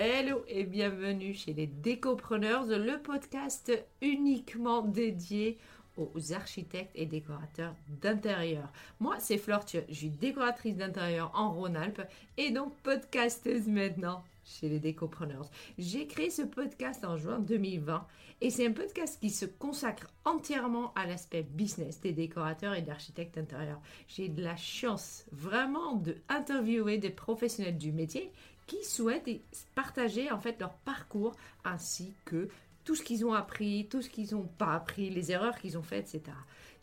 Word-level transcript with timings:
Hello 0.00 0.44
et 0.46 0.62
bienvenue 0.62 1.34
chez 1.34 1.52
les 1.52 1.66
Décopreneurs, 1.66 2.66
le 2.66 3.02
podcast 3.02 3.72
uniquement 4.00 4.82
dédié 4.82 5.58
aux 5.96 6.32
architectes 6.32 6.92
et 6.94 7.04
décorateurs 7.04 7.74
d'intérieur. 8.00 8.72
Moi, 9.00 9.16
c'est 9.18 9.38
Flore 9.38 9.64
je 9.66 9.92
suis 9.92 10.10
décoratrice 10.10 10.76
d'intérieur 10.76 11.32
en 11.34 11.50
Rhône-Alpes 11.50 12.02
et 12.36 12.52
donc 12.52 12.76
podcasteuse 12.84 13.66
maintenant 13.66 14.22
chez 14.44 14.68
les 14.68 14.78
Décopreneurs. 14.78 15.50
J'ai 15.78 16.06
créé 16.06 16.30
ce 16.30 16.42
podcast 16.42 17.04
en 17.04 17.16
juin 17.16 17.40
2020 17.40 18.06
et 18.40 18.50
c'est 18.50 18.68
un 18.68 18.72
podcast 18.72 19.18
qui 19.20 19.30
se 19.30 19.46
consacre 19.46 20.06
entièrement 20.24 20.92
à 20.94 21.06
l'aspect 21.06 21.42
business 21.42 22.00
des 22.00 22.12
décorateurs 22.12 22.74
et 22.74 22.82
d'architectes 22.82 23.34
d'intérieur. 23.34 23.80
J'ai 24.06 24.28
de 24.28 24.44
la 24.44 24.56
chance 24.56 25.24
vraiment 25.32 25.94
de 25.96 26.14
interviewer 26.28 26.98
des 26.98 27.10
professionnels 27.10 27.78
du 27.78 27.90
métier 27.90 28.30
qui 28.68 28.84
souhaitent 28.84 29.28
partager 29.74 30.30
en 30.30 30.38
fait 30.38 30.60
leur 30.60 30.74
parcours 30.74 31.34
ainsi 31.64 32.14
que 32.24 32.48
tout 32.84 32.94
ce 32.94 33.02
qu'ils 33.02 33.26
ont 33.26 33.32
appris, 33.32 33.88
tout 33.90 34.02
ce 34.02 34.08
qu'ils 34.08 34.34
n'ont 34.34 34.46
pas 34.46 34.74
appris, 34.74 35.10
les 35.10 35.32
erreurs 35.32 35.58
qu'ils 35.58 35.76
ont 35.76 35.82
faites, 35.82 36.14
etc. 36.14 36.36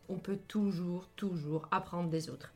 On 0.09 0.17
peut 0.17 0.39
toujours, 0.47 1.07
toujours 1.15 1.67
apprendre 1.71 2.09
des 2.09 2.29
autres. 2.29 2.51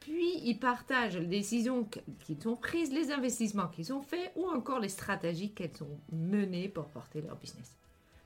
Puis 0.00 0.40
ils 0.44 0.58
partagent 0.58 1.18
les 1.18 1.26
décisions 1.26 1.88
qu'ils 2.24 2.48
ont 2.48 2.56
prises, 2.56 2.92
les 2.92 3.12
investissements 3.12 3.68
qu'ils 3.68 3.92
ont 3.92 4.02
faits 4.02 4.32
ou 4.34 4.48
encore 4.48 4.80
les 4.80 4.88
stratégies 4.88 5.52
qu'elles 5.52 5.82
ont 5.82 6.00
menées 6.10 6.68
pour 6.68 6.86
porter 6.86 7.20
leur 7.20 7.36
business. 7.36 7.76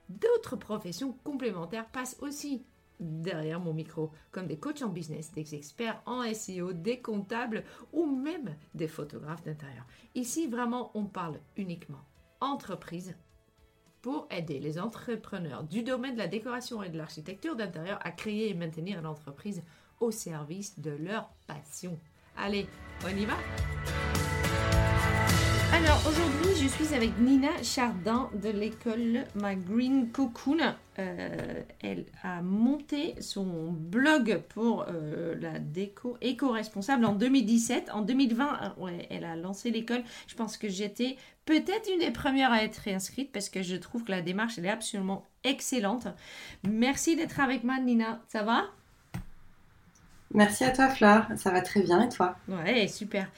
D'autres 0.09 0.57
professions 0.57 1.13
complémentaires 1.25 1.89
passent 1.89 2.17
aussi 2.21 2.65
derrière 3.01 3.61
mon 3.61 3.73
micro, 3.73 4.11
comme 4.31 4.47
des 4.47 4.59
coachs 4.59 4.83
en 4.83 4.89
business, 4.89 5.33
des 5.33 5.55
experts 5.55 6.03
en 6.07 6.23
SEO, 6.33 6.73
des 6.73 7.01
comptables 7.01 7.65
ou 7.93 8.07
même 8.07 8.57
des 8.75 8.89
photographes 8.89 9.43
d'intérieur. 9.43 9.87
Ici, 10.15 10.47
vraiment, 10.47 10.91
on 10.95 11.05
parle 11.05 11.41
uniquement 11.57 12.05
entreprise 12.41 13.15
pour 14.03 14.29
aider 14.31 14.61
les 14.61 14.79
entrepreneurs 14.79 15.65
du 15.65 15.83
domaine 15.83 16.15
de 16.15 16.19
la 16.19 16.29
décoration 16.29 16.83
et 16.83 16.91
de 16.91 16.99
l'architecture 16.99 17.57
d'intérieur 17.57 17.99
à 18.03 18.11
créer 18.11 18.51
et 18.51 18.55
maintenir 18.55 19.01
l'entreprise 19.01 19.63
au 20.01 20.11
service 20.11 20.79
de 20.79 20.91
leur 20.91 21.31
passion. 21.47 21.99
Allez, 22.37 22.67
on 23.05 23.17
y 23.17 23.25
va? 23.25 23.35
Alors 25.75 26.01
aujourd'hui, 26.07 26.55
je 26.63 26.69
suis 26.69 26.95
avec 26.95 27.19
Nina 27.19 27.51
Chardin 27.65 28.31
de 28.41 28.49
l'école 28.49 29.25
My 29.35 29.57
Green 29.57 30.13
Cocoon. 30.13 30.59
Euh, 31.01 31.63
elle 31.83 32.05
a 32.23 32.43
monté 32.43 33.21
son 33.21 33.73
blog 33.73 34.41
pour 34.51 34.87
euh, 34.89 35.35
la 35.41 35.59
déco 35.59 36.17
éco-responsable 36.21 37.05
en 37.05 37.15
2017. 37.15 37.91
En 37.93 38.03
2020, 38.03 38.77
ouais, 38.79 39.09
elle 39.11 39.25
a 39.25 39.35
lancé 39.35 39.73
l'école. 39.73 40.05
Je 40.29 40.37
pense 40.37 40.57
que 40.57 40.69
j'étais 40.69 41.17
peut-être 41.45 41.91
une 41.93 41.99
des 41.99 42.13
premières 42.13 42.53
à 42.53 42.63
être 42.63 42.77
réinscrite 42.77 43.33
parce 43.33 43.49
que 43.49 43.63
je 43.63 43.75
trouve 43.75 44.05
que 44.05 44.13
la 44.13 44.23
démarche 44.23 44.59
elle 44.59 44.67
est 44.67 44.71
absolument 44.71 45.27
excellente. 45.43 46.07
Merci 46.63 47.17
d'être 47.17 47.41
avec 47.41 47.65
moi, 47.65 47.81
Nina. 47.81 48.21
Ça 48.29 48.45
va? 48.45 48.67
Merci 50.33 50.63
à 50.63 50.71
toi, 50.71 50.89
Fleur. 50.89 51.27
Ça 51.37 51.51
va 51.51 51.63
très 51.63 51.83
bien 51.83 52.03
et 52.03 52.09
toi? 52.09 52.37
Ouais, 52.49 52.87
super. 52.87 53.29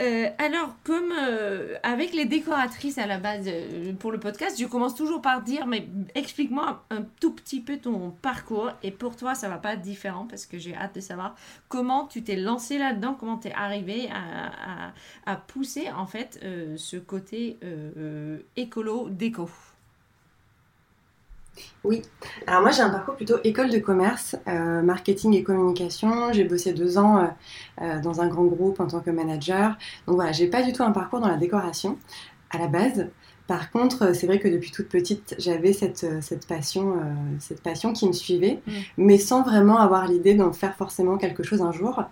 Euh, 0.00 0.30
alors, 0.38 0.74
comme 0.82 1.12
euh, 1.12 1.76
avec 1.82 2.14
les 2.14 2.24
décoratrices 2.24 2.96
à 2.96 3.06
la 3.06 3.18
base 3.18 3.44
euh, 3.46 3.92
pour 3.92 4.12
le 4.12 4.18
podcast, 4.18 4.58
je 4.58 4.64
commence 4.64 4.94
toujours 4.94 5.20
par 5.20 5.42
dire, 5.42 5.66
mais 5.66 5.86
explique-moi 6.14 6.84
un 6.90 7.02
tout 7.20 7.34
petit 7.34 7.60
peu 7.60 7.76
ton 7.76 8.10
parcours. 8.10 8.70
Et 8.82 8.92
pour 8.92 9.16
toi, 9.16 9.34
ça 9.34 9.48
va 9.48 9.58
pas 9.58 9.74
être 9.74 9.82
différent 9.82 10.26
parce 10.26 10.46
que 10.46 10.58
j'ai 10.58 10.74
hâte 10.74 10.94
de 10.94 11.00
savoir 11.00 11.34
comment 11.68 12.06
tu 12.06 12.22
t'es 12.22 12.36
lancé 12.36 12.78
là-dedans, 12.78 13.14
comment 13.18 13.36
tu 13.36 13.48
es 13.48 13.52
arrivé 13.52 14.08
à, 14.10 14.92
à, 15.30 15.36
pousser 15.36 15.90
en 15.90 16.06
fait 16.06 16.40
ce 16.76 16.96
côté 16.96 17.58
écolo 18.56 19.08
déco. 19.10 19.48
Oui, 21.84 22.02
alors 22.46 22.62
moi 22.62 22.70
j'ai 22.70 22.82
un 22.82 22.90
parcours 22.90 23.16
plutôt 23.16 23.36
école 23.44 23.70
de 23.70 23.78
commerce, 23.78 24.36
euh, 24.48 24.82
marketing 24.82 25.34
et 25.34 25.42
communication. 25.42 26.32
J'ai 26.32 26.44
bossé 26.44 26.72
deux 26.72 26.98
ans 26.98 27.18
euh, 27.18 27.26
euh, 27.82 28.00
dans 28.00 28.20
un 28.20 28.28
grand 28.28 28.44
groupe 28.44 28.80
en 28.80 28.86
tant 28.86 29.00
que 29.00 29.10
manager. 29.10 29.76
Donc 30.06 30.16
voilà, 30.16 30.32
j'ai 30.32 30.46
pas 30.46 30.62
du 30.62 30.72
tout 30.72 30.82
un 30.82 30.92
parcours 30.92 31.20
dans 31.20 31.28
la 31.28 31.36
décoration 31.36 31.98
à 32.50 32.58
la 32.58 32.66
base. 32.66 33.08
Par 33.50 33.72
contre, 33.72 34.14
c'est 34.14 34.28
vrai 34.28 34.38
que 34.38 34.46
depuis 34.46 34.70
toute 34.70 34.86
petite, 34.86 35.34
j'avais 35.36 35.72
cette, 35.72 36.04
euh, 36.04 36.20
cette, 36.20 36.46
passion, 36.46 36.92
euh, 36.92 37.02
cette 37.40 37.60
passion 37.60 37.92
qui 37.92 38.06
me 38.06 38.12
suivait, 38.12 38.60
mm. 38.64 38.72
mais 38.98 39.18
sans 39.18 39.42
vraiment 39.42 39.78
avoir 39.78 40.06
l'idée 40.06 40.34
d'en 40.34 40.52
faire 40.52 40.76
forcément 40.76 41.18
quelque 41.18 41.42
chose 41.42 41.60
un 41.60 41.72
jour. 41.72 42.04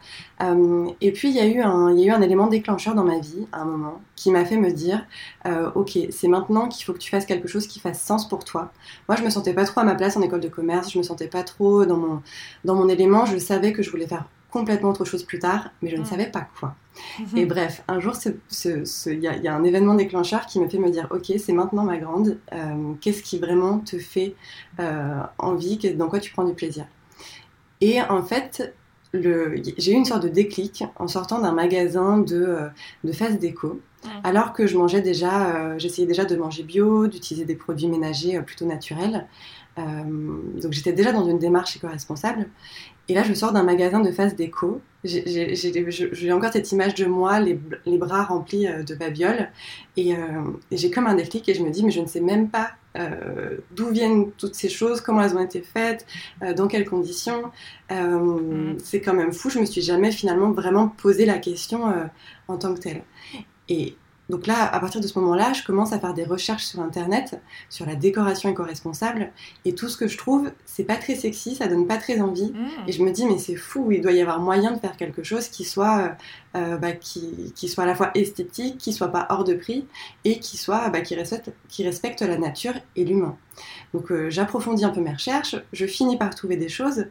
Euh, 0.43 0.89
et 1.01 1.13
puis, 1.13 1.29
il 1.29 1.37
y, 1.37 1.39
a 1.39 1.47
eu 1.47 1.61
un, 1.61 1.93
il 1.93 2.01
y 2.01 2.03
a 2.03 2.07
eu 2.09 2.11
un 2.11 2.23
élément 2.23 2.49
déclencheur 2.49 2.97
dans 2.97 3.05
ma 3.05 3.21
vie, 3.21 3.47
à 3.53 3.61
un 3.61 3.67
moment, 3.67 4.01
qui 4.17 4.33
m'a 4.33 4.45
fait 4.45 4.57
me 4.57 4.73
dire, 4.73 5.07
ok, 5.77 5.97
c'est 6.11 6.27
maintenant 6.27 6.67
qu'il 6.67 6.85
faut 6.85 6.93
que 6.93 6.99
tu 6.99 7.09
fasses 7.09 7.25
quelque 7.25 7.47
chose 7.47 7.69
qui 7.69 7.79
fasse 7.79 8.03
sens 8.03 8.29
pour 8.29 8.45
toi. 8.45 8.73
Moi, 9.09 9.17
je 9.17 9.23
me 9.23 9.31
sentais 9.31 9.55
pas 9.55 9.65
trop 9.65 9.83
à 9.83 9.85
ma 9.85 9.95
place 9.95 10.17
en 10.17 10.23
école 10.23 10.41
de 10.41 10.49
commerce, 10.49 10.91
je 10.91 10.99
me 10.99 11.05
sentais 11.05 11.29
pas 11.29 11.45
trop 11.45 11.85
dans 11.85 11.99
mon, 11.99 12.21
dans 12.65 12.75
mon 12.75 12.89
élément, 12.89 13.27
je 13.27 13.39
savais 13.39 13.73
que 13.73 13.85
je 13.85 13.93
voulais 13.93 14.09
faire 14.09 14.25
complètement 14.51 14.91
autre 14.91 15.05
chose 15.05 15.23
plus 15.23 15.39
tard, 15.39 15.71
mais 15.83 15.91
je 15.91 15.97
ne 15.97 16.03
mm. 16.03 16.07
savais 16.07 16.27
pas 16.27 16.49
quoi. 16.59 16.75
Et 17.37 17.47
bref, 17.47 17.83
un 17.89 18.01
jour, 18.01 18.15
il 18.25 19.21
y, 19.21 19.49
a 19.49 19.55
un 19.55 19.65
événement 19.65 19.95
déclencheur 19.95 20.47
qui 20.47 20.61
me 20.61 20.69
fait 20.69 20.79
me 20.79 20.91
dire, 20.91 21.09
ok, 21.11 21.33
c'est 21.39 21.53
maintenant 21.53 21.85
ma 21.85 21.99
grande, 21.99 22.39
euh, 22.53 22.93
qu'est-ce 23.01 23.23
qui 23.23 23.39
vraiment 23.39 23.79
te 23.79 23.99
fait 23.99 24.35
euh, 24.81 25.21
envie, 25.39 25.79
dans 25.95 26.09
quoi 26.09 26.21
tu 26.21 26.33
prends 26.33 26.45
du 26.45 26.55
plaisir? 26.55 26.87
Et 27.81 28.01
en 28.03 28.23
fait, 28.23 28.75
j'ai 29.15 29.93
eu 29.93 29.95
une 29.95 30.05
sorte 30.05 30.23
de 30.23 30.29
déclic 30.29 30.85
en 30.97 31.09
sortant 31.09 31.41
d'un 31.41 31.53
magasin 31.53 32.19
de, 32.19 32.37
euh, 32.37 32.69
de 33.05 33.37
déco. 33.37 33.81
Alors 34.23 34.53
que 34.53 34.67
je 34.67 34.79
mangeais 34.79 35.01
déjà, 35.01 35.77
j'essayais 35.77 36.07
déjà 36.07 36.25
de 36.25 36.37
manger 36.37 36.63
bio, 36.63 37.09
d'utiliser 37.09 37.45
des 37.45 37.57
produits 37.57 37.89
ménagers 37.89 38.41
plutôt 38.43 38.65
naturels. 38.65 39.27
donc 39.77 40.73
j'étais 40.73 40.93
déjà 40.93 41.11
dans 41.11 41.25
une 41.29 41.41
démarche 41.41 41.77
éco-responsable. 41.77 42.49
Et 43.09 43.15
là, 43.15 43.23
je 43.23 43.33
sors 43.33 43.53
d'un 43.53 43.63
magasin 43.63 44.01
de 44.01 44.11
face 44.11 44.37
déco. 44.37 44.83
J'ai 45.03 46.33
encore 46.33 46.53
cette 46.53 46.71
image 46.73 46.95
de 46.95 47.07
moi, 47.07 47.41
les, 47.41 47.59
bras 47.87 48.25
remplis 48.25 48.67
euh, 48.67 48.83
de 48.83 48.95
babioles. 48.95 49.49
Euh, 49.97 50.03
et, 50.71 50.77
j'ai 50.77 50.91
comme 50.91 51.07
un 51.07 51.15
déclic 51.15 51.49
et 51.49 51.55
je 51.55 51.63
me 51.63 51.71
dis, 51.71 51.85
mais 51.85 51.91
je 51.91 52.01
ne 52.01 52.07
sais 52.07 52.21
même 52.21 52.51
pas 52.51 52.73
euh, 52.99 53.57
d'où 53.71 53.89
viennent 53.89 54.31
toutes 54.33 54.55
ces 54.55 54.69
choses, 54.69 55.01
comment 55.01 55.23
elles 55.23 55.37
ont 55.37 55.43
été 55.43 55.63
faites, 55.63 56.05
dans 56.57 56.69
quelles 56.69 56.89
conditions. 56.89 57.45
Mm. 57.91 58.75
C'est 58.83 59.01
quand 59.01 59.15
même 59.15 59.33
fou. 59.33 59.49
Je 59.49 59.59
me 59.59 59.65
suis 59.65 59.83
jamais 59.83 60.13
finalement 60.13 60.51
vraiment 60.51 60.89
posé 60.89 61.25
la 61.25 61.39
question 61.39 61.85
en 62.49 62.59
tant 62.59 62.75
que 62.75 62.81
telle. 62.81 63.03
Et 63.71 63.95
donc 64.29 64.47
là, 64.47 64.65
à 64.65 64.79
partir 64.79 65.01
de 65.01 65.07
ce 65.07 65.19
moment-là, 65.19 65.55
je 65.55 65.63
commence 65.65 65.93
à 65.93 65.99
faire 65.99 66.13
des 66.13 66.25
recherches 66.25 66.65
sur 66.65 66.81
Internet, 66.81 67.41
sur 67.71 67.87
la 67.87 67.95
décoration 67.95 68.51
éco-responsable, 68.51 69.33
et 69.65 69.75
tout 69.75 69.89
ce 69.89 69.97
que 69.97 70.07
je 70.07 70.19
trouve, 70.19 70.51
c'est 70.67 70.85
pas 70.85 70.97
très 70.97 71.15
sexy, 71.15 71.55
ça 71.55 71.67
donne 71.67 71.87
pas 71.87 71.97
très 71.97 72.21
envie, 72.21 72.53
mmh. 72.53 72.89
et 72.89 72.93
je 72.93 73.03
me 73.03 73.11
dis 73.11 73.25
mais 73.25 73.39
c'est 73.39 73.57
fou, 73.57 73.91
il 73.91 74.03
doit 74.03 74.13
y 74.13 74.21
avoir 74.21 74.41
moyen 74.41 74.73
de 74.73 74.79
faire 74.79 74.97
quelque 74.97 75.23
chose 75.23 75.49
qui 75.49 75.65
soit, 75.65 76.17
euh, 76.57 76.77
bah, 76.77 76.93
qui, 76.93 77.53
soit 77.69 77.85
à 77.85 77.87
la 77.87 77.95
fois 77.95 78.11
esthétique, 78.15 78.77
qui 78.77 78.93
soit 78.93 79.09
pas 79.09 79.27
hors 79.31 79.45
de 79.45 79.55
prix, 79.55 79.87
et 80.25 80.39
qui 80.39 80.59
soit, 80.59 80.91
bah, 80.91 81.01
qui 81.01 81.15
respecte, 81.15 81.51
qui 81.69 81.85
respecte 81.85 82.21
la 82.21 82.37
nature 82.37 82.75
et 82.97 83.05
l'humain. 83.05 83.37
Donc 83.95 84.13
euh, 84.13 84.29
j'approfondis 84.29 84.85
un 84.85 84.91
peu 84.91 85.01
mes 85.01 85.13
recherches, 85.13 85.57
je 85.73 85.87
finis 85.87 86.19
par 86.19 86.35
trouver 86.35 86.57
des 86.57 86.69
choses, 86.69 87.07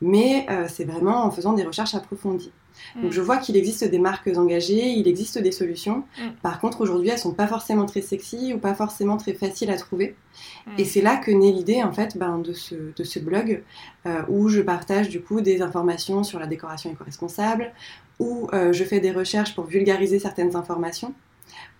mais 0.00 0.46
euh, 0.50 0.66
c'est 0.68 0.84
vraiment 0.84 1.24
en 1.24 1.30
faisant 1.30 1.52
des 1.52 1.64
recherches 1.64 1.94
approfondies. 1.94 2.50
Donc 2.96 3.10
mm. 3.10 3.12
je 3.12 3.20
vois 3.20 3.38
qu'il 3.38 3.56
existe 3.56 3.84
des 3.84 3.98
marques 3.98 4.28
engagées, 4.36 4.90
il 4.90 5.08
existe 5.08 5.38
des 5.38 5.52
solutions. 5.52 6.04
Mm. 6.18 6.28
Par 6.42 6.60
contre, 6.60 6.80
aujourd'hui, 6.80 7.10
elles 7.10 7.18
sont 7.18 7.34
pas 7.34 7.46
forcément 7.46 7.86
très 7.86 8.02
sexy 8.02 8.52
ou 8.54 8.58
pas 8.58 8.74
forcément 8.74 9.16
très 9.16 9.34
faciles 9.34 9.70
à 9.70 9.76
trouver. 9.76 10.16
Mm. 10.66 10.70
Et 10.78 10.84
c'est 10.84 11.02
là 11.02 11.16
que 11.16 11.30
naît 11.30 11.52
l'idée 11.52 11.82
en 11.82 11.92
fait 11.92 12.16
ben, 12.16 12.38
de, 12.38 12.52
ce, 12.52 12.74
de 12.96 13.04
ce 13.04 13.18
blog 13.18 13.62
euh, 14.06 14.22
où 14.28 14.48
je 14.48 14.60
partage 14.60 15.08
du 15.08 15.20
coup 15.20 15.40
des 15.40 15.62
informations 15.62 16.22
sur 16.24 16.38
la 16.38 16.46
décoration 16.46 16.90
éco-responsable, 16.90 17.72
où 18.18 18.48
euh, 18.52 18.72
je 18.72 18.84
fais 18.84 19.00
des 19.00 19.12
recherches 19.12 19.54
pour 19.54 19.64
vulgariser 19.64 20.18
certaines 20.18 20.56
informations 20.56 21.14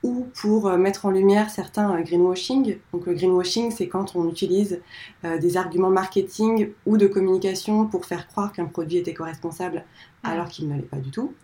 ou 0.02 0.26
pour 0.40 0.66
euh, 0.66 0.76
mettre 0.76 1.06
en 1.06 1.10
lumière 1.10 1.50
certains 1.50 2.00
greenwashing. 2.00 2.78
Donc 2.92 3.06
le 3.06 3.14
greenwashing, 3.14 3.70
c'est 3.70 3.88
quand 3.88 4.16
on 4.16 4.28
utilise 4.28 4.80
euh, 5.24 5.38
des 5.38 5.56
arguments 5.56 5.90
marketing 5.90 6.70
ou 6.86 6.96
de 6.96 7.06
communication 7.06 7.86
pour 7.86 8.04
faire 8.04 8.26
croire 8.26 8.52
qu'un 8.52 8.66
produit 8.66 8.98
est 8.98 9.08
éco-responsable 9.08 9.84
alors 10.22 10.48
qu'il 10.48 10.68
ne 10.68 10.76
l'est 10.76 10.82
pas 10.82 10.98
du 10.98 11.10
tout, 11.10 11.34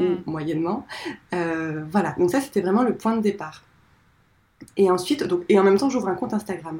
ou 0.00 0.02
mm. 0.02 0.22
moyennement. 0.26 0.86
voilà, 1.30 2.14
donc 2.18 2.30
ça 2.30 2.40
c'était 2.40 2.60
vraiment 2.60 2.82
le 2.82 2.96
point 2.96 3.16
de 3.16 3.22
départ. 3.22 3.64
Et 4.76 4.90
ensuite, 4.90 5.24
donc, 5.24 5.42
et 5.48 5.58
en 5.58 5.64
même 5.64 5.78
temps, 5.78 5.90
j'ouvre 5.90 6.08
un 6.08 6.14
compte 6.14 6.34
Instagram. 6.34 6.78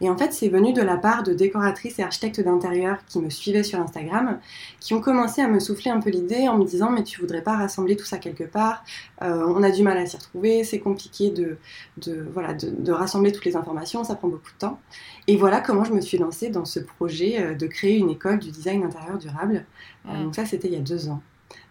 Et 0.00 0.08
en 0.08 0.16
fait, 0.16 0.32
c'est 0.32 0.48
venu 0.48 0.72
de 0.72 0.82
la 0.82 0.96
part 0.96 1.22
de 1.22 1.32
décoratrices 1.32 1.98
et 1.98 2.02
architectes 2.02 2.40
d'intérieur 2.40 2.98
qui 3.06 3.20
me 3.20 3.30
suivaient 3.30 3.62
sur 3.62 3.80
Instagram, 3.80 4.38
qui 4.80 4.94
ont 4.94 5.00
commencé 5.00 5.40
à 5.42 5.48
me 5.48 5.58
souffler 5.58 5.90
un 5.90 6.00
peu 6.00 6.10
l'idée 6.10 6.48
en 6.48 6.58
me 6.58 6.64
disant 6.64 6.90
Mais 6.90 7.02
tu 7.02 7.20
voudrais 7.20 7.42
pas 7.42 7.56
rassembler 7.56 7.96
tout 7.96 8.04
ça 8.04 8.18
quelque 8.18 8.44
part? 8.44 8.84
Euh, 9.22 9.44
On 9.46 9.62
a 9.62 9.70
du 9.70 9.82
mal 9.82 9.98
à 9.98 10.06
s'y 10.06 10.16
retrouver, 10.16 10.64
c'est 10.64 10.80
compliqué 10.80 11.30
de, 11.30 11.58
de 11.98 12.26
voilà, 12.32 12.54
de, 12.54 12.92
rassembler 12.92 13.32
toutes 13.32 13.44
les 13.44 13.56
informations, 13.56 14.04
ça 14.04 14.14
prend 14.14 14.28
beaucoup 14.28 14.52
de 14.52 14.58
temps. 14.58 14.78
Et 15.26 15.36
voilà 15.36 15.60
comment 15.60 15.84
je 15.84 15.92
me 15.92 16.00
suis 16.00 16.18
lancée 16.18 16.50
dans 16.50 16.64
ce 16.64 16.80
projet 16.80 17.40
euh, 17.40 17.54
de 17.54 17.66
créer 17.66 17.98
une 17.98 18.10
école 18.10 18.38
du 18.38 18.50
design 18.50 18.84
intérieur 18.84 19.18
durable. 19.18 19.64
Euh, 20.08 20.24
donc, 20.24 20.34
ça, 20.34 20.44
c'était 20.44 20.68
il 20.68 20.74
y 20.74 20.76
a 20.76 20.80
deux 20.80 21.08
ans. 21.08 21.22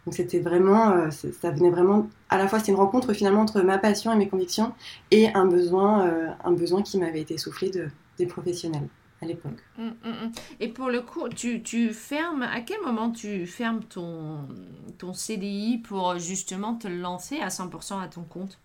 Donc 0.05 0.15
c'était 0.15 0.39
vraiment, 0.39 0.91
euh, 0.91 1.09
ça 1.11 1.51
venait 1.51 1.69
vraiment, 1.69 2.09
à 2.29 2.37
la 2.37 2.47
fois 2.47 2.59
c'est 2.59 2.71
une 2.71 2.77
rencontre 2.77 3.13
finalement 3.13 3.41
entre 3.41 3.61
ma 3.61 3.77
passion 3.77 4.11
et 4.11 4.15
mes 4.15 4.27
convictions 4.27 4.73
et 5.11 5.33
un 5.33 5.45
besoin, 5.45 6.07
euh, 6.07 6.29
un 6.43 6.51
besoin 6.51 6.81
qui 6.81 6.97
m'avait 6.97 7.21
été 7.21 7.37
soufflé 7.37 7.69
de, 7.69 7.87
des 8.17 8.25
professionnels 8.25 8.87
à 9.21 9.25
l'époque. 9.25 9.63
Mmh, 9.77 9.83
mmh, 9.83 10.09
mmh. 10.09 10.31
Et 10.59 10.67
pour 10.67 10.89
le 10.89 11.01
coup, 11.01 11.29
tu, 11.29 11.63
tu, 11.63 11.93
fermes, 11.93 12.43
à 12.43 12.59
quel 12.59 12.81
moment 12.81 13.11
tu 13.11 13.47
fermes 13.47 13.81
ton, 13.81 14.39
ton 14.97 15.13
CDI 15.13 15.77
pour 15.77 16.19
justement 16.19 16.75
te 16.75 16.89
lancer 16.89 17.39
à 17.39 17.47
100% 17.47 18.01
à 18.01 18.07
ton 18.07 18.23
compte? 18.23 18.59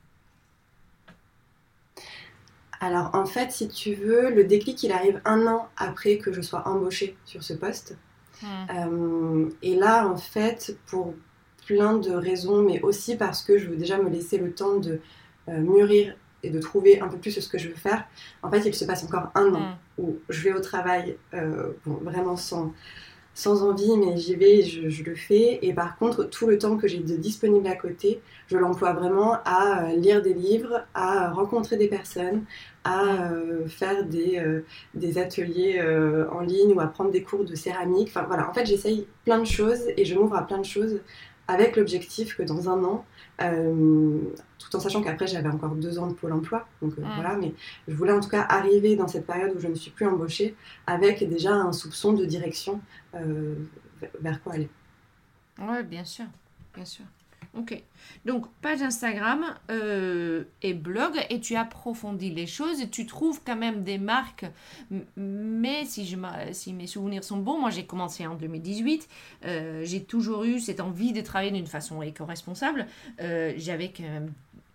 Alors 2.81 3.11
en 3.15 3.27
fait, 3.27 3.51
si 3.53 3.69
tu 3.69 3.95
veux, 3.95 4.31
le 4.31 4.45
déclic 4.45 4.83
il 4.83 4.93
arrive 4.93 5.21
un 5.25 5.47
an 5.47 5.69
après 5.77 6.19
que 6.19 6.33
je 6.33 6.41
sois 6.41 6.67
embauchée 6.67 7.17
sur 7.25 7.43
ce 7.43 7.53
poste. 7.53 7.97
Euh, 8.45 9.49
et 9.63 9.75
là, 9.75 10.07
en 10.07 10.17
fait, 10.17 10.79
pour 10.87 11.15
plein 11.69 11.99
de 11.99 12.11
raisons, 12.11 12.63
mais 12.63 12.81
aussi 12.81 13.15
parce 13.15 13.43
que 13.43 13.59
je 13.59 13.69
veux 13.69 13.77
déjà 13.77 13.99
me 13.99 14.09
laisser 14.09 14.39
le 14.39 14.53
temps 14.53 14.79
de 14.79 15.01
euh, 15.49 15.59
mûrir 15.59 16.17
et 16.43 16.49
de 16.49 16.59
trouver 16.61 17.01
un 17.01 17.09
peu 17.09 17.19
plus 17.19 17.33
ce 17.33 17.49
que 17.49 17.59
je 17.59 17.69
veux 17.69 17.75
faire, 17.75 18.05
en 18.43 18.51
fait, 18.51 18.63
il 18.65 18.75
se 18.75 18.87
passe 18.87 19.05
encore 19.05 19.31
un 19.35 19.53
an 19.55 19.61
mm. 19.61 19.77
où 19.99 20.17
je 20.31 20.45
vais 20.45 20.55
au 20.55 20.61
travail 20.61 21.19
euh, 21.35 21.73
vraiment 21.85 22.37
sans, 22.37 22.73
sans 23.35 23.63
envie, 23.63 23.99
mais 23.99 24.17
j'y 24.17 24.35
vais, 24.35 24.63
je, 24.63 24.89
je, 24.89 25.03
le 25.05 25.15
fais. 25.15 25.59
Et 25.61 25.75
par 25.75 25.99
contre, 25.99 26.25
tout 26.25 26.47
le 26.47 26.57
temps 26.57 26.79
que 26.79 26.89
j'ai 26.89 27.01
de 27.01 27.17
disponible 27.17 27.67
à 27.67 27.77
côté, 27.77 28.23
je 28.47 28.57
l'emploie 28.57 28.95
vraiment 28.95 29.37
à 29.45 29.83
euh, 29.83 29.97
lire 29.97 30.23
des 30.23 30.33
livres, 30.33 30.87
à 30.95 31.31
rencontrer 31.33 31.77
des 31.77 31.89
personnes, 31.89 32.45
à 32.85 33.31
faire 33.67 34.05
des, 34.05 34.43
des 34.95 35.19
ateliers 35.19 35.79
en 36.33 36.41
ligne 36.41 36.73
ou 36.73 36.81
à 36.81 36.87
prendre 36.87 37.11
des 37.11 37.23
cours 37.23 37.45
de 37.45 37.55
céramique. 37.55 38.09
Enfin 38.09 38.25
voilà, 38.27 38.49
en 38.49 38.55
fait, 38.55 38.65
j'essaye 38.65 39.07
plein 39.27 39.41
de 39.41 39.45
choses 39.45 39.83
et 39.95 40.07
je 40.07 40.15
m'ouvre 40.15 40.37
à 40.37 40.47
plein 40.47 40.57
de 40.57 40.65
choses 40.65 40.99
avec 41.49 41.77
l'objectif 41.77 42.37
que 42.37 42.43
dans 42.43 42.69
un 42.69 42.85
an, 42.85 43.05
euh, 43.41 44.21
tout 44.59 44.77
en 44.77 44.81
sachant 44.81 45.03
qu'après 45.03 45.27
j'avais 45.27 45.49
encore 45.49 45.75
deux 45.75 45.99
ans 45.99 46.07
de 46.07 46.13
pôle 46.13 46.33
emploi, 46.33 46.69
donc 46.83 46.93
euh, 46.99 47.03
voilà, 47.15 47.37
mais 47.37 47.55
je 47.89 47.95
voulais 47.95 48.13
en 48.13 48.21
tout 48.21 48.29
cas 48.29 48.43
arriver 48.43 48.97
dans 48.97 49.09
cette 49.09 49.27
période 49.27 49.57
où 49.57 49.59
je 49.59 49.67
ne 49.67 49.75
suis 49.75 49.91
plus 49.91 50.07
embauchée 50.07 50.55
avec 50.87 51.27
déjà 51.29 51.53
un 51.53 51.73
soupçon 51.73 52.13
de 52.13 52.27
direction 52.27 52.81
euh, 53.15 53.55
vers 54.21 54.43
quoi 54.43 54.53
aller. 54.53 54.69
Oui, 55.59 55.83
bien 55.85 56.05
sûr, 56.05 56.27
bien 56.75 56.85
sûr. 56.85 57.05
Ok. 57.57 57.83
Donc, 58.25 58.47
page 58.61 58.83
Instagram 58.83 59.55
euh, 59.71 60.45
et 60.63 60.75
blog, 60.75 61.19
et 61.31 61.41
tu 61.41 61.57
approfondis 61.57 62.31
les 62.31 62.47
choses, 62.47 62.81
et 62.81 62.89
tu 62.89 63.07
trouves 63.07 63.41
quand 63.45 63.57
même 63.57 63.85
des 63.85 63.99
marques. 63.99 64.47
Mais 65.17 65.85
si, 65.85 66.07
je, 66.07 66.17
si 66.53 66.73
mes 66.73 66.87
souvenirs 66.87 67.25
sont 67.25 67.39
bons, 67.39 67.59
moi 67.59 67.71
j'ai 67.71 67.85
commencé 67.85 68.27
en 68.27 68.35
2018, 68.35 69.09
euh, 69.45 69.83
j'ai 69.85 70.03
toujours 70.05 70.45
eu 70.45 70.61
cette 70.61 70.81
envie 70.81 71.13
de 71.13 71.21
travailler 71.21 71.51
d'une 71.51 71.67
façon 71.67 72.03
éco-responsable. 72.03 72.87
Euh, 73.21 73.55
j'avais 73.57 73.91
quand 73.91 74.05
même 74.05 74.33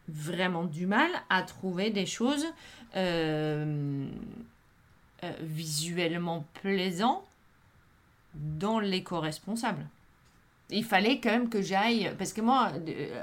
vraiment 0.07 0.63
du 0.63 0.85
mal 0.85 1.09
à 1.29 1.43
trouver 1.43 1.89
des 1.89 2.05
choses 2.05 2.45
visuellement 5.41 6.45
plaisantes 6.61 7.23
dans 8.35 8.79
l'éco-responsable 8.79 9.85
il 10.73 10.83
fallait 10.83 11.19
quand 11.19 11.29
même 11.29 11.49
que 11.49 11.61
j'aille, 11.61 12.11
parce 12.17 12.33
que 12.33 12.41
moi, 12.41 12.71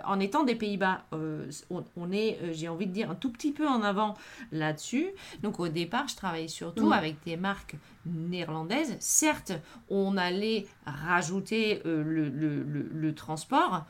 en 0.04 0.20
étant 0.20 0.44
des 0.44 0.54
Pays-Bas, 0.54 1.04
euh, 1.12 1.50
on, 1.70 2.12
est, 2.12 2.38
euh, 2.42 2.52
j'ai 2.52 2.68
envie 2.68 2.86
de 2.86 2.92
dire, 2.92 3.10
un 3.10 3.14
tout 3.14 3.30
petit 3.30 3.52
peu 3.52 3.66
en 3.66 3.82
avant 3.82 4.14
là-dessus. 4.52 5.08
Donc 5.42 5.60
au 5.60 5.68
départ, 5.68 6.08
je 6.08 6.16
travaillais 6.16 6.48
surtout 6.48 6.88
mm. 6.88 6.92
avec 6.92 7.16
des 7.24 7.36
marques 7.36 7.76
néerlandaises. 8.06 8.96
Certes, 9.00 9.52
on 9.88 10.16
allait 10.16 10.66
rajouter 10.86 11.82
euh, 11.86 12.02
le, 12.02 13.14
transport, 13.14 13.84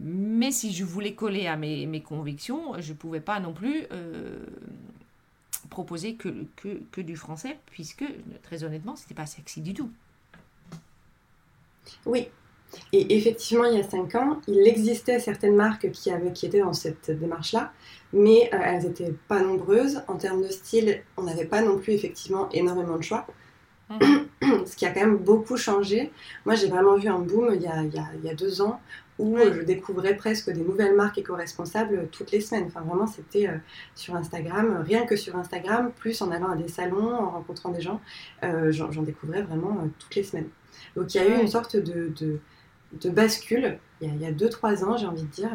mais 0.00 0.50
si 0.50 0.72
je 0.72 0.84
voulais 0.84 1.14
coller 1.14 1.46
à 1.46 1.56
mes, 1.56 1.86
mes 1.86 2.02
convictions, 2.02 2.72
je 2.80 2.92
ne 2.92 2.96
pouvais 2.96 3.20
pas 3.20 3.38
non 3.38 3.52
plus 3.52 3.86
proposer 5.70 6.14
que, 6.14 6.46
que, 6.56 6.80
que, 6.90 7.00
du 7.00 7.16
français, 7.16 7.58
puisque 7.66 8.04
très 8.42 8.64
honnêtement, 8.64 8.96
c'était 8.96 9.14
pas 9.14 9.24
sexy 9.26 9.60
du 9.60 9.72
tout. 9.72 9.90
Oui. 12.04 12.28
Et 12.92 13.16
effectivement, 13.16 13.64
il 13.64 13.76
y 13.76 13.80
a 13.80 13.88
cinq 13.88 14.14
ans, 14.14 14.40
il 14.48 14.66
existait 14.66 15.18
certaines 15.18 15.54
marques 15.54 15.90
qui, 15.92 16.10
avaient, 16.10 16.32
qui 16.32 16.46
étaient 16.46 16.60
dans 16.60 16.72
cette 16.72 17.10
démarche-là, 17.10 17.72
mais 18.12 18.50
euh, 18.52 18.58
elles 18.62 18.82
n'étaient 18.82 19.14
pas 19.28 19.40
nombreuses. 19.40 20.02
En 20.08 20.16
termes 20.16 20.42
de 20.42 20.48
style, 20.48 21.02
on 21.16 21.22
n'avait 21.22 21.44
pas 21.44 21.62
non 21.62 21.78
plus 21.78 21.92
effectivement 21.92 22.48
énormément 22.52 22.96
de 22.96 23.02
choix. 23.02 23.26
Mhm. 23.90 24.26
Ce 24.66 24.76
qui 24.76 24.84
a 24.84 24.90
quand 24.90 25.00
même 25.00 25.18
beaucoup 25.18 25.56
changé. 25.56 26.12
Moi, 26.44 26.54
j'ai 26.54 26.68
vraiment 26.68 26.96
vu 26.96 27.08
un 27.08 27.20
boom 27.20 27.52
il 27.54 27.62
y 27.62 27.66
a, 27.66 27.82
il 27.82 28.24
y 28.24 28.30
a, 28.30 28.34
deux 28.34 28.60
ans 28.60 28.80
où 29.18 29.38
je 29.38 29.62
découvrais 29.62 30.14
presque 30.14 30.50
des 30.50 30.60
nouvelles 30.60 30.94
marques 30.94 31.16
éco-responsables 31.16 32.08
toutes 32.12 32.32
les 32.32 32.40
semaines. 32.40 32.64
Enfin, 32.66 32.82
vraiment, 32.82 33.06
c'était 33.06 33.48
euh, 33.48 33.56
sur 33.94 34.14
Instagram, 34.14 34.84
rien 34.86 35.06
que 35.06 35.16
sur 35.16 35.36
Instagram, 35.36 35.90
plus 35.96 36.20
en 36.20 36.30
allant 36.30 36.50
à 36.50 36.56
des 36.56 36.68
salons, 36.68 37.14
en 37.14 37.30
rencontrant 37.30 37.70
des 37.70 37.80
gens, 37.80 38.00
euh, 38.44 38.72
j'en 38.72 39.02
découvrais 39.02 39.42
vraiment 39.42 39.88
toutes 39.98 40.16
les 40.16 40.22
semaines. 40.22 40.48
Donc 40.96 41.14
il 41.14 41.18
y 41.18 41.20
a 41.20 41.26
eu 41.26 41.40
une 41.40 41.48
sorte 41.48 41.76
de, 41.76 42.12
de, 43.00 43.10
bascule 43.10 43.78
il 44.00 44.20
y 44.20 44.26
a 44.26 44.32
2-3 44.32 44.84
ans, 44.84 44.96
j'ai 44.96 45.06
envie 45.06 45.22
de 45.22 45.28
dire. 45.28 45.50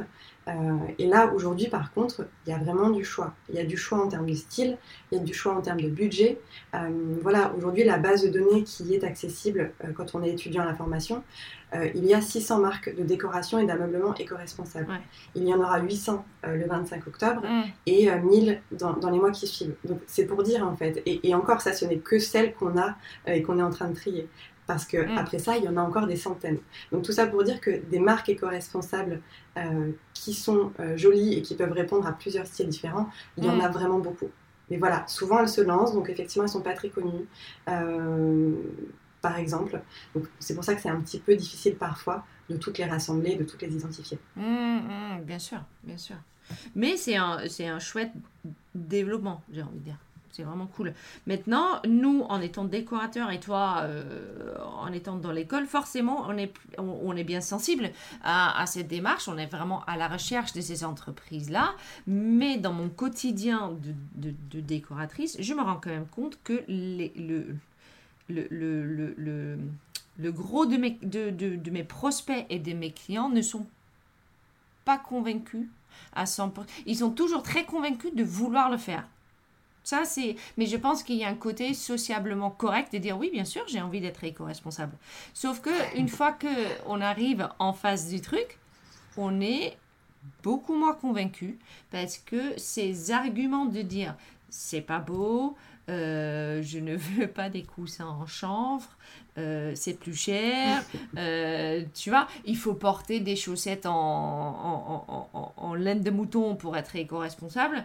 Euh, 0.48 0.52
et 0.98 1.06
là, 1.06 1.32
aujourd'hui, 1.34 1.68
par 1.68 1.94
contre, 1.94 2.28
il 2.46 2.50
y 2.50 2.54
a 2.54 2.58
vraiment 2.58 2.90
du 2.90 3.04
choix. 3.04 3.36
Il 3.50 3.56
y 3.56 3.60
a 3.60 3.64
du 3.64 3.78
choix 3.78 4.04
en 4.04 4.08
termes 4.08 4.28
de 4.28 4.34
style, 4.34 4.78
il 5.12 5.20
y 5.20 5.22
a 5.22 5.24
du 5.24 5.34
choix 5.34 5.54
en 5.54 5.62
termes 5.62 5.82
de 5.82 5.90
budget. 5.90 6.40
Euh, 6.74 6.90
voilà, 7.22 7.54
aujourd'hui, 7.56 7.84
la 7.84 8.00
base 8.00 8.24
de 8.24 8.30
données 8.30 8.64
qui 8.64 8.96
est 8.96 9.04
accessible 9.04 9.72
euh, 9.84 9.92
quand 9.96 10.16
on 10.16 10.24
est 10.24 10.32
étudiant 10.32 10.64
à 10.64 10.66
la 10.66 10.74
formation, 10.74 11.24
il 11.96 12.06
y 12.06 12.14
a 12.14 12.20
600 12.20 12.60
marques 12.60 12.94
de 12.94 13.02
décoration 13.02 13.58
et 13.58 13.66
d'ameublement 13.66 14.14
éco-responsable. 14.16 14.88
Il 15.36 15.48
y 15.48 15.54
en 15.54 15.62
aura 15.62 15.80
800 15.80 16.26
le 16.44 16.68
25 16.68 17.08
octobre 17.08 17.44
et 17.86 18.14
1000 18.14 18.62
dans, 18.74 18.92
dans, 18.92 19.10
les 19.10 19.20
mois 19.20 19.32
qui 19.32 19.48
suivent. 19.48 19.76
Donc, 19.86 20.02
c'est 20.06 20.26
pour 20.26 20.44
dire, 20.44 20.68
en 20.68 20.76
fait. 20.76 21.02
Et, 21.06 21.26
et 21.30 21.34
encore, 21.34 21.62
ça, 21.62 21.72
ce 21.72 21.86
n'est 21.86 22.00
que 22.00 22.20
celles 22.20 22.54
qu'on 22.56 22.78
a 22.78 22.98
et 23.26 23.42
qu'on 23.42 23.58
est 23.58 23.64
en 23.64 23.70
train 23.70 23.88
de 23.88 23.96
trier 23.96 24.28
parce 24.72 24.86
que 24.86 24.96
mm. 24.96 25.18
après 25.18 25.38
ça, 25.38 25.58
il 25.58 25.66
y 25.66 25.68
en 25.68 25.76
a 25.76 25.82
encore 25.82 26.08
des 26.08 26.16
centaines. 26.16 26.60
Donc 26.94 27.04
tout 27.04 27.12
ça 27.12 27.28
pour 27.28 27.44
dire 27.44 27.60
que 27.60 27.72
des 27.90 28.00
marques 28.00 28.30
éco-responsables 28.30 29.20
euh, 29.58 29.92
qui 30.14 30.34
sont 30.34 30.72
euh, 30.80 30.96
jolies 30.96 31.34
et 31.34 31.42
qui 31.42 31.56
peuvent 31.56 31.74
répondre 31.74 32.08
à 32.08 32.14
plusieurs 32.14 32.48
styles 32.48 32.70
différents, 32.70 33.10
il 33.36 33.44
y 33.44 33.50
en 33.50 33.58
mm. 33.58 33.62
a 33.62 33.68
vraiment 33.68 34.00
beaucoup. 34.00 34.30
Mais 34.70 34.78
voilà, 34.78 35.06
souvent 35.08 35.40
elles 35.40 35.50
se 35.50 35.60
lancent, 35.60 35.94
donc 35.94 36.10
effectivement 36.10 36.46
elles 36.46 36.52
sont 36.52 36.62
pas 36.62 36.74
très 36.74 36.88
connues. 36.88 37.28
Euh, 37.68 38.54
par 39.22 39.38
exemple. 39.38 39.82
Donc 40.16 40.24
c'est 40.40 40.56
pour 40.56 40.64
ça 40.64 40.74
que 40.74 40.82
c'est 40.82 40.90
un 40.90 41.02
petit 41.02 41.20
peu 41.20 41.36
difficile 41.36 41.76
parfois 41.76 42.26
de 42.50 42.56
toutes 42.56 42.78
les 42.78 42.86
rassembler, 42.86 43.36
de 43.36 43.44
toutes 43.44 43.62
les 43.62 43.76
identifier. 43.76 44.18
Mm, 44.38 45.20
bien 45.24 45.38
sûr, 45.38 45.60
bien 45.84 45.98
sûr. 45.98 46.16
Mais 46.76 46.96
c'est 46.96 47.18
un, 47.18 47.40
un 47.60 47.80
chouette 47.80 48.12
développement, 48.74 49.44
j'ai 49.52 49.64
envie 49.64 49.80
de 49.80 49.84
dire. 49.84 49.98
C'est 50.32 50.44
vraiment 50.44 50.68
cool. 50.68 50.94
Maintenant, 51.28 51.82
nous, 51.88 52.22
en 52.30 52.40
étant 52.40 52.64
décorateurs 52.64 53.32
et 53.32 53.40
toi, 53.40 53.82
euh, 53.84 54.56
en 54.80 54.92
étant 54.94 55.18
dans 55.18 55.32
l'école, 55.32 55.66
forcément, 55.66 56.26
on 56.28 56.38
est, 56.38 56.54
on, 56.78 57.16
est 57.16 57.24
bien 57.26 57.42
sensible 57.42 57.92
à, 58.24 58.64
cette 58.66 58.88
démarche. 58.88 59.28
On 59.28 59.38
est 59.38 59.48
vraiment 59.48 59.84
à 59.86 59.98
la 59.98 60.08
recherche 60.08 60.54
de 60.54 60.62
ces 60.62 60.86
entreprises-là. 60.86 61.74
Mais 62.08 62.58
dans 62.58 62.72
mon 62.72 62.90
quotidien 62.90 63.74
de, 64.16 64.34
décoratrice, 64.62 65.36
je 65.40 65.54
me 65.54 65.62
rends 65.62 65.76
quand 65.76 65.90
même 65.90 66.08
compte 66.08 66.40
que 66.44 66.64
les, 66.68 67.12
le, 67.18 67.56
le, 68.30 68.48
le, 68.50 69.14
le, 69.18 69.58
le 70.18 70.32
gros 70.32 70.66
de 70.66 70.78
mes, 70.78 70.98
de, 71.02 71.30
de 71.30 71.72
mes 71.72 71.84
prospects 71.84 72.46
et 72.50 72.60
de 72.60 72.74
mes 72.74 72.92
clients 72.92 73.30
ne 73.30 73.42
sont 73.42 73.68
pas 74.86 74.98
convaincus 74.98 75.68
à 76.14 76.24
100%. 76.24 76.52
Ils 76.86 76.98
sont 76.98 77.12
toujours 77.12 77.44
très 77.44 77.66
convaincus 77.66 78.14
de 78.14 78.24
vouloir 78.24 78.70
le 78.70 78.78
faire. 78.78 79.06
Ça, 79.84 80.06
c'est. 80.06 80.36
Mais 80.58 80.66
je 80.68 80.78
pense 80.78 81.04
qu'il 81.04 81.16
y 81.16 81.24
a 81.24 81.30
un 81.30 81.36
côté 81.36 81.74
sociablement 81.74 82.52
correct 82.52 82.94
de 82.94 83.00
dire 83.00 83.18
oui, 83.18 83.30
bien 83.32 83.46
sûr, 83.46 83.64
j'ai 83.68 83.82
envie 83.82 84.02
d'être 84.02 84.24
éco-responsable. 84.24 84.96
Sauf 85.34 85.62
que 85.62 85.98
une 85.98 86.08
fois 86.08 86.32
que 86.32 86.48
on 86.86 87.02
arrive 87.02 87.50
en 87.60 87.74
face 87.74 88.08
du 88.08 88.22
truc, 88.22 88.60
on 89.18 89.42
est 89.42 89.78
beaucoup 90.44 90.76
moins 90.76 90.94
convaincu 90.94 91.58
parce 91.90 92.18
que 92.18 92.58
ces 92.58 93.12
arguments 93.12 93.66
de 93.66 93.82
dire 93.82 94.16
c'est 94.50 94.82
pas 94.82 95.00
beau, 95.00 95.56
euh, 95.90 96.62
je 96.62 96.78
ne 96.80 96.96
veux 96.96 97.28
pas 97.28 97.50
des 97.50 97.64
coussins 97.64 98.08
en 98.08 98.28
chanvre, 98.28 98.90
euh, 99.38 99.72
c'est 99.76 99.98
plus 99.98 100.16
cher, 100.16 100.84
euh, 101.18 101.84
tu 101.94 102.10
vois, 102.10 102.28
il 102.46 102.58
faut 102.58 102.74
porter 102.74 103.20
des 103.20 103.36
chaussettes 103.36 103.86
en, 103.86 105.76
laine 105.78 106.02
de 106.02 106.12
mouton 106.12 106.56
pour 106.56 106.76
être 106.76 106.96
éco-responsable. 106.96 107.84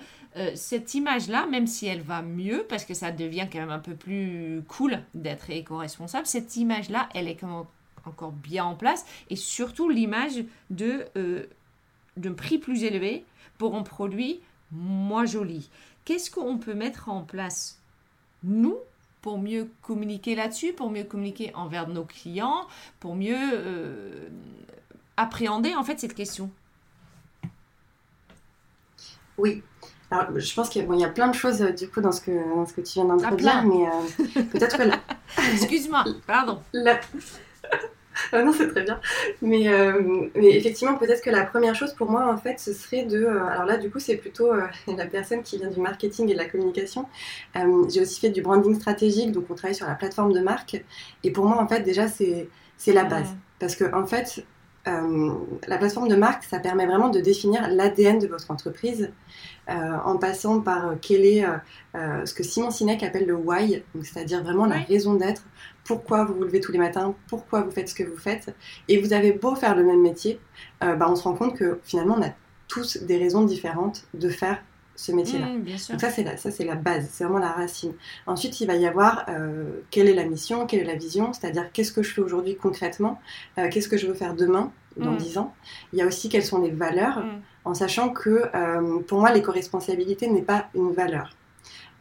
cette 0.54 0.94
image-là, 0.94 1.46
même 1.46 1.66
si 1.66 1.86
elle 1.86 2.02
va 2.02 2.20
mieux, 2.20 2.66
parce 2.68 2.84
que 2.84 2.94
ça 2.94 3.12
devient 3.12 3.46
quand 3.50 3.60
même 3.60 3.70
un 3.70 3.78
peu 3.78 3.94
plus 3.94 4.62
cool 4.68 5.00
d'être 5.14 5.50
éco-responsable, 5.50 6.26
cette 6.26 6.56
image-là, 6.56 7.08
elle 7.14 7.28
est 7.28 7.38
encore 8.04 8.32
bien 8.32 8.64
en 8.64 8.74
place, 8.74 9.06
et 9.30 9.36
surtout 9.36 9.88
l'image 9.88 10.44
de 10.70 11.06
d'un 12.16 12.32
prix 12.32 12.58
plus 12.58 12.82
élevé 12.84 13.24
pour 13.58 13.74
un 13.74 13.82
produit 13.82 14.40
moins 14.72 15.26
joli. 15.26 15.68
Qu'est-ce 16.04 16.30
qu'on 16.30 16.58
peut 16.58 16.74
mettre 16.74 17.08
en 17.08 17.22
place 17.22 17.80
nous, 18.42 18.76
pour 19.22 19.38
mieux 19.38 19.68
communiquer 19.82 20.34
là-dessus, 20.34 20.72
pour 20.72 20.90
mieux 20.90 21.04
communiquer 21.04 21.52
envers 21.54 21.88
nos 21.88 22.04
clients, 22.04 22.66
pour 23.00 23.14
mieux 23.14 23.36
euh, 23.36 24.28
appréhender 25.16 25.74
en 25.74 25.84
fait 25.84 25.98
cette 25.98 26.14
question 26.14 26.50
Oui. 29.38 29.62
Alors, 30.10 30.38
je 30.38 30.54
pense 30.54 30.68
qu'il 30.68 30.86
y 30.94 31.04
a 31.04 31.08
plein 31.08 31.28
de 31.28 31.34
choses 31.34 31.60
du 31.60 31.88
coup 31.88 32.00
dans 32.00 32.12
ce 32.12 32.20
que, 32.20 32.30
ce 32.66 32.72
que 32.72 32.80
tu 32.80 32.94
viens 32.94 33.06
d'introduire, 33.06 33.64
mais 33.64 33.88
euh, 33.88 34.42
peut-être 34.52 34.78
que... 34.78 34.84
Excuse-moi, 35.52 36.04
pardon. 36.26 36.62
Ah 38.32 38.42
non, 38.42 38.52
c'est 38.52 38.68
très 38.68 38.82
bien. 38.82 39.00
Mais, 39.42 39.68
euh, 39.68 40.28
mais 40.34 40.56
effectivement, 40.56 40.96
peut-être 40.96 41.22
que 41.22 41.30
la 41.30 41.44
première 41.44 41.74
chose 41.74 41.92
pour 41.94 42.10
moi, 42.10 42.32
en 42.32 42.36
fait, 42.36 42.58
ce 42.58 42.72
serait 42.72 43.04
de. 43.04 43.24
Euh, 43.24 43.46
alors 43.46 43.64
là, 43.64 43.76
du 43.76 43.90
coup, 43.90 43.98
c'est 43.98 44.16
plutôt 44.16 44.52
euh, 44.52 44.62
la 44.96 45.06
personne 45.06 45.42
qui 45.42 45.58
vient 45.58 45.70
du 45.70 45.80
marketing 45.80 46.28
et 46.30 46.32
de 46.32 46.38
la 46.38 46.46
communication. 46.46 47.06
J'ai 47.54 48.00
aussi 48.00 48.20
fait 48.20 48.30
du 48.30 48.42
branding 48.42 48.74
stratégique, 48.74 49.32
donc 49.32 49.46
on 49.50 49.54
travaille 49.54 49.74
sur 49.74 49.86
la 49.86 49.94
plateforme 49.94 50.32
de 50.32 50.40
marque. 50.40 50.82
Et 51.24 51.30
pour 51.30 51.46
moi, 51.46 51.60
en 51.62 51.68
fait, 51.68 51.80
déjà, 51.80 52.08
c'est 52.08 52.48
la 52.86 53.04
base. 53.04 53.28
Parce 53.58 53.74
que, 53.74 53.94
en 53.94 54.06
fait, 54.06 54.44
la 54.86 55.78
plateforme 55.78 56.08
de 56.08 56.16
marque, 56.16 56.44
ça 56.44 56.58
permet 56.60 56.86
vraiment 56.86 57.08
de 57.08 57.20
définir 57.20 57.68
l'ADN 57.68 58.18
de 58.18 58.26
votre 58.26 58.50
entreprise 58.50 59.10
en 59.68 60.16
passant 60.16 60.60
par 60.60 60.94
quel 61.02 61.24
est 61.24 61.44
ce 61.94 62.32
que 62.32 62.44
Simon 62.44 62.70
Sinek 62.70 63.02
appelle 63.02 63.26
le 63.26 63.34
why, 63.34 63.82
c'est-à-dire 64.02 64.42
vraiment 64.42 64.66
la 64.66 64.78
raison 64.78 65.14
d'être 65.14 65.42
pourquoi 65.86 66.24
vous 66.24 66.34
vous 66.34 66.44
levez 66.44 66.60
tous 66.60 66.72
les 66.72 66.78
matins, 66.78 67.14
pourquoi 67.28 67.62
vous 67.62 67.70
faites 67.70 67.88
ce 67.88 67.94
que 67.94 68.02
vous 68.02 68.16
faites. 68.16 68.54
Et 68.88 69.00
vous 69.00 69.12
avez 69.12 69.32
beau 69.32 69.54
faire 69.54 69.76
le 69.76 69.84
même 69.84 70.02
métier, 70.02 70.40
euh, 70.82 70.94
bah, 70.96 71.06
on 71.08 71.16
se 71.16 71.22
rend 71.22 71.34
compte 71.34 71.56
que 71.56 71.80
finalement, 71.84 72.16
on 72.18 72.22
a 72.22 72.30
tous 72.68 72.98
des 72.98 73.16
raisons 73.16 73.44
différentes 73.44 74.04
de 74.14 74.28
faire 74.28 74.62
ce 74.96 75.12
métier-là. 75.12 75.46
Mmh, 75.46 75.64
Donc 75.90 76.00
ça, 76.00 76.10
c'est 76.10 76.24
la, 76.24 76.36
ça, 76.36 76.50
c'est 76.50 76.64
la 76.64 76.74
base, 76.74 77.08
c'est 77.10 77.24
vraiment 77.24 77.38
la 77.38 77.52
racine. 77.52 77.92
Ensuite, 78.26 78.60
il 78.60 78.66
va 78.66 78.74
y 78.76 78.86
avoir 78.86 79.26
euh, 79.28 79.82
quelle 79.90 80.08
est 80.08 80.14
la 80.14 80.24
mission, 80.24 80.66
quelle 80.66 80.80
est 80.80 80.84
la 80.84 80.96
vision, 80.96 81.32
c'est-à-dire 81.32 81.70
qu'est-ce 81.72 81.92
que 81.92 82.02
je 82.02 82.12
fais 82.12 82.22
aujourd'hui 82.22 82.56
concrètement, 82.56 83.20
euh, 83.58 83.68
qu'est-ce 83.70 83.88
que 83.88 83.96
je 83.96 84.06
veux 84.06 84.14
faire 84.14 84.34
demain, 84.34 84.72
dans 84.96 85.12
mmh. 85.12 85.18
dix 85.18 85.38
ans. 85.38 85.54
Il 85.92 85.98
y 85.98 86.02
a 86.02 86.06
aussi 86.06 86.28
quelles 86.28 86.44
sont 86.44 86.62
les 86.62 86.70
valeurs, 86.70 87.18
mmh. 87.18 87.40
en 87.66 87.74
sachant 87.74 88.08
que 88.08 88.50
pour 89.02 89.20
moi, 89.20 89.30
l'éco-responsabilité 89.32 90.28
n'est 90.28 90.42
pas 90.42 90.68
une 90.74 90.92
valeur. 90.92 91.35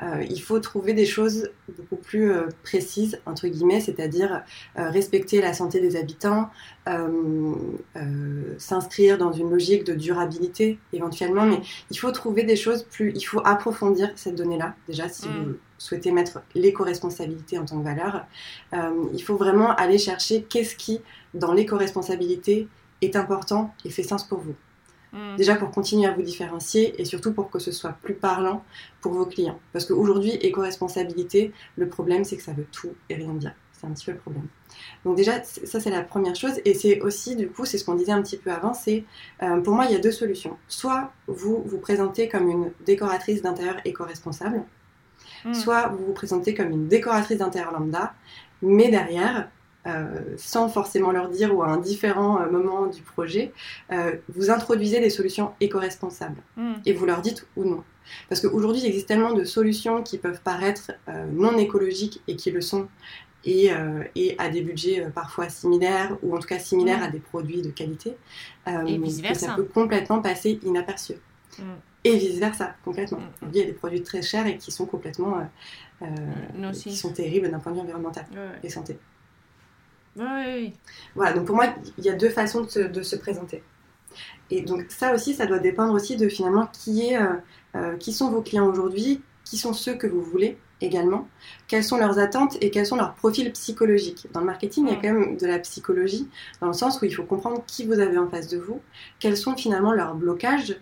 Euh, 0.03 0.23
il 0.29 0.41
faut 0.41 0.59
trouver 0.59 0.93
des 0.93 1.05
choses 1.05 1.49
beaucoup 1.69 1.95
plus 1.95 2.31
euh, 2.31 2.47
précises, 2.63 3.19
entre 3.25 3.47
guillemets, 3.47 3.79
c'est-à-dire 3.79 4.43
euh, 4.77 4.89
respecter 4.89 5.41
la 5.41 5.53
santé 5.53 5.79
des 5.79 5.95
habitants, 5.95 6.49
s'inscrire 8.57 9.17
dans 9.17 9.31
une 9.31 9.49
logique 9.49 9.83
de 9.85 9.93
durabilité 9.95 10.77
éventuellement, 10.93 11.45
mais 11.45 11.59
il 11.89 11.97
faut 11.97 12.11
trouver 12.11 12.43
des 12.43 12.55
choses 12.55 12.83
plus, 12.83 13.11
il 13.15 13.23
faut 13.23 13.41
approfondir 13.43 14.11
cette 14.15 14.35
donnée-là, 14.35 14.75
déjà 14.87 15.09
si 15.09 15.27
vous 15.27 15.49
mm. 15.49 15.57
souhaitez 15.79 16.11
mettre 16.11 16.43
l'éco-responsabilité 16.53 17.57
en 17.57 17.65
tant 17.65 17.79
que 17.79 17.83
valeur, 17.83 18.27
il 19.13 19.23
faut 19.23 19.35
vraiment 19.35 19.71
aller 19.75 19.97
chercher 19.97 20.43
qu'est-ce 20.43 20.75
qui, 20.75 21.01
dans 21.33 21.53
l'éco-responsabilité, 21.53 22.67
est 23.01 23.15
important 23.15 23.73
et 23.83 23.89
fait 23.89 24.03
sens 24.03 24.23
pour 24.23 24.39
vous. 24.39 24.55
Mm. 25.15 25.37
Déjà 25.37 25.55
pour 25.55 25.71
continuer 25.71 26.07
à 26.07 26.11
vous 26.11 26.21
différencier 26.21 26.99
et 27.01 27.05
surtout 27.05 27.33
pour 27.33 27.49
que 27.49 27.57
ce 27.57 27.71
soit 27.71 27.93
plus 28.03 28.13
parlant 28.13 28.63
pour 29.01 29.13
vos 29.13 29.25
clients. 29.25 29.59
Parce 29.71 29.85
qu'aujourd'hui, 29.85 30.31
éco-responsabilité, 30.31 31.53
le 31.77 31.87
problème 31.87 32.23
c'est 32.23 32.35
que 32.35 32.43
ça 32.43 32.51
veut 32.53 32.67
tout 32.71 32.93
et 33.09 33.15
rien 33.15 33.33
dire. 33.33 33.53
C'est 33.71 33.87
un 33.87 33.91
petit 33.91 34.05
peu 34.05 34.11
le 34.11 34.17
problème. 34.17 34.47
Donc 35.05 35.15
déjà, 35.15 35.43
ça 35.43 35.79
c'est 35.79 35.89
la 35.89 36.01
première 36.01 36.35
chose. 36.35 36.59
Et 36.65 36.73
c'est 36.73 37.01
aussi, 37.01 37.35
du 37.35 37.49
coup, 37.49 37.65
c'est 37.65 37.77
ce 37.77 37.85
qu'on 37.85 37.95
disait 37.95 38.11
un 38.11 38.21
petit 38.21 38.37
peu 38.37 38.51
avant, 38.51 38.73
c'est 38.73 39.05
euh, 39.41 39.61
pour 39.61 39.73
moi, 39.73 39.85
il 39.85 39.91
y 39.91 39.95
a 39.95 39.99
deux 39.99 40.11
solutions. 40.11 40.57
Soit 40.67 41.11
vous 41.27 41.63
vous 41.65 41.77
présentez 41.77 42.27
comme 42.27 42.49
une 42.49 42.71
décoratrice 42.85 43.41
d'intérieur 43.41 43.77
éco-responsable, 43.85 44.63
mm. 45.45 45.53
soit 45.53 45.87
vous 45.87 46.05
vous 46.07 46.13
présentez 46.13 46.53
comme 46.53 46.71
une 46.71 46.87
décoratrice 46.87 47.37
d'intérieur 47.37 47.71
lambda, 47.71 48.13
mais 48.61 48.89
derrière, 48.89 49.49
sans 50.37 50.67
forcément 50.69 51.11
leur 51.11 51.29
dire 51.29 51.55
ou 51.55 51.61
à 51.61 51.67
un 51.67 51.77
différent 51.77 52.41
euh, 52.41 52.49
moment 52.49 52.87
du 52.87 53.01
projet, 53.01 53.51
euh, 53.91 54.15
vous 54.33 54.49
introduisez 54.49 54.99
des 54.99 55.09
solutions 55.09 55.51
éco-responsables 55.61 56.41
hmm. 56.57 56.73
et 56.85 56.93
vous 56.93 57.05
leur 57.05 57.21
dites 57.21 57.47
ou 57.55 57.65
non. 57.65 57.83
Parce 58.29 58.41
qu'aujourd'hui, 58.41 58.81
il 58.81 58.87
existe 58.87 59.07
tellement 59.07 59.33
de 59.33 59.43
solutions 59.43 60.03
qui 60.03 60.19
peuvent 60.19 60.41
paraître 60.41 60.91
non 61.33 61.57
écologiques 61.57 62.21
et 62.27 62.35
qui 62.35 62.51
le 62.51 62.61
sont, 62.61 62.87
et, 63.45 63.71
et, 64.13 64.35
à 64.37 64.47
des 64.49 64.61
budgets 64.61 65.07
parfois 65.09 65.49
similaires, 65.49 66.15
ou 66.21 66.35
en 66.35 66.39
tout 66.39 66.47
cas 66.47 66.59
similaires 66.59 66.99
hmm. 66.99 67.05
à 67.05 67.07
des 67.07 67.19
produits 67.19 67.63
de 67.63 67.71
qualité, 67.71 68.15
et 68.67 68.99
que 68.99 69.33
ça 69.33 69.55
peut 69.55 69.63
complètement 69.63 70.21
passer 70.21 70.59
inaperçu. 70.63 71.13
Hmm. 71.57 71.63
Et 72.03 72.15
vice-versa, 72.15 72.75
complètement. 72.85 73.21
Il 73.41 73.57
y 73.57 73.61
a 73.63 73.65
des 73.65 73.73
produits 73.73 74.03
très 74.03 74.21
chers 74.21 74.45
et 74.45 74.57
qui 74.57 74.71
sont 74.71 74.85
complètement... 74.85 75.49
qui 76.73 76.95
sont 76.95 77.11
terribles 77.11 77.49
d'un 77.49 77.57
point 77.57 77.71
de 77.71 77.77
vue 77.77 77.83
environnemental 77.83 78.25
et 78.61 78.69
santé. 78.69 78.99
Oui. 80.17 80.73
Voilà, 81.15 81.33
donc 81.33 81.45
pour 81.45 81.55
moi, 81.55 81.67
il 81.97 82.05
y 82.05 82.09
a 82.09 82.13
deux 82.13 82.29
façons 82.29 82.61
de 82.61 83.03
se, 83.03 83.15
présenter. 83.15 83.63
Et 84.49 84.61
donc 84.61 84.85
ça 84.89 85.13
aussi, 85.13 85.33
ça 85.33 85.45
doit 85.45 85.59
dépendre 85.59 85.93
aussi 85.93 86.15
de 86.15 86.29
finalement 86.29 86.67
qui, 86.67 87.07
est, 87.07 87.17
euh, 87.17 87.33
euh, 87.75 87.97
qui 87.97 88.13
sont 88.13 88.29
vos 88.29 88.41
clients 88.41 88.67
aujourd'hui, 88.67 89.21
qui 89.43 89.57
sont 89.57 89.73
ceux 89.73 89.95
que 89.95 90.07
vous 90.07 90.21
voulez 90.21 90.57
également, 90.81 91.27
quelles 91.67 91.83
sont 91.83 91.97
leurs 91.97 92.19
attentes 92.19 92.57
et 92.61 92.69
quels 92.69 92.85
sont 92.85 92.95
leurs 92.95 93.15
profils 93.15 93.51
psychologiques. 93.53 94.27
Dans 94.33 94.41
le 94.41 94.45
marketing, 94.45 94.85
il 94.87 94.93
y 94.93 94.93
a 94.93 95.01
quand 95.01 95.13
même 95.13 95.37
de 95.37 95.47
la 95.47 95.59
psychologie, 95.59 96.27
dans 96.61 96.67
le 96.67 96.73
sens 96.73 97.01
où 97.01 97.05
il 97.05 97.13
faut 97.13 97.23
comprendre 97.23 97.63
qui 97.65 97.85
vous 97.85 97.99
avez 97.99 98.17
en 98.17 98.29
face 98.29 98.47
de 98.47 98.57
vous, 98.57 98.81
quels 99.19 99.37
sont 99.37 99.55
finalement 99.55 99.93
leurs 99.93 100.15
blocages, 100.15 100.75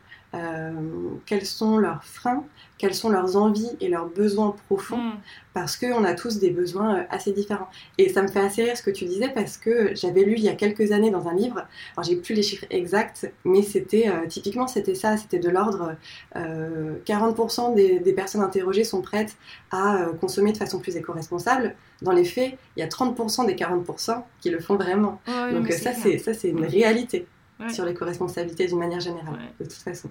quels 1.26 1.46
sont 1.46 1.78
leurs 1.78 2.04
freins, 2.04 2.44
quelles 2.78 2.96
sont 2.96 3.10
leurs 3.10 3.38
envies 3.38 3.70
et 3.80 3.88
leurs 3.88 4.08
besoins 4.08 4.56
profonds, 4.68 4.98
mm. 4.98 5.18
parce 5.54 5.78
qu'on 5.78 6.04
a 6.04 6.14
tous 6.14 6.40
des 6.40 6.50
besoins 6.50 6.98
euh, 6.98 7.04
assez 7.10 7.32
différents. 7.32 7.70
Et 7.98 8.10
ça 8.10 8.22
me 8.22 8.28
fait 8.28 8.40
assez 8.40 8.64
rire 8.64 8.76
ce 8.76 8.84
que 8.84 8.92
tu 8.92 9.06
disais, 9.06 9.30
parce 9.30 9.58
que 9.58 9.96
j'avais 9.96 10.24
lu 10.24 10.34
il 10.36 10.44
y 10.44 10.50
a 10.50 10.56
quelques 10.56 10.92
années 10.92 11.12
dans 11.12 11.28
un 11.28 11.34
livre, 11.34 11.66
alors 11.96 12.04
j'ai 12.04 12.16
plus 12.16 12.34
les 12.34 12.44
chiffres 12.44 12.66
exacts, 12.72 13.32
mais 13.46 13.62
c'était 13.62 14.10
euh, 14.10 14.28
typiquement 14.28 14.68
c'était 14.68 14.96
ça, 14.96 15.18
c'était 15.18 15.40
de 15.40 15.50
l'ordre 15.50 15.96
40% 16.36 17.76
des, 17.76 18.00
des, 18.00 18.14
personnes 18.14 18.42
interrogées 18.42 18.84
sont 18.84 19.02
prêtes 19.02 19.38
à 19.72 20.08
consommer 20.20 20.52
de 20.52 20.58
façon 20.58 20.80
plus 20.80 20.96
éco-responsable. 20.96 21.76
Dans 22.02 22.12
les 22.12 22.26
faits, 22.26 22.58
il 22.76 22.80
y 22.80 22.84
a 22.84 22.88
30% 22.88 23.46
des 23.46 23.56
40% 23.56 24.24
qui 24.42 24.50
le 24.50 24.60
font 24.60 24.76
vraiment. 24.76 25.22
Donc 25.52 25.72
ça 25.72 25.94
c'est 25.94 26.18
ça 26.18 26.34
c'est 26.34 26.50
une 26.50 26.66
réalité 26.66 27.28
sur 27.70 27.86
l'éco-responsabilité 27.86 28.68
d'une 28.68 28.80
manière 28.80 29.00
générale, 29.00 29.40
de 29.60 29.66
toute 29.66 29.74
façon 29.74 30.10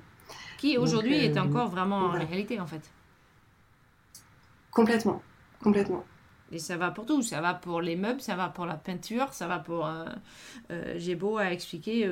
qui 0.62 0.78
aujourd'hui 0.78 1.16
est 1.16 1.37
euh, 1.37 1.42
encore 1.42 1.68
vraiment 1.68 1.96
en 1.96 2.11
réalité 2.11 2.61
en 2.61 2.66
fait. 2.66 2.88
Complètement, 4.70 5.20
complètement. 5.61 6.04
Et 6.52 6.61
ça 6.61 6.76
va 6.76 6.92
pour 6.92 7.04
tout, 7.04 7.20
ça 7.20 7.40
va 7.40 7.52
pour 7.52 7.80
les 7.80 7.96
meubles, 7.96 8.20
ça 8.20 8.37
va 8.37 8.49
pour 8.49 8.64
la 8.64 8.76
peinture, 8.76 9.32
ça 9.32 9.49
va 9.49 9.58
pour... 9.58 9.87
Euh, 9.87 10.04
euh, 10.70 10.94
j'ai 10.99 11.16
beau 11.16 11.38
à 11.38 11.50
expliquer 11.50 12.08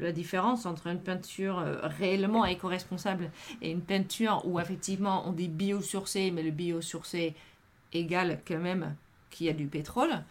la 0.00 0.12
différence 0.12 0.64
entre 0.64 0.86
une 0.86 1.00
peinture 1.00 1.56
réellement 1.82 2.44
éco-responsable 2.44 3.30
et 3.62 3.72
une 3.72 3.80
peinture 3.80 4.42
où 4.44 4.60
effectivement 4.60 5.26
on 5.26 5.32
dit 5.32 5.48
biosourcé, 5.48 6.30
mais 6.30 6.44
le 6.44 6.52
biosourcé 6.52 7.34
égale 7.92 8.40
quand 8.46 8.60
même 8.60 8.94
qu'il 9.30 9.46
y 9.46 9.50
a 9.50 9.54
du 9.54 9.66
pétrole. 9.66 10.22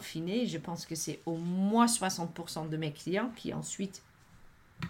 Fine, 0.00 0.46
je 0.46 0.58
pense 0.58 0.86
que 0.86 0.94
c'est 0.94 1.20
au 1.26 1.36
moins 1.36 1.86
60% 1.86 2.70
de 2.70 2.76
mes 2.76 2.92
clients 2.92 3.30
qui 3.36 3.52
ensuite 3.52 4.02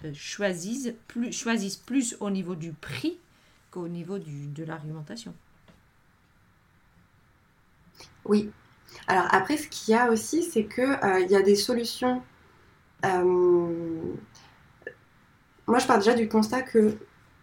euh, 0.05 0.13
choisissent, 0.15 0.93
plus, 1.09 1.33
choisissent 1.33 1.77
plus 1.77 2.17
au 2.21 2.31
niveau 2.31 2.55
du 2.55 2.73
prix 2.73 3.19
qu'au 3.73 3.89
niveau 3.89 4.19
de 4.19 4.65
l'argumentation. 4.65 5.35
Oui. 8.25 8.53
Alors 9.09 9.27
après, 9.35 9.57
ce 9.57 9.67
qu'il 9.67 9.95
y 9.95 9.99
a 9.99 10.11
aussi, 10.11 10.45
c'est 10.45 10.65
qu'il 10.65 10.85
euh, 10.85 11.21
y 11.29 11.35
a 11.35 11.43
des 11.43 11.57
solutions. 11.57 12.23
Euh, 13.05 14.15
moi, 15.67 15.79
je 15.81 15.87
pars 15.87 15.99
déjà 15.99 16.15
du 16.15 16.29
constat 16.29 16.63
que 16.63 16.97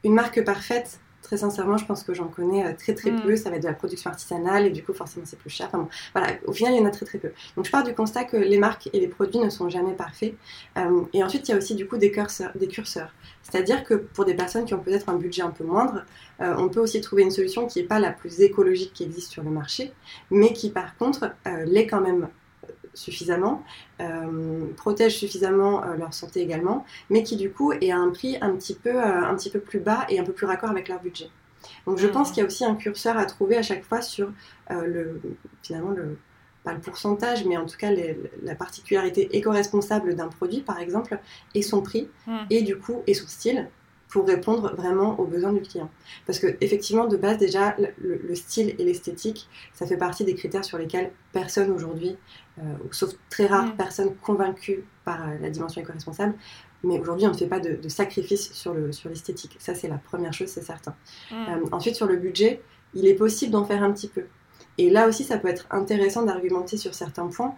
une 0.05 0.13
marque 0.13 0.41
parfaite, 0.45 1.00
très 1.31 1.37
sincèrement, 1.37 1.77
je 1.77 1.85
pense 1.85 2.03
que 2.03 2.13
j'en 2.13 2.27
connais 2.27 2.65
euh, 2.65 2.73
très 2.77 2.93
très 2.93 3.09
mm. 3.09 3.21
peu. 3.21 3.37
Ça 3.37 3.49
va 3.49 3.55
être 3.55 3.61
de 3.61 3.67
la 3.69 3.73
production 3.73 4.09
artisanale 4.09 4.65
et 4.65 4.69
du 4.69 4.83
coup, 4.83 4.91
forcément, 4.91 5.25
c'est 5.25 5.39
plus 5.39 5.49
cher. 5.49 5.69
voilà, 6.13 6.33
au 6.45 6.51
final, 6.51 6.73
il 6.73 6.79
y 6.79 6.81
en 6.81 6.85
a 6.85 6.91
très 6.91 7.05
très 7.05 7.19
peu. 7.19 7.31
Donc, 7.55 7.65
je 7.65 7.71
pars 7.71 7.85
du 7.85 7.93
constat 7.93 8.25
que 8.25 8.35
les 8.35 8.57
marques 8.57 8.89
et 8.91 8.99
les 8.99 9.07
produits 9.07 9.39
ne 9.39 9.49
sont 9.49 9.69
jamais 9.69 9.93
parfaits. 9.93 10.33
Euh, 10.77 11.03
et 11.13 11.23
ensuite, 11.23 11.47
il 11.47 11.51
y 11.51 11.53
a 11.53 11.57
aussi 11.57 11.75
du 11.75 11.87
coup 11.87 11.95
des 11.95 12.11
curseurs. 12.11 12.51
Des 12.55 12.67
curseurs. 12.67 13.13
C'est-à-dire 13.43 13.85
que 13.85 13.93
pour 13.93 14.25
des 14.25 14.33
personnes 14.33 14.65
qui 14.65 14.73
ont 14.73 14.79
peut-être 14.79 15.07
un 15.07 15.15
budget 15.15 15.41
un 15.41 15.51
peu 15.51 15.63
moindre, 15.63 16.03
euh, 16.41 16.53
on 16.57 16.67
peut 16.67 16.81
aussi 16.81 16.99
trouver 16.99 17.23
une 17.23 17.31
solution 17.31 17.65
qui 17.65 17.79
n'est 17.79 17.87
pas 17.87 17.99
la 17.99 18.11
plus 18.11 18.41
écologique 18.41 18.91
qui 18.93 19.03
existe 19.03 19.31
sur 19.31 19.43
le 19.43 19.51
marché, 19.51 19.93
mais 20.31 20.51
qui 20.51 20.69
par 20.69 20.97
contre 20.97 21.31
l'est 21.65 21.87
quand 21.87 22.01
même 22.01 22.27
suffisamment, 22.93 23.63
euh, 23.99 24.65
protègent 24.77 25.17
suffisamment 25.17 25.83
euh, 25.83 25.95
leur 25.95 26.13
santé 26.13 26.41
également, 26.41 26.85
mais 27.09 27.23
qui 27.23 27.35
du 27.35 27.51
coup 27.51 27.71
est 27.73 27.91
à 27.91 27.97
un 27.97 28.09
prix 28.09 28.37
un 28.41 28.55
petit 28.55 28.75
peu, 28.75 28.95
euh, 28.95 29.25
un 29.25 29.35
petit 29.35 29.49
peu 29.49 29.59
plus 29.59 29.79
bas 29.79 30.05
et 30.09 30.19
un 30.19 30.23
peu 30.23 30.33
plus 30.33 30.45
raccord 30.45 30.69
avec 30.69 30.87
leur 30.89 31.01
budget. 31.01 31.29
Donc 31.85 31.97
je 31.97 32.07
pense 32.07 32.29
mmh. 32.29 32.33
qu'il 32.33 32.41
y 32.41 32.43
a 32.43 32.47
aussi 32.47 32.65
un 32.65 32.75
curseur 32.75 33.17
à 33.17 33.25
trouver 33.25 33.57
à 33.57 33.61
chaque 33.61 33.83
fois 33.83 34.01
sur 34.01 34.31
le, 34.69 35.21
finalement 35.61 35.91
le, 35.91 36.17
pas 36.63 36.73
le 36.73 36.79
pourcentage, 36.79 37.45
mais 37.45 37.57
en 37.57 37.65
tout 37.65 37.77
cas 37.77 37.91
la 38.41 38.55
particularité 38.55 39.35
éco-responsable 39.35 40.15
d'un 40.15 40.27
produit, 40.27 40.61
par 40.61 40.79
exemple, 40.79 41.19
et 41.53 41.61
son 41.61 41.81
prix, 41.81 42.09
mmh. 42.25 42.37
et 42.49 42.61
du 42.63 42.77
coup, 42.77 43.03
et 43.05 43.13
son 43.13 43.27
style. 43.27 43.69
Pour 44.11 44.27
répondre 44.27 44.75
vraiment 44.75 45.17
aux 45.19 45.25
besoins 45.25 45.53
du 45.53 45.61
client. 45.61 45.89
Parce 46.27 46.37
que 46.37 46.57
effectivement, 46.59 47.07
de 47.07 47.15
base, 47.15 47.37
déjà, 47.37 47.75
le, 47.97 48.35
style 48.35 48.75
et 48.77 48.83
l'esthétique, 48.83 49.47
ça 49.73 49.87
fait 49.87 49.97
partie 49.97 50.25
des 50.25 50.35
critères 50.35 50.65
sur 50.65 50.77
lesquels 50.77 51.11
personne 51.31 51.71
aujourd'hui, 51.71 52.17
euh, 52.59 52.61
sauf 52.91 53.11
très 53.29 53.47
rares 53.47 53.75
personnes 53.77 54.13
convaincues 54.17 54.83
par 55.05 55.21
euh, 55.23 55.37
la 55.41 55.49
dimension 55.49 55.81
éco-responsable, 55.81 56.35
mais 56.83 56.99
aujourd'hui, 56.99 57.25
on 57.25 57.31
ne 57.31 57.37
fait 57.37 57.47
pas 57.47 57.61
de, 57.61 57.87
sacrifice 57.87 58.51
sur 58.51 58.73
l'esthétique. 58.73 59.53
Sur 59.53 59.61
ça, 59.61 59.75
c'est 59.75 59.87
la 59.87 59.97
première 59.97 60.33
chose, 60.33 60.49
c'est 60.49 60.63
certain. 60.63 60.93
Euh, 61.31 61.65
ensuite, 61.71 61.95
sur 61.95 62.05
le 62.05 62.17
budget, 62.17 62.61
il 62.93 63.07
est 63.07 63.15
possible 63.15 63.53
d'en 63.53 63.63
faire 63.63 63.81
un 63.81 63.93
petit 63.93 64.09
peu. 64.09 64.25
Et 64.77 64.89
là 64.89 65.07
aussi, 65.07 65.23
ça 65.23 65.37
peut 65.37 65.47
être 65.47 65.67
intéressant 65.71 66.23
d'argumenter 66.23 66.75
sur 66.75 66.93
certains 66.93 67.27
points 67.27 67.55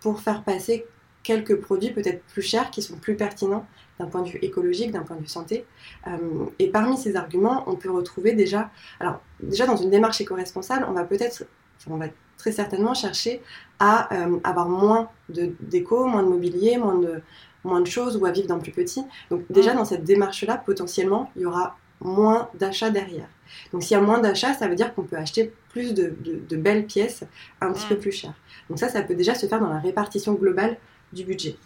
pour 0.00 0.20
faire 0.20 0.42
passer 0.42 0.86
quelques 1.22 1.60
produits 1.60 1.90
peut-être 1.90 2.22
plus 2.24 2.42
chers 2.42 2.70
qui 2.70 2.82
sont 2.82 2.96
plus 2.96 3.14
pertinents 3.16 3.66
d'un 3.98 4.06
point 4.06 4.22
de 4.22 4.28
vue 4.28 4.38
écologique, 4.42 4.92
d'un 4.92 5.02
point 5.02 5.16
de 5.16 5.20
vue 5.20 5.28
santé. 5.28 5.66
Euh, 6.06 6.46
et 6.58 6.68
parmi 6.68 6.96
ces 6.96 7.16
arguments, 7.16 7.64
on 7.66 7.76
peut 7.76 7.90
retrouver 7.90 8.32
déjà, 8.32 8.70
alors 8.98 9.20
déjà 9.42 9.66
dans 9.66 9.76
une 9.76 9.90
démarche 9.90 10.20
éco-responsable, 10.20 10.86
on 10.88 10.92
va 10.92 11.04
peut-être, 11.04 11.44
on 11.88 11.96
va 11.96 12.06
très 12.38 12.52
certainement 12.52 12.94
chercher 12.94 13.42
à 13.78 14.14
euh, 14.14 14.38
avoir 14.44 14.68
moins 14.68 15.10
de 15.28 15.52
déco, 15.60 16.06
moins 16.06 16.22
de 16.22 16.28
mobilier, 16.28 16.78
moins 16.78 16.98
de, 16.98 17.20
moins 17.64 17.80
de 17.80 17.86
choses 17.86 18.16
ou 18.16 18.24
à 18.24 18.30
vivre 18.30 18.48
dans 18.48 18.56
le 18.56 18.62
plus 18.62 18.72
petit. 18.72 19.04
Donc 19.30 19.42
déjà 19.50 19.74
dans 19.74 19.84
cette 19.84 20.04
démarche-là, 20.04 20.56
potentiellement, 20.56 21.30
il 21.36 21.42
y 21.42 21.46
aura 21.46 21.76
moins 22.00 22.48
d'achats 22.58 22.90
derrière. 22.90 23.28
Donc 23.72 23.82
s'il 23.82 23.92
y 23.92 24.00
a 24.00 24.02
moins 24.02 24.18
d'achats, 24.18 24.54
ça 24.54 24.68
veut 24.68 24.74
dire 24.74 24.94
qu'on 24.94 25.02
peut 25.02 25.16
acheter 25.16 25.52
plus 25.68 25.92
de, 25.92 26.14
de, 26.48 26.56
belles 26.56 26.86
pièces 26.86 27.24
un 27.60 27.72
petit 27.72 27.86
peu 27.86 27.96
plus 27.96 28.12
chères. 28.12 28.34
Donc 28.68 28.78
ça, 28.78 28.88
ça 28.88 29.02
peut 29.02 29.14
déjà 29.14 29.34
se 29.34 29.46
faire 29.46 29.60
dans 29.60 29.68
la 29.68 29.78
répartition 29.78 30.32
globale 30.34 30.78
du 31.12 31.24
budget. 31.24 31.56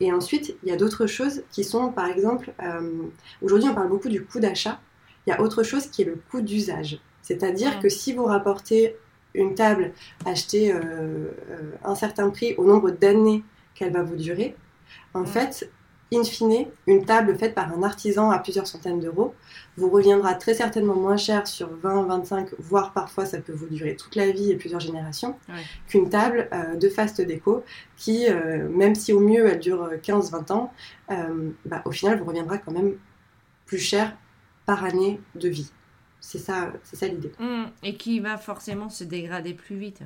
Et 0.00 0.12
ensuite, 0.12 0.56
il 0.62 0.68
y 0.68 0.72
a 0.72 0.76
d'autres 0.76 1.06
choses 1.06 1.42
qui 1.50 1.64
sont, 1.64 1.92
par 1.92 2.06
exemple, 2.06 2.52
euh, 2.62 3.02
aujourd'hui 3.40 3.68
on 3.68 3.74
parle 3.74 3.88
beaucoup 3.88 4.08
du 4.08 4.24
coût 4.24 4.40
d'achat, 4.40 4.80
il 5.26 5.30
y 5.30 5.32
a 5.32 5.40
autre 5.40 5.62
chose 5.62 5.86
qui 5.86 6.02
est 6.02 6.06
le 6.06 6.20
coût 6.30 6.40
d'usage. 6.40 6.98
C'est-à-dire 7.22 7.78
que 7.80 7.88
si 7.88 8.12
vous 8.12 8.24
rapportez 8.24 8.96
une 9.34 9.54
table 9.54 9.92
achetée 10.26 10.72
euh, 10.72 10.80
euh, 10.80 11.70
un 11.84 11.94
certain 11.94 12.30
prix 12.30 12.54
au 12.56 12.64
nombre 12.64 12.90
d'années 12.90 13.44
qu'elle 13.74 13.92
va 13.92 14.02
vous 14.02 14.16
durer, 14.16 14.56
en 15.14 15.24
fait, 15.24 15.70
in 16.12 16.24
fine, 16.24 16.66
une 16.86 17.04
table 17.04 17.36
faite 17.36 17.54
par 17.54 17.72
un 17.72 17.82
artisan 17.82 18.30
à 18.30 18.38
plusieurs 18.38 18.66
centaines 18.66 19.00
d'euros 19.00 19.34
vous 19.76 19.88
reviendra 19.88 20.34
très 20.34 20.54
certainement 20.54 20.94
moins 20.94 21.16
cher 21.16 21.46
sur 21.46 21.74
20, 21.76 22.04
25, 22.04 22.48
voire 22.58 22.92
parfois 22.92 23.24
ça 23.24 23.40
peut 23.40 23.52
vous 23.52 23.66
durer 23.66 23.96
toute 23.96 24.14
la 24.16 24.30
vie 24.30 24.50
et 24.50 24.56
plusieurs 24.56 24.80
générations, 24.80 25.36
qu'une 25.88 26.10
table 26.10 26.48
euh, 26.52 26.76
de 26.76 26.88
fast 26.88 27.20
déco 27.20 27.64
qui, 27.96 28.28
euh, 28.28 28.68
même 28.68 28.94
si 28.94 29.12
au 29.12 29.20
mieux 29.20 29.46
elle 29.46 29.58
dure 29.58 29.90
15-20 30.02 30.52
ans, 30.52 30.72
euh, 31.10 31.50
bah, 31.64 31.82
au 31.84 31.90
final 31.90 32.18
vous 32.18 32.26
reviendra 32.26 32.58
quand 32.58 32.72
même 32.72 32.96
plus 33.66 33.78
cher 33.78 34.16
par 34.66 34.84
année 34.84 35.20
de 35.34 35.48
vie. 35.48 35.72
C'est 36.20 36.38
ça, 36.38 36.72
c'est 36.84 36.96
ça 36.96 37.08
l'idée. 37.08 37.32
Mmh. 37.40 37.64
et 37.82 37.96
qui 37.96 38.20
va 38.20 38.36
forcément 38.36 38.88
se 38.88 39.02
dégrader 39.02 39.54
plus 39.54 39.76
vite. 39.76 40.02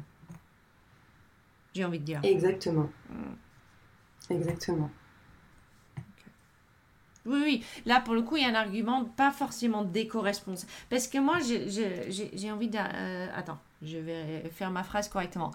J'ai 1.75 1.85
envie 1.85 1.99
de 1.99 2.05
dire. 2.05 2.21
Exactement. 2.23 2.89
Mmh. 3.11 4.33
Exactement. 4.33 4.91
Oui, 7.27 7.41
oui. 7.43 7.65
Là, 7.85 8.01
pour 8.01 8.15
le 8.15 8.23
coup, 8.23 8.37
il 8.37 8.43
y 8.43 8.47
a 8.47 8.49
un 8.49 8.55
argument 8.55 9.05
pas 9.05 9.31
forcément 9.31 9.83
d'éco-responsable. 9.85 10.71
Parce 10.89 11.09
que 11.09 11.19
moi, 11.19 11.39
j'ai 11.41 12.51
envie 12.51 12.69
de... 12.69 12.79
Euh, 12.79 13.29
attends, 13.35 13.59
je 13.83 13.99
vais 13.99 14.49
faire 14.51 14.71
ma 14.71 14.83
phrase 14.83 15.09
correctement. 15.09 15.53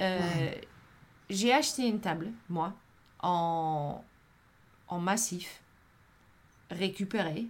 Euh, 0.00 0.50
j'ai 1.30 1.52
acheté 1.52 1.86
une 1.86 2.00
table, 2.00 2.30
moi, 2.48 2.72
en, 3.22 4.02
en 4.88 4.98
massif, 4.98 5.62
récupérée, 6.70 7.46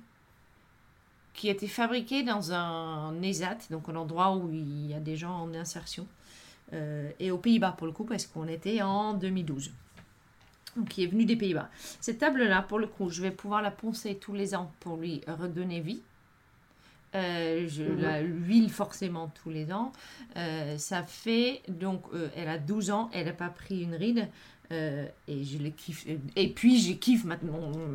qui 1.35 1.49
a 1.49 1.53
été 1.53 1.67
fabriquée 1.67 2.23
dans 2.23 2.53
un 2.53 3.21
ESAT, 3.23 3.59
donc 3.71 3.89
un 3.89 3.97
endroit 3.97 4.37
où 4.37 4.51
il 4.53 4.87
y 4.87 4.95
a 4.95 5.01
des 5.01 5.17
gens 5.17 5.43
en 5.43 5.55
insertion, 5.55 6.07
euh, 6.73 7.11
et 7.19 7.31
aux 7.31 7.39
Pays-Bas, 7.39 7.73
pour 7.73 7.87
le 7.87 7.93
coup, 7.93 8.05
parce 8.05 8.27
qu'on 8.27 8.49
était 8.49 8.83
en 8.83 9.15
2012 9.15 9.73
qui 10.89 11.05
est 11.05 11.07
venu 11.07 11.25
des 11.25 11.37
Pays-Bas. 11.37 11.69
Cette 12.01 12.19
table-là, 12.19 12.63
pour 12.63 12.79
le 12.79 12.87
coup, 12.87 13.11
je 13.11 13.23
vais 13.23 13.31
pouvoir 13.31 13.63
la 13.63 13.71
poncer 13.71 14.17
tous 14.17 14.33
les 14.33 14.55
ans 14.55 14.73
pour 14.81 14.97
lui 14.97 15.23
redonner 15.27 15.81
vie. 15.81 16.03
Euh, 17.15 17.69
je 17.69 17.83
mhm. 17.83 18.01
la 18.01 18.21
huile 18.21 18.71
forcément 18.71 19.31
tous 19.43 19.51
les 19.51 19.73
ans. 19.73 19.93
Euh, 20.37 20.79
ça 20.79 21.03
fait, 21.03 21.61
donc, 21.69 22.03
euh, 22.15 22.29
elle 22.37 22.49
a 22.49 22.59
12 22.59 22.91
ans, 22.91 23.11
elle 23.13 23.27
n'a 23.27 23.33
pas 23.33 23.51
pris 23.51 23.83
une 23.83 23.95
ride. 23.95 24.29
Euh, 24.73 25.07
et 25.29 25.45
je 25.45 25.59
les 25.59 25.73
kiffe. 25.73 26.07
Et 26.35 26.49
puis, 26.49 26.81
je 26.81 26.93
kiffe 26.95 27.25
ma, 27.25 27.37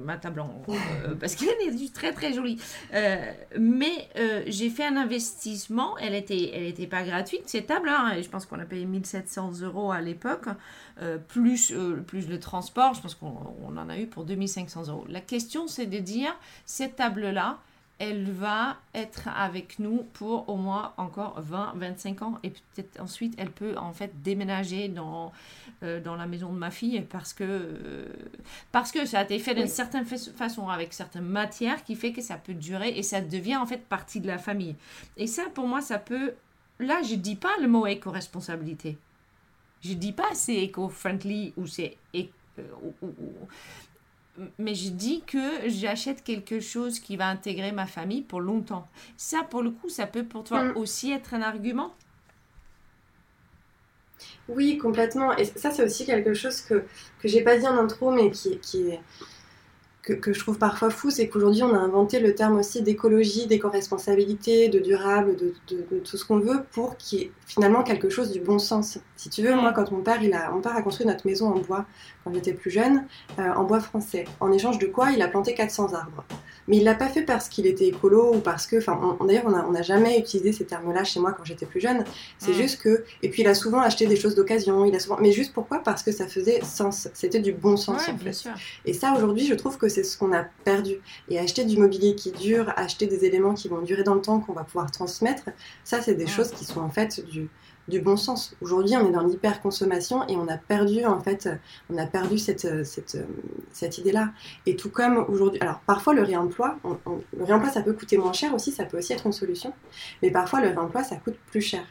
ma 0.05 0.17
table 0.17 0.41
en 0.41 0.61
euh, 0.69 1.15
parce 1.19 1.35
qu'elle 1.35 1.49
est 1.49 1.93
très 1.93 2.13
très 2.13 2.33
jolie. 2.33 2.61
Euh, 2.93 3.31
mais 3.59 4.09
j'ai 4.47 4.69
fait 4.69 4.85
un 4.85 4.95
investissement. 4.95 5.97
Elle 5.97 6.13
était, 6.13 6.51
elle 6.53 6.65
était 6.65 6.87
pas 6.87 7.03
gratuite 7.03 7.43
cette 7.45 7.67
table. 7.67 7.89
Hein, 7.89 8.13
je 8.21 8.29
pense 8.29 8.45
qu'on 8.45 8.59
a 8.59 8.65
payé 8.65 8.85
1700 8.85 9.61
euros 9.61 9.91
à 9.91 10.01
l'époque, 10.01 10.45
plus 11.27 11.73
plus 12.05 12.27
le 12.27 12.39
transport. 12.39 12.93
Je 12.93 13.01
pense 13.01 13.15
qu'on 13.15 13.77
en 13.77 13.89
a 13.89 13.97
eu 13.97 14.07
pour 14.07 14.25
2500 14.25 14.87
euros. 14.87 15.05
La 15.09 15.21
question, 15.21 15.67
c'est 15.67 15.87
de 15.87 15.97
dire 15.97 16.35
cette 16.65 16.95
table 16.95 17.29
là 17.29 17.59
elle 17.99 18.31
va 18.31 18.77
être 18.93 19.27
avec 19.27 19.79
nous 19.79 20.05
pour 20.13 20.47
au 20.49 20.55
moins 20.55 20.93
encore 20.97 21.41
20-25 21.41 22.23
ans 22.23 22.39
et 22.43 22.51
peut-être 22.51 22.99
ensuite 22.99 23.33
elle 23.37 23.49
peut 23.49 23.75
en 23.77 23.91
fait 23.91 24.21
déménager 24.21 24.87
dans, 24.87 25.31
euh, 25.81 25.99
dans 25.99 26.15
la 26.15 26.27
maison 26.27 26.53
de 26.53 26.57
ma 26.57 26.69
fille 26.69 27.01
parce 27.09 27.33
que, 27.33 27.43
euh, 27.43 28.05
parce 28.71 28.91
que 28.91 29.05
ça 29.05 29.19
a 29.19 29.23
été 29.23 29.39
fait 29.39 29.55
d'une 29.55 29.67
certaine 29.67 30.05
façon 30.05 30.69
avec 30.69 30.93
certaines 30.93 31.25
matières 31.25 31.83
qui 31.83 31.95
fait 31.95 32.11
que 32.11 32.21
ça 32.21 32.35
peut 32.35 32.53
durer 32.53 32.89
et 32.89 33.03
ça 33.03 33.19
devient 33.19 33.57
en 33.57 33.65
fait 33.65 33.83
partie 33.83 34.21
de 34.21 34.27
la 34.27 34.37
famille. 34.37 34.75
Et 35.17 35.25
ça 35.25 35.43
pour 35.53 35.67
moi 35.67 35.81
ça 35.81 35.97
peut... 35.97 36.33
Là 36.79 37.01
je 37.01 37.15
dis 37.15 37.35
pas 37.35 37.57
le 37.59 37.67
mot 37.67 37.87
éco-responsabilité. 37.87 38.97
Je 39.81 39.93
dis 39.93 40.13
pas 40.13 40.35
c'est 40.35 40.55
éco-friendly 40.55 41.53
ou 41.57 41.65
c'est... 41.65 41.97
Euh, 42.15 42.63
mais 44.57 44.75
je 44.75 44.89
dis 44.89 45.23
que 45.25 45.67
j'achète 45.67 46.23
quelque 46.23 46.59
chose 46.59 46.99
qui 46.99 47.17
va 47.17 47.27
intégrer 47.27 47.71
ma 47.71 47.85
famille 47.85 48.21
pour 48.21 48.41
longtemps. 48.41 48.87
Ça, 49.17 49.43
pour 49.43 49.61
le 49.61 49.71
coup, 49.71 49.89
ça 49.89 50.07
peut 50.07 50.23
pour 50.23 50.43
toi 50.43 50.63
mm. 50.63 50.77
aussi 50.77 51.11
être 51.11 51.33
un 51.33 51.41
argument? 51.41 51.93
Oui, 54.49 54.77
complètement. 54.77 55.35
Et 55.37 55.45
ça, 55.45 55.71
c'est 55.71 55.83
aussi 55.83 56.05
quelque 56.05 56.33
chose 56.33 56.61
que, 56.61 56.85
que 57.19 57.27
j'ai 57.27 57.41
pas 57.41 57.57
dit 57.57 57.67
en 57.67 57.77
intro, 57.77 58.11
mais 58.11 58.31
qui, 58.31 58.57
qui 58.59 58.89
est 58.89 58.99
que, 60.13 60.33
je 60.33 60.39
trouve 60.39 60.57
parfois 60.57 60.89
fou, 60.89 61.09
c'est 61.09 61.27
qu'aujourd'hui 61.27 61.63
on 61.63 61.73
a 61.73 61.77
inventé 61.77 62.19
le 62.19 62.33
terme 62.35 62.57
aussi 62.57 62.81
d'écologie, 62.81 63.47
d'éco-responsabilité, 63.47 64.69
de 64.69 64.79
durable, 64.79 65.35
de, 65.35 65.53
tout 65.99 66.17
ce 66.17 66.25
qu'on 66.25 66.39
veut 66.39 66.63
pour 66.71 66.97
qu'il 66.97 67.19
y 67.19 67.21
ait 67.23 67.31
finalement 67.45 67.83
quelque 67.83 68.09
chose 68.09 68.31
du 68.31 68.39
bon 68.39 68.59
sens. 68.59 68.99
Si 69.15 69.29
tu 69.29 69.43
veux, 69.43 69.55
moi 69.55 69.73
quand 69.73 69.91
mon 69.91 70.01
père, 70.01 70.21
il 70.23 70.33
a, 70.33 70.51
mon 70.51 70.61
père 70.61 70.75
a 70.75 70.81
construit 70.81 71.05
notre 71.05 71.27
maison 71.27 71.47
en 71.47 71.59
bois 71.59 71.85
quand 72.23 72.33
j'étais 72.33 72.53
plus 72.53 72.71
jeune, 72.71 73.05
euh, 73.39 73.53
en 73.53 73.63
bois 73.63 73.79
français. 73.79 74.25
En 74.39 74.51
échange 74.51 74.79
de 74.79 74.87
quoi 74.87 75.11
il 75.11 75.21
a 75.21 75.27
planté 75.27 75.53
400 75.53 75.93
arbres. 75.93 76.25
Mais 76.67 76.77
il 76.77 76.83
l'a 76.83 76.95
pas 76.95 77.07
fait 77.07 77.21
parce 77.21 77.47
qu'il 77.47 77.65
était 77.65 77.87
écolo 77.87 78.35
ou 78.35 78.39
parce 78.39 78.67
que, 78.67 78.77
enfin, 78.77 79.17
d'ailleurs, 79.25 79.45
on 79.45 79.71
n'a 79.71 79.81
jamais 79.81 80.19
utilisé 80.19 80.51
ces 80.51 80.65
termes-là 80.65 81.03
chez 81.05 81.19
moi 81.19 81.31
quand 81.31 81.45
j'étais 81.45 81.65
plus 81.65 81.79
jeune. 81.79 82.03
C'est 82.39 82.53
juste 82.53 82.81
que, 82.81 83.05
et 83.23 83.29
puis 83.29 83.43
il 83.43 83.47
a 83.47 83.55
souvent 83.55 83.79
acheté 83.79 84.05
des 84.05 84.17
choses 84.17 84.35
d'occasion. 84.35 84.83
Il 84.83 84.93
a 84.93 84.99
souvent, 84.99 85.17
mais 85.21 85.31
juste 85.31 85.53
pourquoi? 85.53 85.79
Parce 85.79 86.03
que 86.03 86.11
ça 86.11 86.27
faisait 86.27 86.61
sens. 86.63 87.07
C'était 87.13 87.39
du 87.39 87.53
bon 87.53 87.77
sens 87.77 88.09
en 88.09 88.17
fait. 88.17 88.49
Et 88.85 88.93
ça, 88.93 89.13
aujourd'hui, 89.15 89.45
je 89.45 89.53
trouve 89.53 89.77
que 89.77 89.87
c'est 89.97 90.03
ce 90.03 90.17
qu'on 90.17 90.31
a 90.31 90.43
perdu. 90.63 90.97
Et 91.27 91.39
acheter 91.39 91.65
du 91.65 91.77
mobilier 91.77 92.13
qui 92.13 92.31
dure, 92.31 92.71
acheter 92.75 93.07
des 93.07 93.25
éléments 93.25 93.55
qui 93.55 93.67
vont 93.67 93.81
durer 93.81 94.03
dans 94.03 94.13
le 94.13 94.21
temps, 94.21 94.39
qu'on 94.39 94.53
va 94.53 94.63
pouvoir 94.63 94.91
transmettre, 94.91 95.43
ça, 95.83 96.01
c'est 96.01 96.13
des 96.13 96.27
choses 96.27 96.51
qui 96.51 96.65
sont 96.65 96.81
en 96.81 96.89
fait 96.89 97.25
du 97.25 97.49
du 97.87 98.01
bon 98.01 98.17
sens. 98.17 98.55
Aujourd'hui, 98.61 98.95
on 98.95 99.07
est 99.07 99.11
dans 99.11 99.23
l'hyperconsommation 99.23 100.27
et 100.27 100.35
on 100.35 100.47
a 100.47 100.57
perdu 100.57 101.05
en 101.05 101.19
fait, 101.21 101.49
on 101.89 101.97
a 101.97 102.05
perdu 102.05 102.37
cette, 102.37 102.85
cette, 102.85 103.17
cette 103.71 103.97
idée-là. 103.97 104.29
Et 104.65 104.75
tout 104.75 104.89
comme 104.89 105.25
aujourd'hui, 105.29 105.59
alors 105.61 105.79
parfois 105.85 106.13
le 106.13 106.23
réemploi, 106.23 106.77
le 107.37 107.43
réemploi 107.43 107.69
ça 107.69 107.81
peut 107.81 107.93
coûter 107.93 108.17
moins 108.17 108.33
cher 108.33 108.53
aussi, 108.53 108.71
ça 108.71 108.85
peut 108.85 108.97
aussi 108.97 109.13
être 109.13 109.25
une 109.25 109.33
solution, 109.33 109.73
mais 110.21 110.31
parfois 110.31 110.61
le 110.61 110.67
réemploi 110.67 111.03
ça 111.03 111.15
coûte 111.17 111.37
plus 111.49 111.61
cher. 111.61 111.83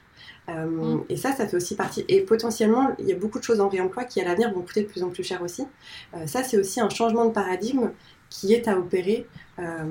Euh, 0.48 0.66
mm. 0.66 1.04
Et 1.08 1.16
ça, 1.16 1.32
ça 1.32 1.46
fait 1.46 1.56
aussi 1.56 1.76
partie. 1.76 2.04
Et 2.08 2.20
potentiellement, 2.20 2.94
il 2.98 3.06
y 3.06 3.12
a 3.12 3.16
beaucoup 3.16 3.38
de 3.38 3.44
choses 3.44 3.60
en 3.60 3.68
réemploi 3.68 4.04
qui 4.04 4.20
à 4.20 4.24
l'avenir 4.24 4.52
vont 4.52 4.62
coûter 4.62 4.82
de 4.82 4.88
plus 4.88 5.02
en 5.02 5.10
plus 5.10 5.24
cher 5.24 5.42
aussi. 5.42 5.66
Euh, 6.14 6.26
ça, 6.26 6.42
c'est 6.42 6.58
aussi 6.58 6.80
un 6.80 6.88
changement 6.88 7.26
de 7.26 7.32
paradigme 7.32 7.90
qui 8.30 8.52
est 8.52 8.68
à 8.68 8.78
opérer 8.78 9.26
euh, 9.58 9.84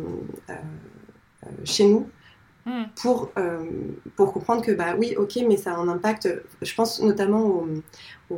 chez 1.64 1.86
nous 1.88 2.10
Hmm. 2.66 2.86
pour, 2.96 3.32
euh, 3.38 3.64
pour 4.16 4.34
comprendre 4.34 4.64
que, 4.64 4.72
bah 4.72 4.96
oui, 4.98 5.14
ok, 5.18 5.38
mais 5.48 5.56
ça 5.56 5.76
a 5.76 5.78
un 5.78 5.88
impact. 5.88 6.28
Je 6.64 6.74
pense 6.74 7.00
notamment 7.00 7.64
au, 8.32 8.36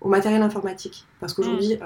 au 0.00 0.08
matériel 0.08 0.42
informatique. 0.42 1.06
Parce 1.20 1.32
qu'aujourd'hui, 1.34 1.76
mm. 1.76 1.80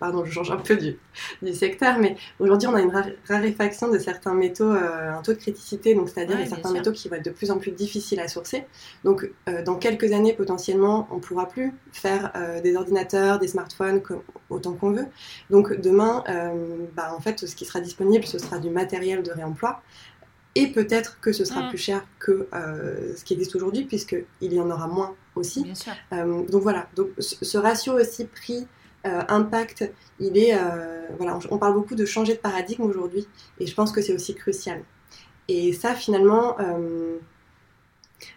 pardon, 0.00 0.24
je 0.24 0.32
change 0.32 0.50
un 0.50 0.56
peu 0.56 0.76
du, 0.76 0.98
du 1.42 1.54
secteur, 1.54 1.98
mais 1.98 2.16
aujourd'hui, 2.40 2.68
on 2.68 2.74
a 2.74 2.80
une 2.80 2.92
raréfaction 3.28 3.90
de 3.90 3.98
certains 3.98 4.34
métaux, 4.34 4.72
euh, 4.72 5.12
un 5.12 5.22
taux 5.22 5.32
de 5.32 5.38
criticité, 5.38 5.94
donc 5.94 6.08
c'est-à-dire 6.08 6.38
certains 6.48 6.72
métaux 6.72 6.90
qui 6.90 7.08
vont 7.08 7.16
être 7.16 7.24
de 7.24 7.30
plus 7.30 7.50
en 7.50 7.58
plus 7.58 7.70
difficiles 7.70 8.20
à 8.20 8.26
sourcer. 8.26 8.64
Donc, 9.04 9.30
euh, 9.48 9.62
dans 9.62 9.76
quelques 9.76 10.12
années, 10.12 10.32
potentiellement, 10.32 11.06
on 11.10 11.16
ne 11.16 11.20
pourra 11.20 11.46
plus 11.48 11.72
faire 11.92 12.32
des 12.62 12.76
ordinateurs, 12.76 13.38
des 13.38 13.48
smartphones 13.48 14.02
autant 14.50 14.72
qu'on 14.72 14.90
veut. 14.90 15.06
Donc, 15.50 15.72
demain, 15.80 16.24
bah, 16.96 17.14
en 17.16 17.20
fait, 17.20 17.46
ce 17.46 17.54
qui 17.54 17.64
sera 17.64 17.80
disponible, 17.80 18.24
ce 18.24 18.38
sera 18.38 18.58
du 18.58 18.70
matériel 18.70 19.22
de 19.22 19.30
réemploi 19.30 19.82
et 20.54 20.68
peut-être 20.68 21.18
que 21.20 21.32
ce 21.32 21.44
sera 21.44 21.62
mm. 21.62 21.68
plus 21.70 21.78
cher 21.78 22.04
que 22.18 22.46
euh, 22.52 23.16
ce 23.16 23.24
qui 23.24 23.34
existe 23.34 23.56
aujourd'hui, 23.56 23.84
puisqu'il 23.84 24.52
y 24.52 24.60
en 24.60 24.70
aura 24.70 24.86
moins 24.86 25.14
aussi. 25.34 25.62
Bien 25.62 25.74
sûr. 25.74 25.92
Euh, 26.12 26.42
donc 26.46 26.62
voilà, 26.62 26.88
donc, 26.94 27.08
ce 27.18 27.58
ratio 27.58 27.94
aussi 27.94 28.24
prix. 28.26 28.66
Euh, 29.04 29.20
impact, 29.28 29.90
il 30.20 30.38
est 30.38 30.56
voilà, 31.18 31.36
on, 31.50 31.58
parle 31.58 31.74
beaucoup 31.74 31.96
de 31.96 32.04
changer 32.04 32.34
de 32.34 32.38
paradigme 32.38 32.84
aujourd'hui, 32.84 33.26
et 33.58 33.66
je 33.66 33.74
pense 33.74 33.90
que 33.90 34.00
c'est 34.00 34.14
aussi 34.14 34.32
crucial. 34.36 34.84
Et 35.48 35.72
ça, 35.72 35.96
finalement, 35.96 36.56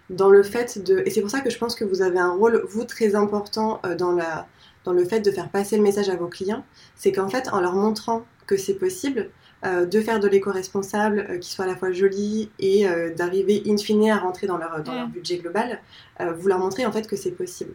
dans 0.09 0.31
le 0.31 0.41
fait 0.41 0.83
de, 0.83 1.03
et 1.05 1.11
c'est 1.11 1.21
pour 1.21 1.29
ça 1.29 1.41
que 1.41 1.51
je 1.51 1.59
pense 1.59 1.75
que 1.75 1.85
vous 1.85 2.01
avez 2.01 2.17
un 2.17 2.31
rôle 2.31 2.65
vous 2.67 2.83
très 2.83 3.13
important 3.13 3.79
dans 3.99 4.11
la, 4.11 4.47
dans 4.85 4.93
le 4.93 5.05
fait 5.05 5.19
de 5.19 5.29
faire 5.29 5.49
passer 5.49 5.77
le 5.77 5.83
message 5.83 6.09
à 6.09 6.15
vos 6.15 6.29
clients, 6.29 6.65
c'est 6.95 7.11
qu'en 7.11 7.29
fait, 7.29 7.47
en 7.49 7.61
leur 7.61 7.75
montrant 7.75 8.25
que 8.47 8.57
c'est 8.57 8.73
possible, 8.73 9.29
euh, 9.65 9.85
de 9.85 10.01
faire 10.01 10.19
de 10.19 10.27
l'éco-responsable 10.27 11.25
euh, 11.29 11.37
qui 11.39 11.51
soit 11.51 11.65
à 11.65 11.67
la 11.67 11.75
fois 11.75 11.91
joli 11.91 12.51
et 12.59 12.87
euh, 12.87 13.13
d'arriver 13.13 13.63
in 13.65 13.77
fine 13.77 14.09
à 14.09 14.17
rentrer 14.17 14.47
dans 14.47 14.57
leur, 14.57 14.83
dans 14.83 14.93
leur 14.93 15.07
budget 15.07 15.37
global, 15.37 15.81
vous 16.19 16.47
leur 16.47 16.59
montrez 16.59 16.85
en 16.85 16.91
fait 16.91 17.07
que 17.07 17.15
c'est 17.15 17.31
possible. 17.31 17.73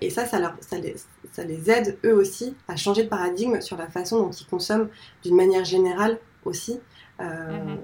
et 0.00 0.10
ça, 0.10 0.26
ça, 0.26 0.38
leur, 0.38 0.56
ça, 0.60 0.78
les, 0.78 0.94
ça, 1.32 1.44
les, 1.44 1.70
aide 1.70 1.98
eux 2.04 2.14
aussi 2.14 2.54
à 2.68 2.76
changer 2.76 3.04
de 3.04 3.08
paradigme 3.08 3.60
sur 3.60 3.76
la 3.76 3.88
façon 3.88 4.20
dont 4.22 4.30
ils 4.30 4.46
consomment 4.46 4.88
d'une 5.22 5.34
manière 5.34 5.64
générale 5.64 6.18
aussi 6.44 6.80
mhm, 7.18 7.26
mhm. 7.28 7.78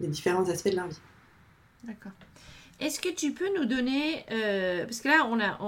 les 0.00 0.08
différents 0.08 0.48
aspects 0.48 0.70
de 0.70 0.76
leur 0.76 0.88
vie. 0.88 1.00
D'accord. 1.84 2.12
Est-ce 2.80 3.00
que 3.00 3.08
tu 3.08 3.32
peux 3.32 3.48
nous 3.56 3.66
donner, 3.66 4.24
euh, 4.32 4.84
parce 4.84 5.00
que 5.00 5.08
là, 5.08 5.28
on 5.30 5.38
a, 5.38 5.58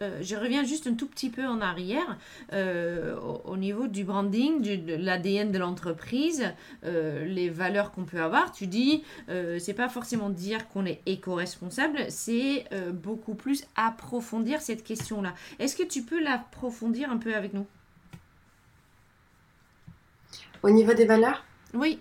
euh, 0.00 0.18
je 0.22 0.36
reviens 0.36 0.64
juste 0.64 0.86
un 0.86 0.94
tout 0.94 1.06
petit 1.06 1.28
peu 1.28 1.46
en 1.46 1.60
arrière, 1.60 2.16
euh, 2.54 3.14
au, 3.44 3.58
niveau 3.58 3.88
du 3.88 4.04
branding, 4.04 4.62
de 4.62 4.94
l'ADN 4.94 5.52
de 5.52 5.58
l'entreprise, 5.58 6.52
les 6.82 7.50
valeurs 7.50 7.92
qu'on 7.92 8.04
peut 8.04 8.22
avoir. 8.22 8.52
Tu 8.52 8.66
dis, 8.66 9.04
c'est 9.58 9.74
pas 9.74 9.88
forcément 9.88 10.30
dire 10.30 10.68
qu'on 10.68 10.86
est 10.86 11.00
éco-responsable, 11.06 12.06
c'est 12.08 12.64
beaucoup 12.92 13.34
plus 13.34 13.64
approfondir 13.76 14.62
cette 14.62 14.82
question-là. 14.82 15.34
Est-ce 15.58 15.76
que 15.76 15.82
tu 15.82 16.02
peux 16.02 16.22
l'approfondir 16.22 17.10
un 17.10 17.18
peu 17.18 17.34
avec 17.34 17.52
nous? 17.52 17.66
Au 20.62 20.70
niveau 20.70 20.94
des 20.94 21.04
valeurs? 21.04 21.44
Oui. 21.74 22.00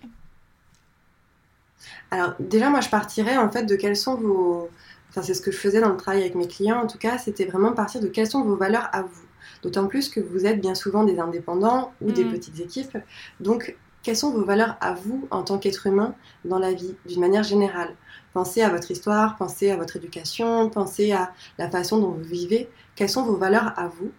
Alors 2.11 2.33
déjà, 2.39 2.69
moi, 2.69 2.81
je 2.81 2.89
partirais 2.89 3.37
en 3.37 3.49
fait 3.49 3.63
de 3.63 3.75
quelles 3.75 3.95
sont 3.95 4.15
vos... 4.15 4.69
Enfin, 5.09 5.21
c'est 5.23 5.33
ce 5.33 5.41
que 5.41 5.51
je 5.51 5.57
faisais 5.57 5.81
dans 5.81 5.89
le 5.89 5.97
travail 5.97 6.21
avec 6.21 6.35
mes 6.35 6.47
clients, 6.47 6.81
en 6.81 6.87
tout 6.87 6.99
cas, 6.99 7.17
c'était 7.17 7.45
vraiment 7.45 7.73
partir 7.73 7.99
de 7.99 8.07
quelles 8.07 8.29
sont 8.29 8.43
vos 8.43 8.55
valeurs 8.55 8.89
à 8.91 9.01
vous. 9.01 9.25
D'autant 9.63 9.87
plus 9.87 10.09
que 10.09 10.19
vous 10.19 10.45
êtes 10.45 10.61
bien 10.61 10.75
souvent 10.75 11.03
des 11.03 11.19
indépendants 11.19 11.93
ou 12.01 12.11
des 12.11 12.23
mm. 12.23 12.31
petites 12.31 12.59
équipes. 12.59 12.97
Donc, 13.39 13.75
quelles 14.03 14.15
sont 14.15 14.31
vos 14.31 14.45
valeurs 14.45 14.77
à 14.81 14.93
vous 14.93 15.27
en 15.31 15.43
tant 15.43 15.57
qu'être 15.57 15.87
humain 15.87 16.15
dans 16.45 16.59
la 16.59 16.73
vie, 16.73 16.95
d'une 17.07 17.19
manière 17.19 17.43
générale? 17.43 17.95
Pensez 18.33 18.61
à 18.61 18.69
votre 18.69 18.91
histoire, 18.91 19.35
pensez 19.37 19.71
à 19.71 19.77
votre 19.77 19.97
éducation, 19.97 20.69
pensez 20.69 21.11
à 21.11 21.33
la 21.57 21.69
façon 21.69 21.99
dont 21.99 22.11
vous 22.11 22.23
vivez. 22.23 22.69
Quelles 22.95 23.09
sont 23.09 23.23
vos 23.23 23.35
valeurs 23.35 23.73
à 23.77 23.87
vous? 23.87 24.11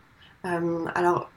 Euh, 0.45 0.85
Alors, 0.95 1.31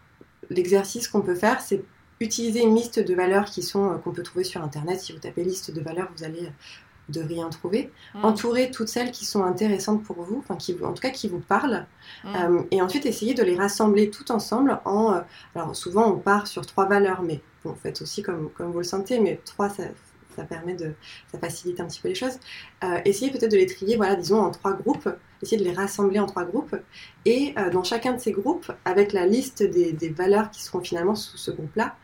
l'exercice 0.50 1.08
qu'on 1.08 1.22
peut 1.22 1.36
faire, 1.36 1.62
c'est 1.62 1.84
Utilisez 2.24 2.62
une 2.62 2.74
liste 2.74 3.00
de 3.00 3.14
valeurs 3.14 3.46
qui 3.46 3.62
sont 3.62 3.92
euh, 3.92 3.98
qu'on 3.98 4.12
peut 4.12 4.24
trouver 4.24 4.46
sur 4.46 4.64
internet. 4.64 5.02
Si 5.02 5.12
vous 5.12 5.20
tapez 5.20 5.44
liste 5.44 5.72
de 5.72 5.82
valeurs, 5.82 6.08
vous 6.16 6.24
allez 6.24 6.44
euh, 6.44 7.10
de 7.10 7.22
rien 7.22 7.50
trouver. 7.50 7.92
Mm. 8.16 8.24
Entourez 8.24 8.72
toutes 8.72 8.88
celles 8.88 9.12
qui 9.12 9.26
sont 9.26 9.44
intéressantes 9.44 10.04
pour 10.04 10.24
vous, 10.24 10.38
enfin 10.40 10.56
qui 10.56 10.74
en 10.82 10.94
tout 10.94 11.02
cas 11.02 11.10
qui 11.10 11.28
vous 11.28 11.42
parlent, 11.42 11.86
mm. 12.24 12.36
euh, 12.36 12.62
et 12.72 12.82
ensuite 12.82 13.06
essayez 13.06 13.34
de 13.34 13.44
les 13.44 13.58
rassembler 13.58 14.10
tout 14.10 14.32
ensemble 14.32 14.80
en. 14.86 15.22
alors 15.54 15.76
souvent 15.76 16.08
on 16.14 16.18
part 16.18 16.48
sur 16.48 16.66
trois 16.66 16.86
valeurs, 16.86 17.22
mais 17.22 17.42
bon, 17.66 17.76
faites 17.76 18.02
aussi 18.02 18.22
comme 18.22 18.50
comme 18.52 18.72
vous 18.72 18.78
le 18.78 18.86
sentez, 18.86 19.20
mais 19.20 19.42
trois 19.44 19.68
ça, 19.68 19.84
ça 20.36 20.44
permet 20.44 20.74
de, 20.74 20.94
ça 21.32 21.40
facilite 21.40 21.80
un 21.80 21.86
petit 21.86 22.02
peu 22.02 22.10
les 22.10 22.16
choses. 22.16 22.40
Euh, 22.84 23.00
essayez 23.06 23.32
peut-être 23.32 23.52
de 23.52 23.58
les 23.58 23.66
trier, 23.66 23.96
voilà, 23.96 24.16
disons 24.16 24.40
en 24.40 24.52
trois 24.52 24.74
groupes, 24.74 25.10
essayez 25.42 25.62
de 25.62 25.68
les 25.68 25.74
rassembler 25.74 26.20
en 26.20 26.26
trois 26.26 26.46
groupes, 26.46 26.76
et 27.26 27.54
euh, 27.58 27.70
dans 27.70 27.84
chacun 27.84 28.14
de 28.14 28.20
ces 28.20 28.32
groupes, 28.32 28.72
avec 28.86 29.14
la 29.14 29.26
liste 29.26 29.64
des, 29.64 30.10
valeurs 30.10 30.52
qui 30.52 30.64
seront 30.64 30.82
finalement 30.82 31.16
sous 31.16 31.38
ce 31.38 31.52
groupe-là, 31.52 31.96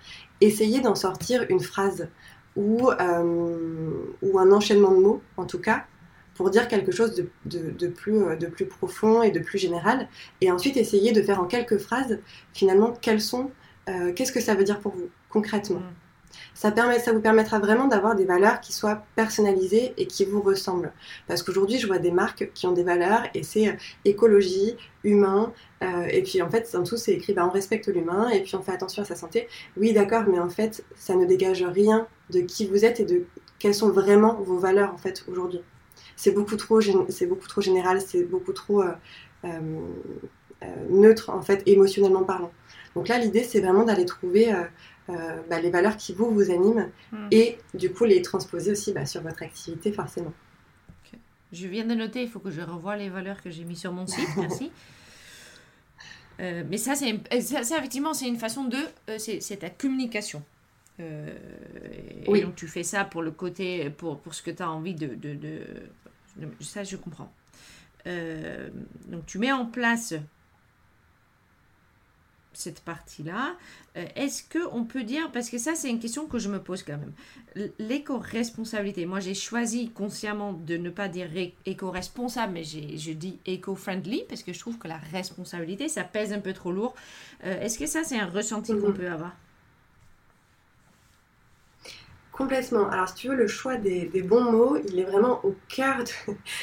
essayez 0.42 0.82
d'en 0.82 0.96
sortir 0.96 1.46
une 1.50 1.60
phrase 1.60 2.10
ou, 2.56 2.90
euh, 2.90 3.90
ou 4.22 4.40
un 4.40 4.52
enchaînement 4.52 4.92
de 4.92 5.00
mots, 5.00 5.22
en 5.38 5.46
tout 5.46 5.60
cas, 5.60 5.86
pour 6.34 6.50
dire 6.50 6.68
quelque 6.70 6.92
chose 6.92 7.16
de, 7.46 7.88
plus, 7.88 8.38
de 8.38 8.48
plus 8.48 8.66
profond 8.66 9.22
et 9.22 9.32
de 9.32 9.40
plus 9.40 9.58
général, 9.58 10.08
et 10.40 10.52
ensuite 10.52 10.78
essayez 10.78 11.12
de 11.12 11.22
faire 11.22 11.42
en 11.42 11.46
quelques 11.46 11.78
phrases, 11.78 12.20
finalement, 12.54 12.94
quels 13.02 13.20
sont, 13.20 13.52
qu'est-ce 14.16 14.32
que 14.32 14.40
ça 14.40 14.56
veut 14.56 14.64
dire 14.64 14.80
pour 14.80 14.94
vous, 14.94 15.10
concrètement? 15.30 15.80
Mm 15.80 16.09
ça, 16.54 16.72
vous 17.14 17.22
permettra 17.22 17.60
vraiment 17.60 17.88
d'avoir 17.88 18.16
des 18.16 18.26
valeurs 18.26 18.60
qui 18.60 18.74
soient 18.74 19.04
personnalisées 19.16 19.94
et 19.98 20.08
qui 20.08 20.26
vous 20.26 20.42
ressemblent. 20.42 20.92
Parce 21.28 21.44
qu'aujourd'hui, 21.44 21.80
je 21.80 21.88
vois 21.88 22.00
des 22.00 22.12
marques 22.12 22.52
qui 22.54 22.68
ont 22.68 22.72
des 22.72 22.84
valeurs 22.84 23.24
et 23.34 23.44
c'est 23.44 23.70
euh, 23.70 23.74
écologie, 24.06 24.76
humain, 25.04 25.54
euh, 25.84 26.06
et 26.10 26.22
puis 26.22 26.42
en 26.42 26.50
fait, 26.50 26.76
en 26.76 26.84
tout, 26.84 26.98
c'est 26.98 27.14
écrit, 27.14 27.34
bah, 27.34 27.46
on 27.48 27.52
respecte 27.52 27.88
l'humain 27.88 28.30
et 28.30 28.42
puis 28.42 28.56
on 28.56 28.62
fait 28.62 28.74
attention 28.74 29.04
à 29.04 29.06
sa 29.06 29.16
santé. 29.16 29.48
Oui, 29.78 29.94
d'accord, 29.94 30.24
mais 30.28 30.40
en 30.40 30.50
fait, 30.50 30.84
ça 30.96 31.16
ne 31.16 31.26
dégage 31.26 31.64
rien 31.64 32.08
de 32.30 32.42
qui 32.42 32.68
vous 32.68 32.84
êtes 32.84 33.00
et 33.00 33.06
de 33.06 33.26
quelles 33.58 33.76
sont 33.76 33.90
vraiment 33.90 34.36
vos 34.42 34.58
valeurs 34.58 34.94
en 34.94 34.98
fait 34.98 35.24
aujourd'hui. 35.28 35.62
C'est 36.16 36.32
beaucoup 36.32 36.58
trop, 36.58 36.80
beaucoup 36.82 37.48
trop 37.48 37.62
général, 37.62 38.02
c'est 38.02 38.24
beaucoup 38.24 38.52
trop 38.52 38.84
euh, 39.46 39.60
neutre 40.90 41.30
en 41.30 41.42
fait, 41.42 41.64
émotionnellement 41.66 42.24
parlant. 42.24 42.52
Donc 42.96 43.08
là, 43.08 43.18
l'idée, 43.18 43.44
c'est 43.44 43.62
vraiment 43.62 43.84
d'aller 43.84 44.06
trouver 44.06 44.52
euh, 45.10 45.42
bah, 45.50 45.60
les 45.60 45.70
valeurs 45.70 45.98
qui 45.98 46.14
vous, 46.14 46.30
vous 46.32 46.52
animent 46.52 46.90
hmm. 47.12 47.28
et 47.32 47.58
du 47.74 47.92
coup 47.92 48.06
les 48.06 48.22
transposer 48.22 48.72
aussi 48.72 48.94
bah, 48.94 49.06
sur 49.06 49.22
votre 49.22 49.44
activité 49.44 49.92
forcément. 49.92 50.34
Je 51.52 51.68
viens 51.68 51.86
de 51.86 51.96
noter, 51.96 52.22
il 52.22 52.30
faut 52.30 52.40
que 52.40 52.52
je 52.52 52.62
revoie 52.62 52.96
les 52.96 53.10
valeurs 53.10 53.42
que 53.42 53.50
j'ai 53.50 53.64
mis 53.64 53.76
sur 53.76 53.92
mon 53.92 54.06
site, 54.06 54.30
merci. 54.38 54.72
Euh, 56.40 56.64
mais 56.70 56.78
ça, 56.78 56.94
c'est 56.96 57.20
effectivement, 57.32 58.14
c'est 58.14 58.28
une 58.28 58.38
façon 58.38 58.66
de... 58.66 58.78
Euh, 59.10 59.18
c'est 59.18 59.58
ta 59.58 59.70
communication. 59.72 60.44
oui. 61.00 61.06
Et 62.40 62.42
donc 62.42 62.56
tu 62.56 62.68
fais 62.68 62.84
ça 62.84 63.04
pour 63.04 63.24
le 63.24 63.32
côté, 63.32 63.90
pour, 63.90 64.20
pour 64.20 64.36
ce 64.36 64.44
que 64.44 64.52
tu 64.52 64.62
as 64.62 64.70
envie 64.70 64.94
de, 64.94 65.08
de, 65.08 65.34
de, 65.34 65.62
Ça, 66.60 66.84
je 66.84 66.98
comprends. 66.98 67.34
donc 68.06 69.26
tu 69.26 69.40
mets 69.40 69.52
en 69.52 69.66
place 69.66 70.14
cette 72.60 72.82
partie-là. 72.82 73.56
Euh, 73.98 74.06
est-ce 74.16 74.44
que 74.44 74.60
on 74.72 74.84
peut 74.84 75.04
dire, 75.04 75.32
parce 75.32 75.50
que 75.50 75.58
ça 75.58 75.76
c'est 75.76 75.90
une 75.90 76.00
question 76.00 76.28
que 76.28 76.40
je 76.40 76.50
me 76.50 76.60
pose 76.60 76.84
quand 76.84 76.98
même, 76.98 77.72
l'éco-responsabilité. 77.80 79.06
Moi 79.06 79.20
j'ai 79.20 79.34
choisi 79.34 79.90
consciemment 79.90 80.54
de 80.54 80.78
ne 80.78 80.90
pas 80.90 81.08
dire 81.08 81.30
éco-responsable, 81.66 82.54
mais 82.54 82.64
je 82.64 83.12
dis 83.12 83.40
éco-friendly 83.46 84.26
parce 84.28 84.44
que 84.44 84.54
je 84.54 84.60
trouve 84.60 84.78
que 84.78 84.88
la 84.88 84.98
responsabilité 84.98 85.90
ça 85.90 86.04
pèse 86.04 86.34
un 86.34 86.40
peu 86.40 86.54
trop 86.54 86.72
lourd. 86.72 86.96
Euh, 87.46 87.62
est-ce 87.62 87.80
que 87.80 87.86
ça 87.86 88.04
c'est 88.04 88.20
un 88.20 88.28
ressenti 88.28 88.78
qu'on 88.78 88.94
peut 88.94 89.10
avoir? 89.10 89.36
Complètement. 92.40 92.90
Alors, 92.90 93.10
si 93.10 93.16
tu 93.16 93.28
veux, 93.28 93.36
le 93.36 93.48
choix 93.48 93.76
des, 93.76 94.08
bons 94.24 94.50
mots, 94.50 94.78
il 94.88 94.98
est 94.98 95.04
vraiment 95.04 95.42
au 95.44 95.58
cœur 95.68 95.98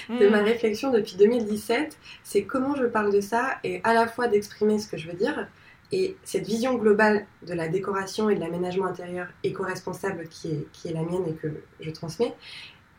de, 0.09 0.19
de 0.19 0.29
ma 0.31 0.41
hmm. 0.41 0.45
réflexion 0.45 0.91
depuis 0.91 1.17
2017. 1.17 1.99
C'est 2.25 2.45
comment 2.45 2.75
je 2.77 2.87
parle 2.87 3.13
de 3.13 3.21
ça 3.21 3.59
et 3.63 3.83
à 3.85 3.93
la 3.93 4.07
fois 4.07 4.27
d'exprimer 4.27 4.79
ce 4.79 4.89
que 4.89 4.97
je 4.97 5.07
veux 5.07 5.17
dire, 5.19 5.47
et 5.93 6.17
cette 6.25 6.47
vision 6.47 6.75
globale 6.75 7.27
de 7.47 7.55
la 7.55 7.69
décoration 7.69 8.29
et 8.29 8.35
de 8.35 8.41
l'aménagement 8.41 8.87
intérieur 8.87 9.29
éco-responsable 9.45 10.29
qui 10.29 10.49
est, 10.49 10.67
qui 10.73 10.89
est 10.89 10.93
la 10.93 11.03
mienne 11.03 11.25
et 11.29 11.35
que 11.35 11.49
je 11.81 11.91
transmets, 11.91 12.35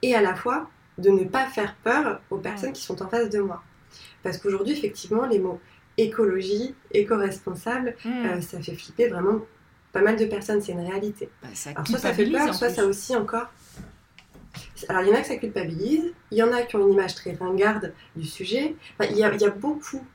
et 0.02 0.15
à 0.15 0.21
la 0.21 0.36
fois 0.36 0.69
de 0.97 1.10
ne 1.10 1.26
pas 1.26 1.45
faire 1.45 1.76
peur 1.84 2.21
aux 2.30 2.38
personnes 2.38 2.73
qui 2.73 2.84
sont 2.84 3.02
en 3.04 3.10
face 3.10 3.30
de 3.30 3.39
moi. 3.39 3.62
Parce 4.23 4.38
qu'aujourd'hui, 4.38 4.73
effectivement, 4.73 5.26
les 5.26 5.39
mots 5.39 5.60
écologie, 5.97 6.76
éco-responsable, 6.91 7.95
hmm. 8.06 8.26
euh, 8.26 8.41
ça 8.41 8.62
fait 8.62 8.76
flipper 8.76 9.08
vraiment 9.08 9.41
pas 9.91 10.02
mal 10.02 10.15
de 10.15 10.26
personnes, 10.26 10.62
c'est 10.62 10.73
une 10.73 10.88
réalité. 10.88 11.30
Bah, 11.41 11.50
Alors, 11.65 11.88
soit 11.88 12.00
ça 12.00 12.13
fait 12.13 12.30
peur, 12.30 12.54
soit 12.54 12.69
ça 12.69 12.86
aussi 12.86 13.15
encore. 13.15 13.47
Alors, 14.89 15.04
il 15.04 15.10
y 15.10 15.12
en 15.12 15.15
a 15.15 15.22
que 15.22 15.28
ça 15.28 15.38
culpabilise, 15.38 16.13
il 16.32 16.38
y 16.38 16.43
en 16.43 16.52
a 16.52 16.62
qui 16.63 16.76
ont 16.76 16.86
une 16.86 16.93
image 16.93 17.15
très 17.15 17.34
ringarde 17.34 17.93
du 18.15 18.26
sujet. 18.26 18.76
Enfin, 18.98 19.10
il, 19.12 19.17
y 19.17 19.24
a, 19.24 19.34
il, 19.34 19.41
y 19.41 19.46
a, 19.46 19.50
beaucoup 19.50 20.06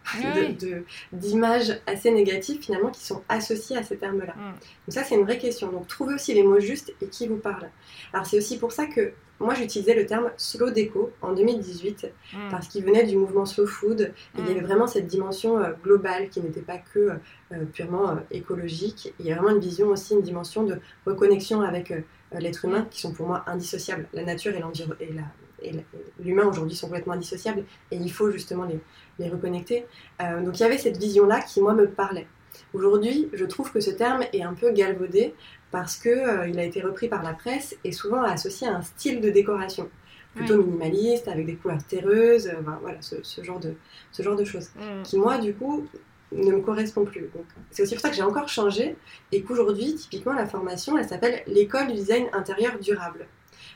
d'images 1.12 1.68
de, 1.68 1.78
assez 1.87 2.11
négatives 2.11 2.61
finalement 2.61 2.90
qui 2.90 3.05
sont 3.05 3.22
associées 3.28 3.76
à 3.76 3.83
ces 3.83 3.96
termes-là. 3.96 4.35
Mm. 4.35 4.50
Donc, 4.50 4.94
ça, 4.94 5.05
c'est 5.05 5.14
une 5.14 5.24
vraie 5.24 5.38
question. 5.38 5.70
Donc, 5.70 5.87
trouvez 5.87 6.14
aussi 6.14 6.35
les 6.35 6.42
mots 6.42 6.61
justes 6.61 6.94
et 7.00 7.07
qui 7.07 7.26
vous 7.26 7.37
parlent. 7.37 7.70
Alors, 8.12 8.26
c'est 8.26 8.38
aussi 8.38 8.59
pour 8.59 8.72
ça 8.72 8.87
que 8.87 9.12
moi, 9.42 9.55
j'utilisais 9.55 9.94
le 9.94 10.07
terme 10.07 10.31
slow 10.37 10.70
déco 10.70 11.11
en 11.20 11.33
2018 11.33 12.07
mm. 12.33 12.37
parce 12.50 12.68
qu'il 12.68 12.85
venait 12.85 13.05
du 13.05 13.16
mouvement 13.16 13.44
slow 13.44 13.66
food. 13.66 14.12
Et 14.37 14.40
il 14.40 14.46
y 14.46 14.50
avait 14.50 14.61
mm. 14.61 14.64
vraiment 14.64 14.87
cette 14.87 15.07
dimension 15.07 15.59
euh, 15.59 15.72
globale 15.83 16.28
qui 16.31 16.40
n'était 16.40 16.61
pas 16.61 16.78
que 16.78 17.11
euh, 17.52 17.64
purement 17.72 18.11
euh, 18.11 18.14
écologique. 18.31 19.12
Il 19.18 19.26
y 19.26 19.33
a 19.33 19.37
vraiment 19.37 19.55
une 19.55 19.61
vision 19.61 19.88
aussi, 19.88 20.14
une 20.14 20.22
dimension 20.22 20.62
de 20.62 20.78
reconnexion 21.07 21.61
avec 21.61 21.92
l'être 22.40 22.64
humain 22.64 22.86
qui 22.90 23.00
sont 23.00 23.12
pour 23.12 23.26
moi 23.26 23.44
indissociables. 23.46 24.06
La 24.12 24.24
nature 24.24 24.52
et 24.54 25.72
l'humain 26.20 26.46
aujourd'hui 26.46 26.76
sont 26.76 26.86
complètement 26.86 27.14
indissociables 27.14 27.64
et 27.90 27.96
il 27.96 28.12
faut 28.12 28.30
justement 28.30 28.64
les, 28.64 28.80
les 29.18 29.28
reconnecter. 29.28 29.86
Euh, 30.20 30.42
donc 30.42 30.58
il 30.58 30.62
y 30.62 30.66
avait 30.66 30.78
cette 30.78 30.96
vision-là 30.96 31.40
qui 31.40 31.60
moi 31.60 31.74
me 31.74 31.88
parlait. 31.88 32.26
Aujourd'hui, 32.74 33.28
je 33.32 33.44
trouve 33.44 33.72
que 33.72 33.80
ce 33.80 33.90
terme 33.90 34.22
est 34.32 34.42
un 34.42 34.54
peu 34.54 34.72
galvaudé 34.72 35.34
parce 35.70 35.96
qu'il 35.96 36.10
euh, 36.10 36.48
il 36.48 36.58
a 36.58 36.64
été 36.64 36.80
repris 36.80 37.08
par 37.08 37.22
la 37.22 37.32
presse 37.32 37.76
et 37.84 37.92
souvent 37.92 38.22
associé 38.22 38.68
à 38.68 38.76
un 38.76 38.82
style 38.82 39.20
de 39.20 39.30
décoration 39.30 39.88
plutôt 40.34 40.56
minimaliste, 40.56 41.28
avec 41.28 41.44
des 41.44 41.56
couleurs 41.56 41.84
terreuses, 41.84 42.50
voilà, 42.80 42.96
ce, 43.02 43.42
genre 43.42 43.60
de, 43.60 43.74
ce 44.12 44.22
genre 44.22 44.36
de 44.36 44.44
choses. 44.44 44.70
Mm. 44.76 45.02
Qui, 45.02 45.18
moi, 45.18 45.36
du 45.36 45.52
coup, 45.52 45.86
ne 46.34 46.52
me 46.52 46.60
correspond 46.60 47.04
plus. 47.04 47.30
C'est 47.70 47.82
aussi 47.82 47.94
pour 47.94 48.02
ça 48.02 48.10
que 48.10 48.16
j'ai 48.16 48.22
encore 48.22 48.48
changé 48.48 48.96
et 49.30 49.42
qu'aujourd'hui, 49.42 49.94
typiquement, 49.94 50.32
la 50.32 50.46
formation, 50.46 50.96
elle 50.98 51.08
s'appelle 51.08 51.42
l'école 51.46 51.88
du 51.88 51.94
design 51.94 52.26
intérieur 52.32 52.78
durable. 52.78 53.26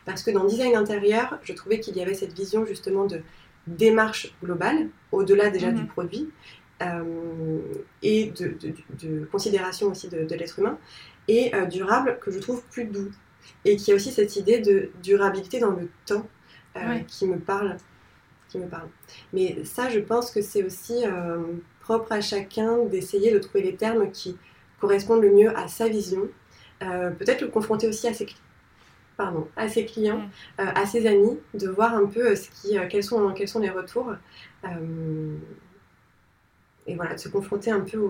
Parce 0.05 0.23
que 0.23 0.31
dans 0.31 0.45
design 0.45 0.77
intérieur, 0.77 1.39
je 1.43 1.53
trouvais 1.53 1.81
qu'il 1.81 1.97
y 1.97 2.03
avait 2.03 2.15
cette 2.15 2.33
vision 2.33 2.65
justement 2.65 3.07
de 3.07 3.21
démarche 3.67 4.35
globale, 4.43 4.89
au-delà 5.13 5.51
déjà 5.51 5.73
du 5.73 5.83
mhm. 5.83 5.89
produit, 5.89 6.31
euh, 6.83 7.61
et 8.03 8.33
de, 8.33 9.25
considération 9.33 9.89
aussi 9.89 10.09
de, 10.09 10.35
l'être 10.35 10.59
humain, 10.59 10.79
et 11.27 11.55
euh, 11.55 11.67
durable 11.67 12.19
que 12.21 12.31
je 12.31 12.39
trouve 12.39 12.63
plus 12.71 12.85
doux. 12.85 13.11
Et 13.65 13.77
qui 13.77 13.93
a 13.93 13.95
aussi 13.95 14.11
cette 14.11 14.37
idée 14.37 14.59
de 14.59 14.91
durabilité 15.03 15.61
dans 15.61 15.71
le 15.71 15.89
temps 16.05 16.27
euh, 16.77 16.99
qui 17.07 17.27
me 17.27 17.39
parle. 17.39 17.77
Qui 18.49 18.59
me 18.59 18.67
parle. 18.67 18.89
Mais 19.33 19.65
ça, 19.65 19.89
je 19.89 20.01
pense 20.01 20.31
que 20.31 20.41
c'est 20.41 20.63
aussi 20.63 21.05
propre 21.87 22.11
à 22.11 22.21
chacun 22.21 22.85
d'essayer 22.87 23.31
de 23.33 23.39
trouver 23.39 23.63
les 23.63 23.77
termes 23.77 24.11
qui 24.11 24.37
correspondent 24.81 25.23
le 25.23 25.33
mieux 25.33 25.57
à 25.57 25.69
sa 25.69 25.89
vision. 25.89 26.29
Euh, 26.83 27.11
peut-être 27.11 27.43
le 27.43 27.49
confronter 27.49 27.87
aussi 27.87 28.09
à 28.09 28.13
ses, 28.13 28.27
pardon, 29.17 29.47
à 29.57 29.69
ses 29.69 29.87
clients, 29.87 30.19
mm. 30.19 30.63
euh, 30.63 30.73
à 30.75 30.85
ses 30.85 31.07
amis, 31.07 31.39
de 31.55 31.69
voir 31.69 31.95
un 31.95 32.07
peu 32.07 32.33
euh, 32.33 32.37
ce 32.37 32.51
qui, 32.51 32.77
quels, 32.91 33.05
sont, 33.05 33.33
quels 33.35 33.47
sont 33.47 33.61
les 33.61 33.71
retours. 33.71 34.13
et 36.89 36.95
voilà, 36.97 37.15
de 37.15 37.21
se 37.21 37.29
confronter 37.29 37.71
un 37.71 37.81
peu 37.81 38.01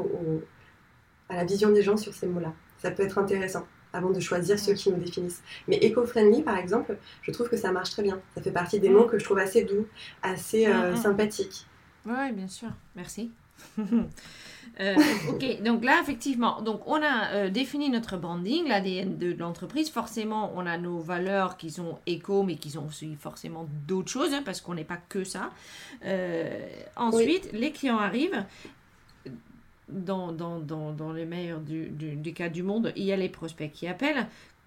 à 1.28 1.36
la 1.36 1.44
vision 1.44 1.70
des 1.70 1.82
gens 1.82 1.98
sur 1.98 2.14
ces 2.14 2.26
mots-là. 2.26 2.54
Ça 2.78 2.90
peut 2.90 3.02
être 3.02 3.18
intéressant 3.18 3.66
avant 3.92 4.10
de 4.10 4.20
choisir 4.20 4.58
ceux 4.58 4.72
qui 4.72 4.90
nous 4.90 4.98
définissent. 4.98 5.42
Mais 5.68 5.76
éco-friendly, 5.76 6.42
par 6.42 6.56
exemple, 6.56 6.96
je 7.22 7.30
trouve 7.30 7.50
que 7.50 7.56
ça 7.58 7.72
marche 7.72 7.90
très 7.90 8.02
bien. 8.02 8.20
Ça 8.34 8.42
fait 8.42 8.52
partie 8.52 8.80
des 8.80 8.88
mm. 8.88 8.92
mots 8.94 9.04
que 9.04 9.18
je 9.18 9.24
trouve 9.24 9.38
assez 9.38 9.64
doux, 9.64 9.86
assez 10.22 10.66
mm, 10.66 10.96
sympathiques. 10.96 11.66
Oui, 12.06 12.32
bien 12.32 12.48
sûr. 12.48 12.70
Merci. 12.94 13.32
Euh, 14.78 14.94
ok, 15.30 15.62
donc 15.62 15.84
là, 15.84 16.00
effectivement, 16.02 16.60
donc 16.60 16.86
on 16.86 16.96
a 16.96 17.30
euh, 17.32 17.50
défini 17.50 17.88
notre 17.88 18.18
branding, 18.18 18.68
l'ADN 18.68 19.16
de 19.16 19.32
l'entreprise. 19.32 19.88
Forcément, 19.88 20.52
on 20.54 20.66
a 20.66 20.76
nos 20.76 20.98
valeurs 20.98 21.56
qui 21.56 21.70
sont 21.70 21.98
éco, 22.06 22.42
mais 22.42 22.56
qui 22.56 22.70
sont 22.70 22.86
aussi 22.86 23.14
forcément 23.14 23.66
d'autres 23.86 24.10
choses, 24.10 24.34
hein, 24.34 24.42
parce 24.44 24.60
qu'on 24.60 24.74
n'est 24.74 24.84
pas 24.84 24.98
que 25.08 25.24
ça. 25.24 25.50
Euh, 26.04 26.60
ensuite, 26.96 27.50
les 27.52 27.72
clients 27.72 27.98
arrivent. 27.98 28.44
Dans, 29.88 30.32
dans, 30.32 30.58
dans, 30.58 30.90
dans 30.90 31.12
les 31.12 31.24
meilleurs 31.24 31.60
du, 31.60 31.86
du, 31.90 32.34
cas 32.34 32.48
du 32.48 32.64
monde, 32.64 32.92
il 32.96 33.04
y 33.04 33.12
a 33.12 33.16
les 33.16 33.28
prospects 33.28 33.70
qui 33.70 33.86
appellent. 33.86 34.26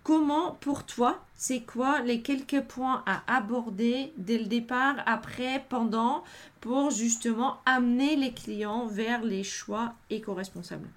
Comment, 0.09 0.53
pour 0.53 0.87
toi, 0.87 1.23
c'est 1.35 1.59
quoi 1.59 1.99
les 1.99 2.23
quelques 2.23 2.63
points 2.63 3.03
à 3.05 3.21
aborder 3.27 4.11
dès 4.17 4.39
le 4.39 4.45
départ, 4.45 4.95
après, 5.05 5.63
pendant, 5.69 6.23
pour 6.61 6.89
justement 6.89 7.59
amener 7.67 8.15
les 8.15 8.33
clients 8.33 8.87
vers 8.87 9.21
les 9.21 9.43
choix 9.43 9.93
éco-responsables? 10.09 10.89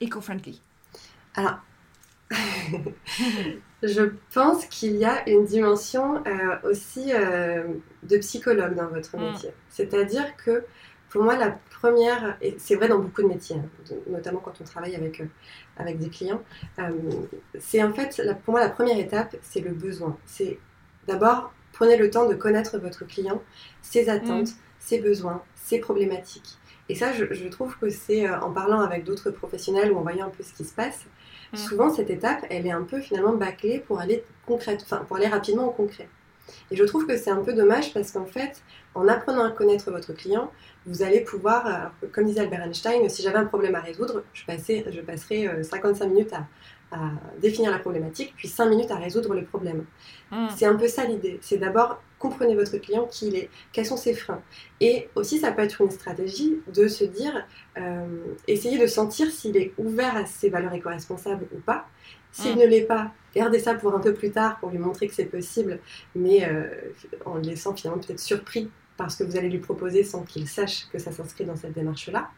Éco-friendly. 0.00 0.62
Alors, 1.34 1.58
je 3.82 4.12
pense 4.32 4.64
qu'il 4.66 4.94
y 4.94 5.04
a 5.04 5.28
une 5.28 5.44
dimension 5.44 6.22
euh, 6.24 6.70
aussi 6.70 7.12
euh, 7.12 7.64
de 8.04 8.16
psychologue 8.18 8.76
dans 8.76 8.86
votre 8.86 9.16
mm. 9.16 9.32
métier. 9.32 9.50
C'est-à-dire 9.70 10.36
que 10.36 10.64
pour 11.12 11.22
moi, 11.22 11.36
la 11.36 11.50
première, 11.50 12.38
et 12.40 12.56
c'est 12.58 12.74
vrai 12.74 12.88
dans 12.88 12.98
beaucoup 12.98 13.22
de 13.22 13.28
métiers, 13.28 13.56
hein, 13.56 13.94
notamment 14.06 14.40
quand 14.40 14.54
on 14.62 14.64
travaille 14.64 14.96
avec, 14.96 15.20
euh, 15.20 15.26
avec 15.76 15.98
des 15.98 16.08
clients, 16.08 16.40
euh, 16.78 16.90
c'est 17.58 17.82
en 17.82 17.92
fait, 17.92 18.22
pour 18.44 18.52
moi, 18.52 18.60
la 18.60 18.70
première 18.70 18.98
étape, 18.98 19.36
c'est 19.42 19.60
le 19.60 19.72
besoin. 19.72 20.16
C'est 20.24 20.58
d'abord, 21.06 21.52
prenez 21.72 21.98
le 21.98 22.08
temps 22.08 22.26
de 22.26 22.34
connaître 22.34 22.78
votre 22.78 23.06
client, 23.06 23.42
ses 23.82 24.08
attentes, 24.08 24.48
mm. 24.48 24.58
ses 24.78 25.00
besoins, 25.00 25.42
ses 25.54 25.80
problématiques. 25.80 26.56
Et 26.88 26.94
ça, 26.94 27.12
je, 27.12 27.48
trouve 27.48 27.76
que 27.76 27.90
c'est 27.90 28.26
euh, 28.26 28.40
en 28.40 28.50
parlant 28.50 28.80
avec 28.80 29.04
d'autres 29.04 29.30
professionnels 29.30 29.92
ou 29.92 29.98
en 29.98 30.02
voyant 30.02 30.28
un 30.28 30.30
peu 30.30 30.42
ce 30.42 30.54
qui 30.54 30.64
se 30.64 30.72
passe, 30.72 31.04
mm. 31.52 31.56
souvent 31.58 31.90
cette 31.90 32.08
étape, 32.08 32.46
elle 32.48 32.66
est 32.66 32.72
un 32.72 32.84
peu 32.84 33.00
finalement 33.00 33.34
bâclée 33.34 33.80
pour 33.80 34.00
aller 34.00 34.24
concrète, 34.46 34.80
enfin 34.82 35.04
pour 35.06 35.18
aller 35.18 35.28
rapidement 35.28 35.68
au 35.68 35.72
concret. 35.72 36.08
Et 36.70 36.76
je 36.76 36.84
trouve 36.84 37.06
que 37.06 37.16
c'est 37.16 37.30
un 37.30 37.42
peu 37.42 37.52
dommage 37.52 37.92
parce 37.92 38.10
qu'en 38.10 38.26
fait, 38.26 38.62
en 38.94 39.08
apprenant 39.08 39.44
à 39.44 39.50
connaître 39.50 39.90
votre 39.90 40.12
client, 40.12 40.50
vous 40.86 41.02
allez 41.02 41.20
pouvoir, 41.20 41.66
euh, 41.66 42.06
comme 42.12 42.26
disait 42.26 42.40
Albert 42.40 42.62
Einstein, 42.62 43.08
si 43.08 43.22
j'avais 43.22 43.38
un 43.38 43.46
problème 43.46 43.74
à 43.74 43.80
résoudre, 43.80 44.22
je, 44.32 44.44
passais, 44.44 44.84
je 44.90 45.00
passerais 45.00 45.62
55 45.62 46.04
euh, 46.04 46.08
minutes 46.08 46.32
à, 46.32 46.46
définir 47.40 47.70
la 47.70 47.78
problématique, 47.78 48.34
puis 48.36 48.48
5 48.48 48.66
minutes 48.66 48.90
à 48.90 48.96
résoudre 48.96 49.34
le 49.34 49.44
problème. 49.44 49.86
Hmm. 50.30 50.48
C'est 50.54 50.66
un 50.66 50.74
peu 50.74 50.88
ça 50.88 51.06
l'idée. 51.06 51.38
C'est 51.40 51.56
d'abord 51.56 52.02
comprenez 52.18 52.54
votre 52.54 52.76
client, 52.76 53.08
qui 53.10 53.28
il 53.28 53.36
est, 53.36 53.50
quels 53.72 53.86
sont 53.86 53.96
ses 53.96 54.14
freins. 54.14 54.42
Et 54.80 55.08
aussi, 55.16 55.38
ça 55.38 55.52
peut 55.52 55.62
être 55.62 55.80
une 55.80 55.90
stratégie 55.90 56.58
de 56.72 56.86
se 56.86 57.04
dire, 57.04 57.46
euh, 57.78 58.06
essayer 58.46 58.78
de 58.78 58.86
sentir 58.86 59.30
s'il 59.30 59.56
est 59.56 59.72
ouvert 59.76 60.16
à 60.16 60.26
ses 60.26 60.48
valeurs 60.48 60.72
éco-responsables 60.72 61.46
ou 61.52 61.58
pas. 61.60 61.86
S'il 62.30 62.54
hmm. 62.56 62.60
ne 62.60 62.66
l'est 62.66 62.82
pas, 62.82 63.10
gardez 63.34 63.58
ça 63.58 63.74
pour 63.74 63.94
un 63.94 64.00
peu 64.00 64.14
plus 64.14 64.30
tard 64.30 64.58
pour 64.60 64.70
lui 64.70 64.78
montrer 64.78 65.08
que 65.08 65.14
c'est 65.14 65.24
possible, 65.24 65.78
mais 66.14 66.48
en 67.24 67.36
le 67.36 67.42
laissant 67.42 67.74
finalement 67.74 68.00
peut-être 68.00 68.20
surpris 68.20 68.70
parce 68.96 69.16
que 69.16 69.24
vous 69.24 69.36
allez 69.36 69.48
lui 69.48 69.58
proposer 69.58 70.04
sans 70.04 70.22
qu'il 70.22 70.48
sache 70.48 70.86
que 70.92 70.98
ça 70.98 71.12
s'inscrit 71.12 71.44
dans 71.44 71.56
cette 71.56 71.72
démarche-là. 71.72 72.30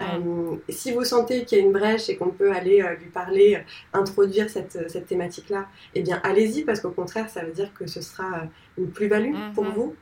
Euh, 0.00 0.56
si 0.68 0.92
vous 0.92 1.04
sentez 1.04 1.44
qu'il 1.44 1.58
y 1.58 1.60
a 1.60 1.64
une 1.64 1.72
brèche 1.72 2.08
et 2.08 2.16
qu'on 2.16 2.30
peut 2.30 2.52
aller 2.52 2.82
euh, 2.82 2.94
lui 2.96 3.10
parler, 3.10 3.56
euh, 3.56 3.98
introduire 3.98 4.50
cette, 4.50 4.90
cette 4.90 5.06
thématique-là, 5.06 5.66
eh 5.94 6.02
bien 6.02 6.20
allez-y 6.22 6.62
parce 6.62 6.80
qu'au 6.80 6.90
contraire, 6.90 7.28
ça 7.28 7.44
veut 7.44 7.52
dire 7.52 7.72
que 7.74 7.86
ce 7.86 8.00
sera 8.00 8.44
une 8.78 8.90
plus-value 8.90 9.34
pour 9.54 9.64
mhm. 9.64 9.72
vous 9.72 9.94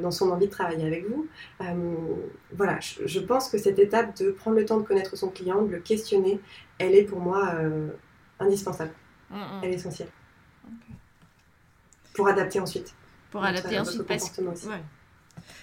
dans 0.00 0.12
son 0.12 0.30
envie 0.30 0.46
de 0.46 0.50
travailler 0.52 0.86
avec 0.86 1.06
vous. 1.08 1.26
voilà, 2.52 2.78
je, 2.80 3.18
pense 3.18 3.48
que 3.48 3.58
cette 3.58 3.80
étape 3.80 4.16
de 4.16 4.30
prendre 4.30 4.56
le 4.56 4.64
temps 4.64 4.78
de 4.78 4.84
connaître 4.84 5.16
son 5.16 5.28
client, 5.28 5.62
de 5.62 5.72
le 5.72 5.80
questionner, 5.80 6.38
elle 6.78 6.94
est 6.94 7.02
pour 7.02 7.18
moi 7.18 7.52
indispensable. 8.38 8.92
Elle 9.62 9.70
est 9.70 9.74
essentielle. 9.74 10.08
Pour 12.14 12.28
adapter 12.28 12.60
ensuite. 12.60 12.94
Pour 13.30 13.44
adapter 13.44 13.78
ensuite. 13.78 14.02
Parce... 14.04 14.36
Ouais. 14.38 14.82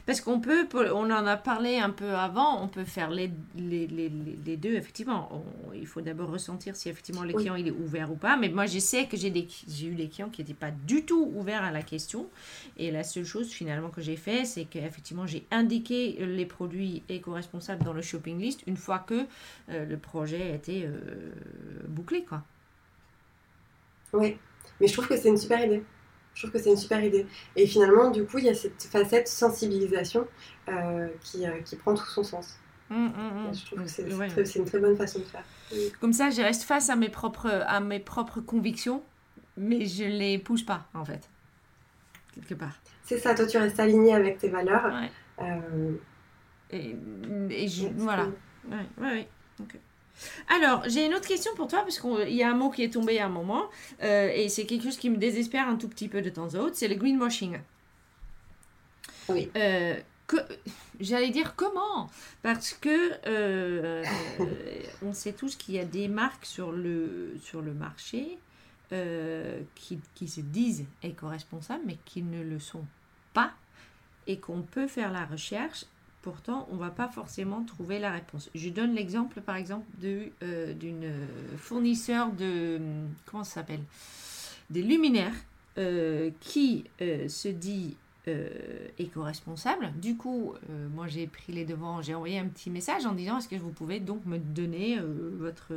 Parce 0.05 0.21
qu'on 0.21 0.39
peut, 0.39 0.67
on 0.93 1.09
en 1.11 1.25
a 1.25 1.37
parlé 1.37 1.77
un 1.77 1.89
peu 1.89 2.11
avant, 2.11 2.61
on 2.61 2.67
peut 2.67 2.83
faire 2.83 3.09
les, 3.09 3.31
les, 3.55 3.87
les, 3.87 4.09
les 4.45 4.57
deux, 4.57 4.75
effectivement. 4.75 5.43
il 5.73 5.87
faut 5.87 6.01
d'abord 6.01 6.29
ressentir 6.29 6.75
si 6.75 6.89
effectivement 6.89 7.23
le 7.23 7.33
client 7.33 7.55
il 7.55 7.67
est 7.67 7.71
ouvert 7.71 8.11
ou 8.11 8.15
pas. 8.15 8.37
Mais 8.37 8.49
moi, 8.49 8.65
je 8.65 8.79
sais 8.79 9.07
que 9.07 9.17
j'ai 9.17 9.29
eu 9.29 9.95
des 9.95 10.09
clients 10.09 10.29
qui 10.29 10.41
n'étaient 10.41 10.53
pas 10.53 10.71
du 10.71 11.05
tout 11.05 11.31
ouverts 11.35 11.63
à 11.63 11.71
la 11.71 11.81
question. 11.81 12.27
Et 12.77 12.91
la 12.91 13.03
seule 13.03 13.25
chose 13.25 13.49
finalement 13.49 13.89
que 13.89 14.01
j'ai 14.01 14.17
fait, 14.17 14.45
c'est 14.45 14.65
qu'effectivement, 14.65 15.25
j'ai 15.25 15.45
indiqué 15.51 16.17
les 16.25 16.45
produits 16.45 17.03
éco-responsables 17.09 17.83
dans 17.83 17.93
le 17.93 18.01
shopping 18.01 18.39
list 18.39 18.61
une 18.67 18.77
fois 18.77 18.99
que 18.99 19.25
euh, 19.69 19.85
le 19.85 19.97
projet 19.97 20.51
a 20.51 20.55
été 20.55 20.85
euh, 20.85 21.31
bouclé. 21.87 22.23
Quoi. 22.23 22.43
Oui, 24.13 24.37
mais 24.79 24.87
je 24.87 24.93
trouve 24.93 25.07
que 25.07 25.17
c'est 25.17 25.29
une 25.29 25.37
super 25.37 25.63
idée. 25.63 25.83
Je 26.35 26.41
trouve 26.41 26.51
que 26.51 26.59
c'est 26.59 26.71
une 26.71 26.77
super 26.77 27.03
idée. 27.03 27.27
Et 27.55 27.67
finalement, 27.67 28.09
du 28.09 28.25
coup, 28.25 28.39
il 28.39 28.45
y 28.45 28.49
a 28.49 28.55
cette 28.55 28.83
facette 28.83 29.27
sensibilisation 29.27 30.27
euh, 30.69 31.07
qui, 31.21 31.45
euh, 31.45 31.61
qui, 31.63 31.75
prend 31.75 31.93
tout 31.93 32.05
son 32.05 32.23
sens. 32.23 32.59
Mmh, 32.89 32.95
mmh, 32.95 33.09
mmh. 33.09 33.53
Je 33.53 33.65
trouve 33.65 34.35
que 34.35 34.45
c'est 34.45 34.59
une 34.59 34.65
très 34.65 34.79
bonne 34.79 34.95
façon 34.95 35.19
de 35.19 35.25
faire. 35.25 35.43
Comme 35.99 36.13
ça, 36.13 36.29
je 36.29 36.41
reste 36.41 36.63
face 36.63 36.89
à 36.89 36.95
mes 36.95 37.09
propres, 37.09 37.63
à 37.67 37.79
mes 37.79 37.99
propres 37.99 38.41
convictions, 38.41 39.03
mais 39.57 39.85
je 39.85 40.05
les 40.05 40.39
pousse 40.39 40.63
pas, 40.63 40.87
en 40.93 41.05
fait. 41.05 41.29
Quelque 42.33 42.55
part. 42.55 42.79
C'est 43.03 43.19
ça, 43.19 43.35
toi, 43.35 43.45
tu 43.45 43.57
restes 43.57 43.79
aligné 43.79 44.13
avec 44.13 44.39
tes 44.39 44.49
valeurs. 44.49 44.91
Euh, 45.39 45.91
et, 46.71 46.95
et 47.49 47.67
je, 47.67 47.87
voilà. 47.95 48.27
Ouais, 48.69 48.77
ouais, 48.99 49.11
ouais. 49.11 49.27
Alors, 50.47 50.83
j'ai 50.87 51.05
une 51.05 51.13
autre 51.13 51.27
question 51.27 51.53
pour 51.55 51.67
toi, 51.67 51.81
parce 51.81 51.99
qu'il 51.99 52.33
y 52.33 52.43
a 52.43 52.49
un 52.49 52.55
mot 52.55 52.69
qui 52.69 52.83
est 52.83 52.93
tombé 52.93 53.19
à 53.19 53.25
un 53.25 53.29
moment, 53.29 53.65
euh, 54.01 54.29
et 54.33 54.49
c'est 54.49 54.65
quelque 54.65 54.83
chose 54.83 54.97
qui 54.97 55.09
me 55.09 55.17
désespère 55.17 55.67
un 55.67 55.75
tout 55.75 55.89
petit 55.89 56.07
peu 56.07 56.21
de 56.21 56.29
temps 56.29 56.53
en 56.55 56.67
temps, 56.67 56.69
c'est 56.73 56.87
le 56.87 56.95
greenwashing. 56.95 57.59
Oui. 59.29 59.49
Euh, 59.55 59.95
j'allais 60.99 61.29
dire 61.29 61.55
comment? 61.55 62.09
Parce 62.41 62.73
que 62.73 63.11
euh, 63.27 64.03
on 65.01 65.13
sait 65.13 65.33
tous 65.33 65.55
qu'il 65.55 65.75
y 65.75 65.79
a 65.79 65.85
des 65.85 66.07
marques 66.07 66.45
sur 66.45 66.71
le, 66.71 67.35
sur 67.41 67.61
le 67.61 67.73
marché 67.73 68.37
qui, 69.73 69.99
qui 70.13 70.27
se 70.27 70.41
disent 70.41 70.85
éco-responsables, 71.01 71.81
mais 71.83 71.97
qui 72.05 72.21
ne 72.21 72.43
le 72.43 72.59
sont 72.59 72.85
pas, 73.33 73.53
et 74.27 74.39
qu'on 74.39 74.61
peut 74.61 74.87
faire 74.87 75.11
la 75.11 75.25
recherche 75.25 75.85
Pourtant, 76.23 76.69
on 76.71 76.75
ne 76.75 76.79
va 76.79 76.89
pas 76.89 77.09
forcément 77.09 77.63
trouver 77.63 77.99
la 77.99 78.09
réponse. 78.09 78.49
Je 78.55 78.69
donne 78.69 78.95
l'exemple, 78.95 79.41
par 79.41 79.57
exemple, 79.57 79.85
d'une 79.99 80.31
euh, 80.41 81.25
fournisseur 81.57 82.31
de... 82.31 82.79
Comment 83.25 83.43
ça 83.43 83.55
s'appelle? 83.55 83.81
Des 84.69 84.83
luminaires 84.83 85.35
euh, 85.77 86.31
qui 86.39 86.85
euh, 87.01 87.27
se 87.27 87.49
dit 87.49 87.97
éco-responsable. 88.97 89.91
Du 90.01 90.15
coup, 90.15 90.53
moi, 90.95 91.09
j'ai 91.09 91.27
pris 91.27 91.51
les 91.51 91.65
devants, 91.65 92.01
j'ai 92.01 92.15
envoyé 92.15 92.39
un 92.39 92.47
petit 92.47 92.69
message 92.69 93.05
en 93.05 93.11
disant, 93.11 93.39
est-ce 93.39 93.49
que 93.49 93.57
vous 93.57 93.71
pouvez 93.71 93.99
donc 93.99 94.25
me 94.25 94.37
donner 94.37 94.97
votre 95.39 95.73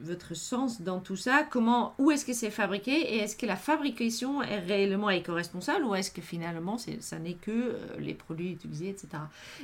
votre 0.00 0.34
sens 0.34 0.82
dans 0.82 1.00
tout 1.00 1.16
ça? 1.16 1.46
Comment, 1.48 1.94
où 1.98 2.10
est-ce 2.10 2.24
que 2.24 2.32
c'est 2.32 2.50
fabriqué? 2.50 2.92
Et 2.92 3.18
est-ce 3.18 3.36
que 3.36 3.46
la 3.46 3.56
fabrication 3.56 4.42
est 4.42 4.58
réellement 4.58 5.10
éco-responsable 5.10 5.84
ou 5.84 5.94
est-ce 5.94 6.10
que 6.10 6.22
finalement 6.22 6.76
ça 6.78 7.18
n'est 7.18 7.34
que 7.34 7.50
euh, 7.50 7.98
les 7.98 8.14
produits 8.14 8.52
utilisés, 8.52 8.90
etc. 8.90 9.08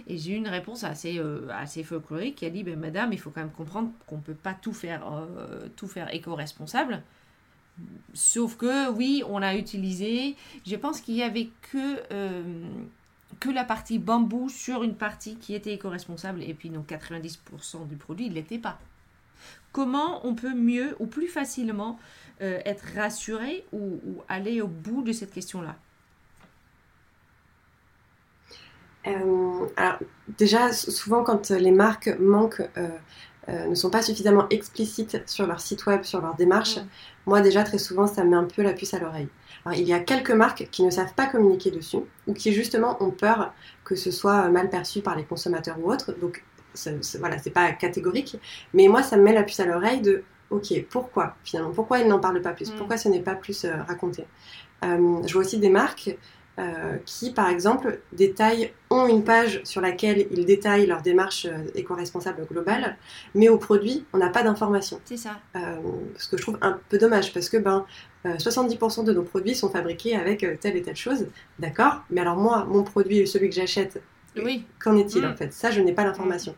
Et 0.07 0.19
j'ai 0.19 0.33
eu 0.33 0.37
une 0.37 0.49
réponse 0.49 0.85
assez, 0.85 1.19
euh, 1.19 1.49
assez 1.51 1.83
folklorique 1.83 2.37
qui 2.37 2.47
a 2.47 2.51
dit 2.51 2.63
ben, 2.63 2.79
Madame, 2.79 3.13
il 3.13 3.19
faut 3.19 3.31
quand 3.31 3.41
même 3.41 3.51
comprendre 3.51 3.91
qu'on 4.07 4.17
ne 4.17 4.23
peut 4.23 4.35
pas 4.35 4.55
tout 4.55 4.73
faire, 4.73 5.03
euh, 5.13 5.69
faire 5.87 6.13
éco-responsable. 6.15 7.03
Sauf 8.13 8.57
que 8.57 8.91
oui, 8.91 9.23
on 9.29 9.43
a 9.43 9.57
utilisé, 9.57 10.37
je 10.65 10.77
pense 10.77 11.01
qu'il 11.01 11.17
y 11.17 11.23
avait 11.23 11.49
que 11.73 12.01
que 13.41 13.51
la 13.51 13.65
partie 13.65 13.99
bambou 13.99 14.49
sur 14.49 14.85
une 14.85 14.95
partie 14.95 15.35
qui 15.37 15.55
était 15.55 15.73
éco-responsable 15.73 16.43
et 16.45 16.55
puis 16.55 16.71
donc 16.71 16.89
90% 16.89 17.89
du 17.89 17.97
produit, 17.97 18.27
il 18.27 18.35
l'était 18.35 18.59
pas 18.59 18.79
comment 19.75 20.25
on 20.25 20.35
peut 20.35 20.55
mieux 20.55 20.97
ou 21.01 21.07
plus 21.07 21.27
facilement 21.27 21.99
euh, 22.41 22.61
être 22.65 22.85
rassuré 22.95 23.67
ou, 23.73 23.99
aller 24.29 24.63
au 24.63 24.69
bout 24.69 25.03
de 25.03 25.13
cette 25.13 25.33
question-là? 25.33 25.77
Euh, 29.07 29.67
alors, 29.77 29.99
déjà, 30.39 30.73
souvent, 30.73 31.23
quand 31.25 31.51
les 31.51 31.73
marques 31.73 32.09
manquent, 32.19 32.63
euh, 32.79 32.89
ne 33.67 33.75
sont 33.75 33.91
pas 33.91 34.01
suffisamment 34.01 34.49
explicites 34.49 35.21
sur 35.27 35.47
leur 35.47 35.61
site 35.61 35.85
web, 35.87 36.05
sur 36.05 36.23
leur 36.23 36.37
démarche, 36.37 36.79
moi, 37.27 37.41
déjà, 37.41 37.65
très 37.65 37.79
souvent, 37.79 38.07
ça 38.07 38.25
met 38.25 38.37
un 38.37 38.45
peu 38.45 38.63
la 38.63 38.73
puce 38.73 38.95
à 38.95 39.01
l'oreille. 39.01 39.29
Alors, 39.65 39.79
il 39.79 39.87
y 39.87 39.93
a 39.93 39.99
quelques 39.99 40.31
marques 40.31 40.69
qui 40.71 40.85
ne 40.85 40.91
savent 40.91 41.15
pas 41.15 41.27
communiquer 41.27 41.71
dessus 41.73 41.99
ou 42.27 42.33
qui, 42.33 42.53
justement, 42.53 43.03
ont 43.03 43.11
peur 43.11 43.53
que 43.85 43.97
ce 43.97 44.13
soit 44.13 44.49
mal 44.49 44.71
perçu 44.71 45.01
par 45.01 45.17
les 45.17 45.25
consommateurs 45.25 45.79
ou 45.81 45.93
autres. 45.93 46.13
Donc, 46.21 46.45
voilà, 47.19 47.39
c'est 47.39 47.51
pas 47.51 47.73
catégorique, 47.73 48.39
mais 48.73 48.89
moi 48.89 49.03
ça 49.03 49.17
me 49.17 49.23
met 49.23 49.33
la 49.33 49.43
puce 49.43 49.61
à 49.61 49.67
l'oreille 49.67 50.01
de 50.01 50.25
ok, 50.51 50.85
pourquoi 50.91 51.37
finalement 51.45 51.73
Pourquoi 51.73 51.99
ils 51.99 52.09
n'en 52.09 52.19
parlent 52.19 52.43
pas 52.43 52.53
plus 52.53 52.73
mm. 52.73 52.77
Pourquoi 52.77 52.97
ce 52.97 53.09
n'est 53.09 53.23
pas 53.23 53.35
plus 53.35 53.65
euh, 53.65 53.83
raconté? 53.87 54.25
Euh, 54.85 55.23
Je 55.27 55.33
vois 55.33 55.43
aussi 55.43 55.59
des 55.59 55.71
marques 55.71 56.17
euh, 56.59 56.97
qui, 57.05 57.33
par 57.33 57.49
exemple, 57.49 58.01
détaillent, 58.13 58.73
ont 58.91 59.07
une 59.07 59.25
page 59.25 59.61
sur 59.65 59.81
laquelle 59.81 60.27
ils 60.31 60.45
détaillent 60.45 60.87
leur 60.87 61.03
démarche 61.03 61.49
éco-responsable 61.75 62.47
globale, 62.47 62.97
mais 63.35 63.49
au 63.49 63.59
produit, 63.59 64.05
on 64.13 64.19
n'a 64.19 64.29
pas 64.29 64.45
d'informations. 64.45 65.01
C'est 65.05 65.17
ça. 65.17 65.41
ce 65.55 66.29
que 66.29 66.37
je 66.37 66.43
trouve 66.43 66.59
un 66.61 66.79
peu 66.89 66.99
dommage, 66.99 67.33
parce 67.33 67.49
que 67.49 67.57
ben, 67.57 67.85
70% 68.25 69.05
de 69.05 69.13
nos 69.13 69.25
produits 69.25 69.57
sont 69.57 69.69
fabriqués 69.69 70.15
avec 70.15 70.47
telle 70.61 70.77
et 70.77 70.83
telle 70.83 70.95
chose, 70.95 71.27
d'accord, 71.59 72.03
mais 72.09 72.21
alors 72.21 72.37
moi, 72.37 72.65
mon 72.67 72.85
produit, 72.85 73.27
celui 73.27 73.49
que 73.49 73.57
j'achète, 73.57 74.01
oui. 74.37 74.65
qu'en 74.79 74.97
est-il 74.97 75.27
en 75.27 75.31
mm. 75.31 75.37
fait? 75.37 75.53
Ça, 75.53 75.73
je 75.73 75.81
n'ai 75.81 75.93
pas 75.93 76.05
l'information. 76.05 76.55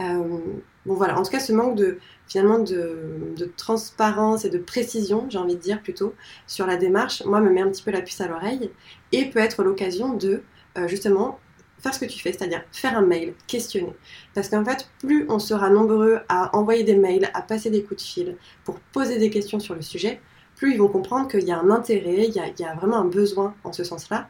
Euh, 0.00 0.38
bon 0.86 0.94
voilà, 0.94 1.18
en 1.18 1.22
tout 1.22 1.30
cas, 1.30 1.40
ce 1.40 1.52
manque 1.52 1.76
de 1.76 1.98
finalement 2.26 2.58
de, 2.58 3.52
transparence 3.56 4.44
et 4.44 4.50
de 4.50 4.58
précision, 4.58 5.26
j'ai 5.28 5.38
envie 5.38 5.56
de 5.56 5.60
dire 5.60 5.82
plutôt, 5.82 6.14
sur 6.46 6.66
la 6.66 6.76
démarche, 6.76 7.24
moi 7.24 7.40
me 7.40 7.50
met 7.50 7.62
un 7.62 7.70
petit 7.70 7.82
peu 7.82 7.90
la 7.90 8.02
puce 8.02 8.20
à 8.20 8.28
l'oreille 8.28 8.70
et 9.12 9.26
peut 9.30 9.40
être 9.40 9.62
l'occasion 9.62 10.14
de 10.14 10.42
euh, 10.76 10.86
justement 10.86 11.40
faire 11.80 11.94
ce 11.94 12.00
que 12.00 12.04
tu 12.06 12.18
fais, 12.18 12.32
c'est-à-dire 12.32 12.62
faire 12.72 12.96
un 12.96 13.02
mail, 13.02 13.34
questionner. 13.46 13.94
Parce 14.34 14.48
qu'en 14.48 14.64
fait, 14.64 14.90
plus 14.98 15.26
on 15.28 15.38
sera 15.38 15.70
nombreux 15.70 16.20
à 16.28 16.56
envoyer 16.56 16.84
des 16.84 16.96
mails, 16.96 17.30
à 17.34 17.42
passer 17.42 17.70
des 17.70 17.82
coups 17.82 18.02
de 18.02 18.06
fil 18.06 18.36
pour 18.64 18.78
poser 18.92 19.18
des 19.18 19.30
questions 19.30 19.60
sur 19.60 19.74
le 19.74 19.82
sujet, 19.82 20.20
plus 20.56 20.72
ils 20.72 20.78
vont 20.78 20.88
comprendre 20.88 21.28
qu'il 21.28 21.44
y 21.44 21.52
a 21.52 21.58
un 21.58 21.70
intérêt, 21.70 22.26
il 22.26 22.34
y 22.34 22.40
a, 22.40 22.48
il 22.48 22.60
y 22.60 22.64
a, 22.64 22.74
vraiment 22.74 22.96
un 22.96 23.04
besoin 23.04 23.54
en 23.62 23.72
ce 23.72 23.84
sens-là, 23.84 24.28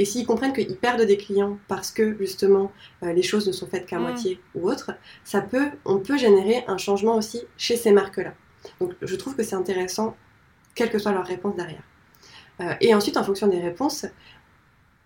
et 0.00 0.06
s'ils 0.06 0.26
comprennent 0.26 0.54
qu'ils 0.54 0.78
perdent 0.78 1.02
des 1.02 1.18
clients 1.18 1.58
parce 1.68 1.90
que 1.90 2.16
justement 2.18 2.72
euh, 3.02 3.12
les 3.12 3.22
choses 3.22 3.46
ne 3.46 3.52
sont 3.52 3.66
faites 3.66 3.84
qu'à 3.84 3.98
mm. 3.98 4.02
moitié 4.02 4.40
ou 4.54 4.66
autre, 4.70 4.92
ça 5.24 5.42
peut, 5.42 5.68
on 5.84 5.98
peut 5.98 6.16
générer 6.16 6.64
un 6.68 6.78
changement 6.78 7.16
aussi 7.16 7.42
chez 7.58 7.76
ces 7.76 7.92
marques-là. 7.92 8.32
Donc 8.80 8.94
je 9.02 9.14
trouve 9.14 9.36
que 9.36 9.42
c'est 9.42 9.56
intéressant, 9.56 10.16
quelle 10.74 10.88
que 10.88 10.98
soit 10.98 11.12
leur 11.12 11.26
réponse 11.26 11.54
derrière. 11.54 11.82
Euh, 12.60 12.72
et 12.80 12.94
ensuite, 12.94 13.18
en 13.18 13.24
fonction 13.24 13.46
des 13.46 13.60
réponses, 13.60 14.06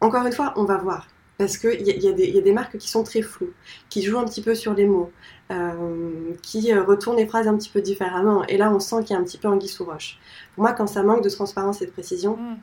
encore 0.01 0.25
une 0.25 0.33
fois, 0.33 0.55
on 0.57 0.65
va 0.65 0.77
voir. 0.77 1.09
Parce 1.39 1.59
qu'il 1.59 1.81
y, 1.81 1.91
y, 1.91 2.07
y, 2.07 2.39
a 2.39 2.41
des 2.41 2.53
marques 2.53 2.79
qui 2.79 2.89
sont 2.89 3.03
très 3.03 3.23
floues, 3.23 3.53
qui 3.89 4.03
jouent 4.03 4.21
un 4.21 4.25
petit 4.25 4.43
peu 4.43 4.55
sur 4.55 4.75
les 4.75 4.87
mots, 4.87 5.11
euh, 5.51 6.35
qui 6.43 6.73
retournent 6.73 7.17
les 7.17 7.27
phrases 7.27 7.49
un 7.49 7.57
petit 7.57 7.71
peu 7.71 7.81
différemment. 7.81 8.47
Et 8.47 8.57
là, 8.57 8.71
on 8.71 8.79
sent 8.79 9.03
qu'il 9.03 9.15
y 9.15 9.17
a 9.17 9.21
un 9.21 9.25
petit 9.25 9.39
peu 9.39 9.49
anguille 9.49 9.69
sous 9.69 9.85
roche. 9.85 10.21
Pour 10.55 10.63
moi, 10.63 10.73
quand 10.73 10.87
ça 10.87 11.03
manque 11.03 11.25
de 11.25 11.31
transparence 11.31 11.83
et 11.83 11.87
de 11.87 11.91
précision, 11.91 12.37
mm. 12.37 12.57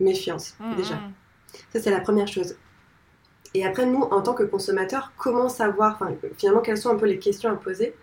méfiance, 0.00 0.54
mm, 0.60 0.76
déjà. 0.76 1.00
Ça, 1.72 1.80
c'est 1.80 1.90
la 1.90 2.00
première 2.00 2.28
chose. 2.28 2.56
Et 3.54 3.64
après, 3.64 3.86
nous, 3.86 4.02
en 4.02 4.20
tant 4.20 4.34
que 4.34 4.42
consommateurs, 4.42 5.12
comment 5.16 5.48
savoir, 5.48 5.98
finalement, 6.36 6.60
quelles 6.60 6.76
sont 6.76 6.90
un 6.90 6.96
peu 6.96 7.06
les 7.06 7.18
questions 7.18 7.50
à 7.50 7.56
poser? 7.56 7.94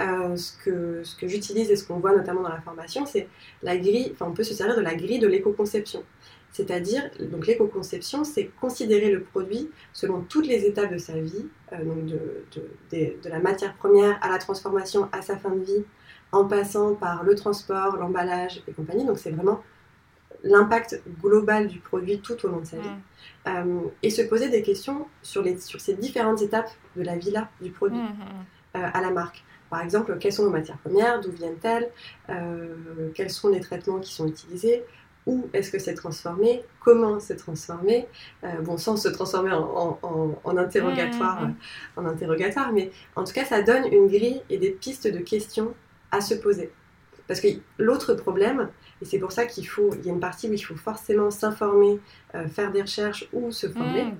Euh, 0.00 0.36
Ce 0.36 0.56
que, 0.64 1.02
j'utilise 1.22 1.70
et 1.70 1.76
ce 1.76 1.84
qu'on 1.84 1.98
voit 1.98 2.14
notamment 2.14 2.42
dans 2.42 2.48
la 2.48 2.60
formation, 2.60 3.04
c'est 3.04 3.28
la 3.62 3.76
grille, 3.76 4.14
on 4.20 4.32
peut 4.32 4.44
se 4.44 4.54
servir 4.54 4.76
de 4.76 4.80
la 4.80 4.94
grille 4.94 5.18
de 5.18 5.26
l'éco-conception. 5.26 6.04
C'est-à-dire, 6.52 7.10
donc 7.18 7.46
l'éco-conception, 7.46 8.24
c'est 8.24 8.50
considérer 8.60 9.10
le 9.10 9.22
produit 9.22 9.70
selon 9.92 10.20
toutes 10.20 10.46
les 10.46 10.66
étapes 10.66 10.92
de 10.92 10.98
sa 10.98 11.14
vie, 11.14 11.46
euh, 11.72 11.78
de, 12.52 12.60
de, 12.92 13.28
la 13.28 13.38
matière 13.38 13.74
première 13.74 14.22
à 14.22 14.28
la 14.28 14.38
transformation, 14.38 15.08
à 15.12 15.22
sa 15.22 15.36
fin 15.36 15.50
de 15.50 15.64
vie, 15.64 15.84
en 16.30 16.44
passant 16.44 16.94
par 16.94 17.24
le 17.24 17.34
transport, 17.34 17.96
l'emballage 17.96 18.62
et 18.68 18.72
compagnie. 18.72 19.04
Donc 19.04 19.18
c'est 19.18 19.30
vraiment 19.30 19.62
l'impact 20.42 21.02
global 21.22 21.68
du 21.68 21.78
produit 21.78 22.20
tout 22.20 22.44
au 22.44 22.48
long 22.48 22.60
de 22.60 22.66
sa 22.66 22.76
vie. 22.76 22.88
Euh, 23.48 23.80
et 24.02 24.10
se 24.10 24.22
poser 24.22 24.48
des 24.48 24.62
questions 24.62 25.06
sur, 25.22 25.42
les, 25.42 25.58
sur 25.58 25.80
ces 25.80 25.94
différentes 25.94 26.42
étapes 26.42 26.70
de 26.96 27.02
la 27.02 27.16
vie-là 27.16 27.48
du 27.60 27.70
produit 27.70 27.98
euh, 27.98 28.78
à 28.92 29.00
la 29.00 29.10
marque. 29.10 29.42
Par 29.68 29.82
exemple, 29.82 30.16
quelles 30.18 30.32
sont 30.32 30.44
nos 30.44 30.50
matières 30.50 30.78
premières, 30.78 31.20
d'où 31.20 31.32
viennent-elles, 31.32 31.90
euh, 32.28 33.10
quels 33.14 33.30
sont 33.30 33.48
les 33.48 33.60
traitements 33.60 33.98
qui 33.98 34.12
sont 34.12 34.28
utilisés, 34.28 34.84
où 35.26 35.48
est-ce 35.52 35.70
que 35.70 35.78
c'est 35.78 35.94
transformé, 35.94 36.62
comment 36.80 37.18
c'est 37.18 37.36
transformé, 37.36 38.06
bon, 38.62 38.76
sans 38.76 38.96
se 38.96 39.08
transformer 39.08 39.52
en, 39.52 39.98
en, 40.02 40.56
interrogatoire, 40.56 41.48
en 41.96 42.06
interrogatoire, 42.06 42.72
mais 42.72 42.90
en 43.14 43.24
tout 43.24 43.32
cas, 43.32 43.44
ça 43.44 43.62
donne 43.62 43.86
une 43.92 44.08
grille 44.08 44.42
et 44.50 44.58
des 44.58 44.70
pistes 44.70 45.06
de 45.06 45.18
questions 45.18 45.74
à 46.10 46.20
se 46.20 46.34
poser. 46.34 46.72
Parce 47.28 47.40
que 47.40 47.48
l'autre 47.78 48.14
problème, 48.14 48.68
et 49.02 49.04
c'est 49.04 49.18
pour 49.18 49.32
ça 49.32 49.46
qu'il 49.46 49.66
faut, 49.66 49.92
il 49.96 50.06
y 50.06 50.08
a 50.08 50.12
une 50.12 50.20
partie 50.20 50.48
où 50.48 50.52
il 50.52 50.64
faut 50.64 50.76
forcément 50.76 51.32
s'informer, 51.32 51.98
euh, 52.36 52.46
faire 52.46 52.70
des 52.70 52.82
recherches 52.82 53.28
ou 53.32 53.50
se 53.50 53.66
mmh, 53.66 53.72
former, 53.72 54.14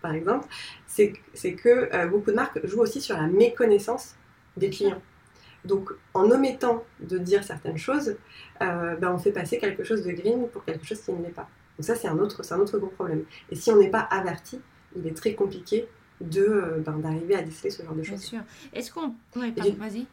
par 0.00 0.14
exemple, 0.14 0.46
c'est 0.86 1.12
que 1.54 1.92
euh, 1.92 2.06
beaucoup 2.06 2.30
de 2.30 2.36
marques 2.36 2.64
jouent 2.64 2.82
aussi 2.82 3.00
sur 3.00 3.16
la 3.16 3.26
méconnaissance 3.26 4.14
des 4.56 4.70
clients. 4.70 5.02
Donc, 5.64 5.90
en 6.14 6.30
omettant 6.30 6.84
de 7.00 7.18
dire 7.18 7.42
certaines 7.42 7.78
choses, 7.78 8.16
euh, 8.60 8.94
ben, 8.94 9.12
on 9.12 9.18
fait 9.18 9.32
passer 9.32 9.58
quelque 9.58 9.82
chose 9.82 10.04
de 10.04 10.12
green 10.12 10.48
pour 10.48 10.64
quelque 10.64 10.86
chose 10.86 11.00
qui 11.00 11.12
ne 11.12 11.22
l'est 11.22 11.30
pas. 11.30 11.48
Donc 11.76 11.86
ça, 11.86 11.96
c'est 11.96 12.08
un 12.08 12.18
autre, 12.18 12.42
un 12.52 12.60
autre 12.60 12.78
gros 12.78 12.90
problème. 12.90 13.24
Et 13.50 13.56
si 13.56 13.72
on 13.72 13.76
n'est 13.76 13.90
pas 13.90 14.00
averti, 14.02 14.60
il 14.94 15.04
est 15.04 15.16
très 15.16 15.34
compliqué 15.34 15.88
de 16.20 16.80
ben, 16.86 16.98
d'arriver 16.98 17.34
à 17.34 17.42
déceler 17.42 17.70
ce 17.70 17.82
genre 17.82 17.94
de 17.94 18.04
choses. 18.04 18.20
Bien 18.20 18.28
sûr. 18.28 18.40
Est-ce 18.72 18.92
qu'on... 18.92 19.14
vas-y 19.34 20.06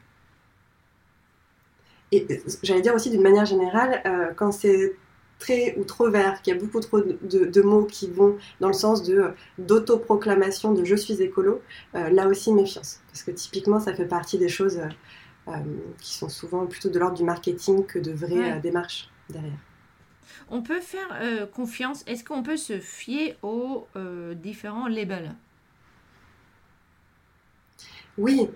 et 2.11 2.41
j'allais 2.63 2.81
dire 2.81 2.95
aussi 2.95 3.09
d'une 3.09 3.21
manière 3.21 3.45
générale, 3.45 4.01
euh, 4.05 4.33
quand 4.35 4.51
c'est 4.51 4.95
très 5.37 5.75
ou 5.77 5.83
trop 5.83 6.09
vert, 6.09 6.41
qu'il 6.41 6.53
y 6.53 6.57
a 6.57 6.59
beaucoup 6.59 6.79
trop 6.79 6.99
de, 6.99 7.61
mots 7.61 7.85
qui 7.85 8.09
vont 8.09 8.37
dans 8.59 8.67
le 8.67 8.73
sens 8.73 9.03
de 9.03 9.31
d'autoproclamation 9.57 10.73
de 10.73 10.83
je 10.83 10.95
suis 10.95 11.21
écolo, 11.21 11.61
euh, 11.95 12.09
là 12.09 12.27
aussi 12.27 12.51
méfiance. 12.51 13.01
Parce 13.07 13.23
que 13.23 13.31
typiquement, 13.31 13.79
ça 13.79 13.93
fait 13.93 14.05
partie 14.05 14.37
des 14.37 14.49
choses 14.49 14.81
euh, 15.47 15.53
qui 15.99 16.13
sont 16.13 16.29
souvent 16.29 16.65
plutôt 16.65 16.89
de 16.89 16.99
l'ordre 16.99 17.15
du 17.15 17.23
marketing 17.23 17.85
que 17.85 17.99
de 17.99 18.11
vraies 18.11 18.59
démarches 18.59 19.09
derrière. 19.29 19.59
On 20.49 20.61
peut 20.61 20.79
faire 20.79 21.49
confiance, 21.51 22.03
est-ce 22.07 22.23
qu'on 22.23 22.43
peut 22.43 22.57
se 22.57 22.79
fier 22.79 23.37
aux 23.41 23.87
différents 24.35 24.87
labels? 24.87 25.35
Oui, 28.17 28.49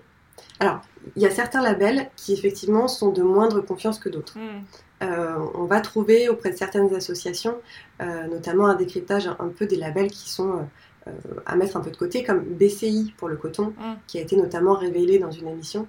Alors, 0.60 0.82
il 1.16 1.22
y 1.22 1.26
a 1.26 1.30
certains 1.30 1.62
labels 1.62 2.08
qui 2.16 2.32
effectivement 2.32 2.88
sont 2.88 3.10
de 3.10 3.22
moindre 3.22 3.60
confiance 3.60 3.98
que 3.98 4.08
d'autres. 4.08 4.38
Hmm. 4.38 4.62
Euh, 5.02 5.36
on 5.54 5.64
va 5.64 5.80
trouver 5.80 6.28
auprès 6.28 6.50
de 6.50 6.56
certaines 6.56 6.94
associations, 6.94 7.56
euh, 8.00 8.26
notamment 8.28 8.66
un 8.66 8.74
décryptage 8.74 9.26
un, 9.26 9.48
peu 9.48 9.66
des 9.66 9.76
labels 9.76 10.10
qui 10.10 10.30
sont 10.30 10.66
euh, 11.06 11.10
à 11.44 11.56
mettre 11.56 11.76
un 11.76 11.80
peu 11.80 11.90
de 11.90 11.96
côté, 11.96 12.24
comme 12.24 12.40
BCI 12.40 13.12
pour 13.18 13.28
le 13.28 13.36
coton, 13.36 13.74
Mm. 13.78 13.94
qui 14.06 14.16
a 14.18 14.22
été 14.22 14.36
notamment 14.36 14.72
révélé 14.74 15.18
dans 15.18 15.30
une 15.30 15.48
émission 15.48 15.86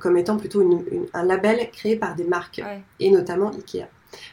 comme 0.00 0.16
étant 0.16 0.38
plutôt 0.38 0.62
une- 0.62 0.82
une- 0.90 1.06
un 1.12 1.24
label 1.24 1.70
créé 1.70 1.96
par 1.96 2.14
des 2.14 2.24
marques, 2.24 2.62
Ouais. 2.64 2.80
et 3.00 3.10
notamment 3.10 3.50
Ikea. 3.50 3.84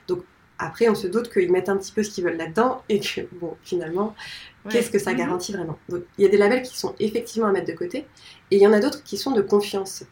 Donc 0.07 0.23
après, 0.57 0.87
on 0.87 0.95
se 0.95 1.07
doute 1.07 1.29
qu'ils 1.33 1.51
mettent 1.51 1.67
un 1.67 1.75
petit 1.75 1.91
peu 1.91 2.01
ce 2.03 2.11
qu'ils 2.11 2.23
veulent 2.23 2.37
là-dedans, 2.37 2.83
et 2.87 2.99
que, 3.01 3.21
bon, 3.41 3.57
finalement, 3.63 4.15
Ouais. 4.63 4.71
qu'est-ce 4.71 4.91
que 4.91 4.99
ça 4.99 5.11
Mhm. 5.11 5.17
garantit 5.17 5.51
vraiment? 5.51 5.77
Donc, 5.89 6.03
il 6.17 6.23
y 6.23 6.27
a 6.27 6.29
des 6.29 6.37
labels 6.37 6.61
qui 6.61 6.77
sont 6.79 6.93
effectivement 6.99 7.47
à 7.47 7.51
mettre 7.51 7.67
de 7.67 7.73
côté, 7.77 8.05
et 8.51 8.55
il 8.55 8.61
y 8.61 8.67
en 8.67 8.71
a 8.71 8.79
d'autres 8.79 9.03
qui 9.03 9.17
sont 9.17 9.31
de 9.31 9.41
confiance. 9.41 10.03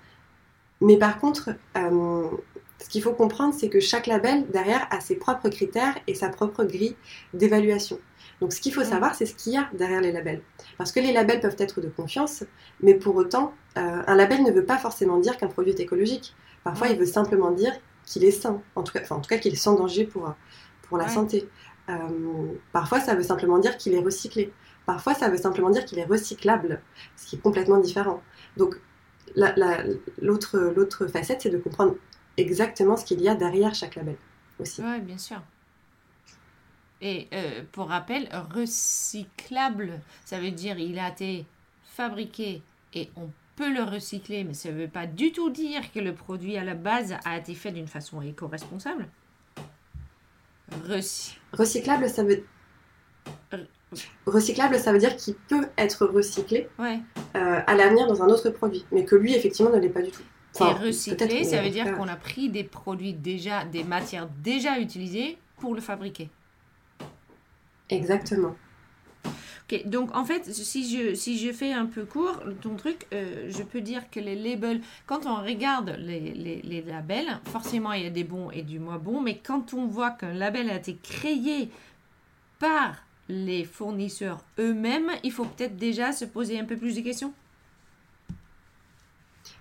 Mais 0.82 0.97
par 0.97 1.19
contre, 1.19 1.49
euh, 1.77 2.30
ce 2.82 2.88
qu'il 2.89 3.01
faut 3.01 3.13
comprendre, 3.13 3.53
c'est 3.53 3.69
que 3.69 3.80
chaque 3.80 4.07
label, 4.07 4.49
derrière, 4.49 4.88
a 4.91 5.01
ses 5.01 5.15
propres 5.15 5.49
critères 5.49 5.95
et 6.07 6.15
sa 6.15 6.30
propre 6.30 6.63
grille 6.63 6.95
d'évaluation. 7.34 7.99
Donc, 8.39 8.53
ce 8.53 8.61
qu'il 8.61 8.73
faut 8.73 8.86
savoir, 8.86 9.15
c'est 9.15 9.25
ce 9.25 9.36
qu'il 9.36 9.53
y 9.53 9.57
a 9.57 9.69
derrière 9.73 9.99
les 10.01 10.13
labels. 10.13 10.41
Parce 10.77 10.91
que 10.93 11.01
les 11.01 11.11
labels 11.11 11.41
peuvent 11.41 11.57
être 11.59 11.82
de 11.82 11.89
confiance, 11.89 12.43
mais 12.82 12.93
pour 12.93 13.15
autant, 13.17 13.53
euh, 13.77 14.01
un 14.07 14.15
label 14.15 14.43
ne 14.43 14.51
veut 14.51 14.65
pas 14.65 14.77
forcément 14.77 15.17
dire 15.19 15.38
qu'un 15.38 15.47
produit 15.47 15.71
est 15.73 15.80
écologique. 15.82 16.36
Parfois, 16.63 16.88
il 16.88 16.97
veut 16.97 17.05
simplement 17.05 17.51
dire 17.51 17.73
qu'il 18.05 18.23
est 18.23 18.32
sain, 18.32 18.63
en 18.75 18.84
tout 18.84 18.93
cas, 18.93 19.01
enfin, 19.01 19.17
en 19.17 19.21
tout 19.21 19.30
cas 19.30 19.38
qu'il 19.38 19.51
est 19.53 19.57
sans 19.57 19.75
danger 19.75 20.05
pour, 20.05 20.34
pour 20.84 20.97
la 20.97 21.05
Ouais. 21.05 21.09
santé. 21.09 21.49
Euh, 21.89 22.53
parfois, 22.71 22.99
ça 23.01 23.15
veut 23.15 23.23
simplement 23.23 23.59
dire 23.59 23.77
qu'il 23.77 23.93
est 23.93 23.99
recyclé. 23.99 24.53
Parfois, 24.86 25.13
ça 25.13 25.30
veut 25.30 25.38
simplement 25.38 25.69
dire 25.69 25.86
qu'il 25.86 25.99
est 25.99 26.05
recyclable, 26.05 26.82
ce 27.15 27.27
qui 27.27 27.36
est 27.36 27.39
complètement 27.39 27.77
différent. 27.80 28.23
Donc, 28.57 28.75
la- 29.36 29.53
la- 29.55 29.84
l'autre 30.21 30.57
l'autre 30.75 31.07
facette, 31.07 31.41
c'est 31.41 31.49
de 31.49 31.57
comprendre 31.57 31.95
exactement 32.38 32.97
ce 32.97 33.05
qu'il 33.05 33.21
y 33.21 33.27
a 33.30 33.36
derrière 33.36 33.73
chaque 33.75 33.95
label 33.95 34.15
aussi. 34.59 34.82
Ouais, 34.82 34.99
bien 34.99 35.17
sûr. 35.17 35.41
Et 37.01 37.27
euh, 37.34 37.63
pour 37.71 37.88
rappel, 37.89 38.30
recyclable, 38.53 40.01
ça 40.25 40.39
veut 40.39 40.51
dire 40.51 40.77
il 40.80 40.99
a 40.99 41.09
été 41.09 41.45
fabriqué 41.84 42.61
et 42.93 43.09
on 43.15 43.30
peut 43.55 43.73
le 43.73 43.84
recycler, 43.84 44.43
mais 44.43 44.53
ça 44.53 44.71
ne 44.71 44.82
veut 44.82 44.88
pas 44.88 45.05
du 45.05 45.32
tout 45.32 45.49
dire 45.49 45.91
que 45.91 45.99
le 45.99 46.13
produit 46.13 46.57
à 46.57 46.63
la 46.63 46.75
base 46.75 47.15
a 47.25 47.38
été 47.38 47.55
fait 47.55 47.71
d'une 47.71 47.88
façon 47.88 48.21
éco-responsable. 48.21 49.07
Recy- 50.88 51.36
Recyclable, 51.53 52.09
ça 52.09 52.23
veut... 52.23 52.43
Recyclable, 54.25 54.77
ça 54.77 54.91
veut 54.91 54.99
dire 54.99 55.15
qu'il 55.15 55.33
peut 55.33 55.67
être 55.77 56.05
recyclé 56.05 56.69
Ouais. 56.77 56.99
euh, 57.35 57.59
à 57.65 57.75
l'avenir 57.75 58.07
dans 58.07 58.21
un 58.21 58.27
autre 58.27 58.49
produit, 58.49 58.85
mais 58.91 59.03
que 59.03 59.15
lui, 59.15 59.33
effectivement, 59.33 59.71
ne 59.71 59.79
l'est 59.79 59.89
pas 59.89 60.01
du 60.01 60.11
tout. 60.11 60.21
Enfin, 60.55 60.79
et 60.83 60.91
peut-être, 61.15 61.45
ça 61.45 61.61
veut 61.61 61.69
dire 61.69 61.95
qu'on 61.95 62.07
a 62.07 62.15
pris 62.15 62.49
des 62.49 62.63
produits 62.63 63.13
déjà, 63.13 63.65
des 63.65 63.83
matières 63.83 64.27
déjà 64.43 64.79
utilisées 64.79 65.37
pour 65.57 65.75
le 65.75 65.81
fabriquer. 65.81 66.29
Exactement. 67.89 68.55
Donc 69.85 70.15
en 70.15 70.25
fait, 70.25 70.51
si 70.51 70.89
je, 70.89 71.13
si 71.13 71.37
je 71.37 71.51
fais 71.51 71.73
un 71.73 71.85
peu 71.85 72.03
court, 72.03 72.41
ton 72.61 72.75
truc, 72.75 73.05
euh, 73.13 73.49
je 73.49 73.61
peux 73.61 73.81
dire 73.81 74.09
que 74.09 74.19
les 74.19 74.35
labels, 74.35 74.81
quand 75.05 75.27
on 75.27 75.43
regarde 75.43 75.95
les, 75.99 76.19
les, 76.19 76.61
les 76.63 76.81
labels, 76.81 77.39
forcément 77.45 77.93
il 77.93 78.03
y 78.03 78.07
a 78.07 78.09
des 78.09 78.23
bons 78.23 78.49
et 78.49 78.63
du 78.63 78.79
moins 78.79 78.97
bons, 78.97 79.21
mais 79.21 79.37
quand 79.37 79.73
on 79.75 79.85
voit 79.85 80.09
qu'un 80.11 80.33
label 80.33 80.71
a 80.71 80.77
été 80.77 80.97
créé 81.03 81.69
par 82.57 82.95
les 83.30 83.63
fournisseurs 83.63 84.43
eux-mêmes, 84.59 85.11
il 85.23 85.32
faut 85.32 85.45
peut-être 85.45 85.77
déjà 85.77 86.11
se 86.11 86.25
poser 86.25 86.59
un 86.59 86.65
peu 86.65 86.75
plus 86.75 86.95
de 86.95 87.01
questions. 87.01 87.34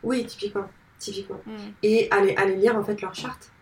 Oui, 0.02 0.26
typiquement. 0.26 0.68
typiquement. 0.98 1.40
Mm. 1.46 1.56
Et 1.82 2.10
aller, 2.10 2.34
aller 2.36 2.56
lire 2.56 2.76
en 2.76 2.82
fait 2.84 3.00
leur 3.00 3.14
charte. 3.14 3.52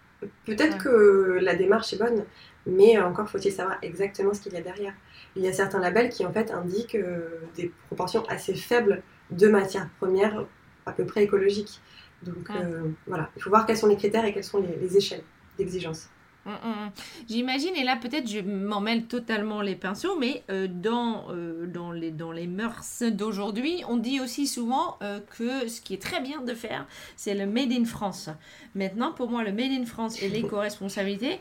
Peut-être 0.46 0.74
Ouais. 0.76 0.82
que 0.82 1.38
la 1.42 1.54
démarche 1.54 1.92
est 1.92 1.98
bonne, 1.98 2.24
mais 2.66 2.98
encore 2.98 3.28
faut-il 3.28 3.52
savoir 3.52 3.76
exactement 3.82 4.32
ce 4.32 4.40
qu'il 4.40 4.54
y 4.54 4.56
a 4.56 4.62
derrière. 4.62 4.94
Il 5.36 5.42
y 5.42 5.48
a 5.48 5.52
certains 5.52 5.78
labels 5.80 6.08
qui 6.08 6.24
en 6.24 6.32
fait 6.32 6.50
indiquent 6.50 6.94
euh, 6.94 7.40
des 7.54 7.70
proportions 7.88 8.24
assez 8.26 8.54
faibles 8.54 9.02
de 9.30 9.48
matières 9.48 9.88
premières 9.98 10.46
à 10.86 10.92
peu 10.92 11.04
près 11.04 11.24
écologiques. 11.24 11.80
Donc 12.22 12.48
Ouais. 12.48 12.56
euh, 12.62 12.88
voilà, 13.06 13.30
il 13.36 13.42
faut 13.42 13.50
voir 13.50 13.66
quels 13.66 13.76
sont 13.76 13.88
les 13.88 13.96
critères 13.96 14.24
et 14.24 14.32
quelles 14.32 14.44
sont 14.44 14.60
les, 14.62 14.74
les 14.76 14.96
échelles 14.96 15.22
d'exigence. 15.58 16.08
Mm, 16.46 16.50
mm, 16.50 16.86
mm. 16.86 16.90
J'imagine, 17.28 17.74
et 17.74 17.82
là 17.82 17.96
peut-être 17.96 18.28
je 18.28 18.40
m'en 18.40 18.80
mêle 18.80 19.06
totalement 19.06 19.62
les 19.62 19.74
pinceaux, 19.74 20.16
mais 20.18 20.44
euh, 20.50 20.68
dans, 20.68 21.26
euh, 21.30 21.66
dans, 21.66 21.90
les, 21.90 22.12
dans 22.12 22.30
les 22.30 22.46
mœurs 22.46 23.02
d'aujourd'hui, 23.10 23.82
on 23.88 23.96
dit 23.96 24.20
aussi 24.20 24.46
souvent 24.46 24.96
euh, 25.02 25.20
que 25.36 25.68
ce 25.68 25.80
qui 25.80 25.94
est 25.94 26.02
très 26.02 26.20
bien 26.20 26.42
de 26.42 26.54
faire, 26.54 26.86
c'est 27.16 27.34
le 27.34 27.46
Made 27.46 27.72
in 27.72 27.84
France. 27.84 28.30
Maintenant, 28.74 29.12
pour 29.12 29.28
moi, 29.28 29.42
le 29.42 29.52
Made 29.52 29.72
in 29.72 29.86
France 29.86 30.22
et 30.22 30.28
l'éco-responsabilité, 30.28 31.40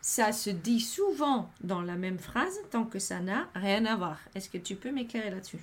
ça 0.00 0.32
se 0.32 0.50
dit 0.50 0.80
souvent 0.80 1.50
dans 1.60 1.82
la 1.82 1.94
même 1.94 2.18
phrase, 2.18 2.58
tant 2.70 2.84
que 2.84 2.98
ça 2.98 3.20
n'a 3.20 3.48
rien 3.54 3.84
à 3.84 3.96
voir. 3.96 4.18
Est-ce 4.34 4.48
que 4.48 4.58
tu 4.58 4.74
peux 4.74 4.90
m'éclairer 4.90 5.30
là-dessus? 5.30 5.58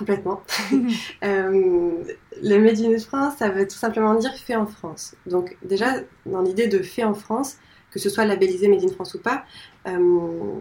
Complètement. 0.00 0.42
Euh, 1.22 2.02
le 2.42 2.58
Made 2.58 2.80
in 2.80 2.98
France, 2.98 3.34
ça 3.38 3.50
veut 3.50 3.68
tout 3.68 3.76
simplement 3.76 4.14
dire 4.14 4.32
fait 4.34 4.56
en 4.56 4.66
France. 4.66 5.14
Donc 5.26 5.58
déjà, 5.62 5.96
dans 6.24 6.40
l'idée 6.40 6.66
de 6.66 6.78
fait 6.78 7.04
en 7.04 7.12
France, 7.12 7.58
que 7.90 7.98
ce 7.98 8.08
soit 8.08 8.24
labellisé 8.24 8.68
Made 8.68 8.82
in 8.82 8.88
France 8.88 9.12
ou 9.14 9.18
pas, 9.18 9.44
euh, 9.86 10.58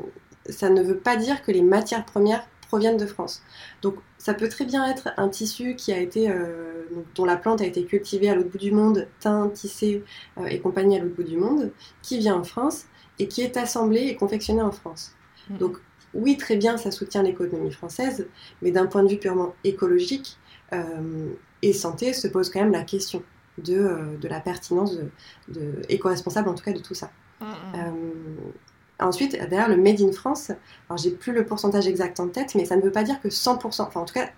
ça 0.50 0.70
ne 0.70 0.84
veut 0.84 0.98
pas 0.98 1.16
dire 1.16 1.42
que 1.42 1.52
les 1.52 1.62
matières 1.62 2.04
premières 2.06 2.46
proviennent 2.68 2.98
de 2.98 3.06
France. 3.06 3.42
Donc 3.82 3.96
ça 4.18 4.34
peut 4.34 4.50
très 4.50 4.66
bien 4.66 4.86
être 4.86 5.10
un 5.16 5.30
tissu 5.30 5.76
qui 5.76 5.94
a 5.94 5.98
été, 5.98 6.30
euh, 6.30 6.84
dont 7.16 7.26
la 7.26 7.38
plante 7.38 7.62
a 7.62 7.66
été 7.66 7.86
cultivée 7.86 8.30
à 8.30 8.36
l'autre 8.36 8.50
bout 8.50 8.58
du 8.58 8.74
monde, 8.74 9.08
teint, 9.22 9.50
tissé 9.50 10.04
euh, 10.38 10.46
et 10.48 10.60
compagnie 10.60 10.98
à 10.98 11.00
l'autre 11.02 11.16
bout 11.16 11.24
du 11.24 11.38
monde, 11.38 11.72
qui 12.02 12.20
vient 12.20 12.36
en 12.36 12.44
France 12.44 12.86
et 13.18 13.30
qui 13.30 13.42
est 13.42 13.56
assemblé 13.56 14.02
et 14.02 14.16
confectionné 14.16 14.62
en 14.62 14.72
France. 14.72 15.16
Donc, 15.50 15.78
oui, 16.14 16.38
très 16.38 16.56
bien, 16.56 16.78
ça 16.78 16.92
soutient 16.92 17.24
l'économie 17.24 17.72
française, 17.72 18.28
mais 18.62 18.72
d'un 18.72 18.88
point 18.88 19.04
de 19.04 19.10
vue 19.10 19.18
purement 19.18 19.54
écologique 19.64 20.38
euh, 20.74 21.30
et 21.62 21.74
santé, 21.74 22.14
se 22.14 22.28
pose 22.28 22.50
quand 22.50 22.60
même 22.60 22.72
la 22.72 22.84
question 22.84 23.24
de, 23.58 23.76
euh, 23.76 24.18
de 24.18 24.28
la 24.28 24.40
pertinence 24.40 24.98
de, 24.98 25.10
de 25.50 25.82
éco-responsable, 25.90 26.50
en 26.50 26.54
tout 26.54 26.64
cas 26.64 26.74
de 26.74 26.80
tout 26.80 26.94
ça. 26.94 27.12
Mm, 27.42 27.46
mm. 27.46 27.52
Euh, 27.76 28.52
ensuite, 29.00 29.32
derrière 29.32 29.70
le 29.70 29.78
Made 29.78 30.02
in 30.02 30.12
France, 30.12 30.52
alors 30.90 30.98
j'ai 30.98 31.12
plus 31.12 31.34
le 31.34 31.46
pourcentage 31.46 31.88
exact 31.88 32.20
en 32.20 32.28
tête, 32.28 32.56
mais 32.56 32.66
ça 32.66 32.76
ne 32.76 32.82
veut 32.82 32.92
pas 32.92 33.04
dire 33.04 33.20
que 33.22 33.30
100%, 33.30 33.82
enfin 33.82 34.02
en 34.02 34.06
tout 34.06 34.14
cas, 34.14 34.30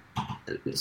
le, 0.48 0.72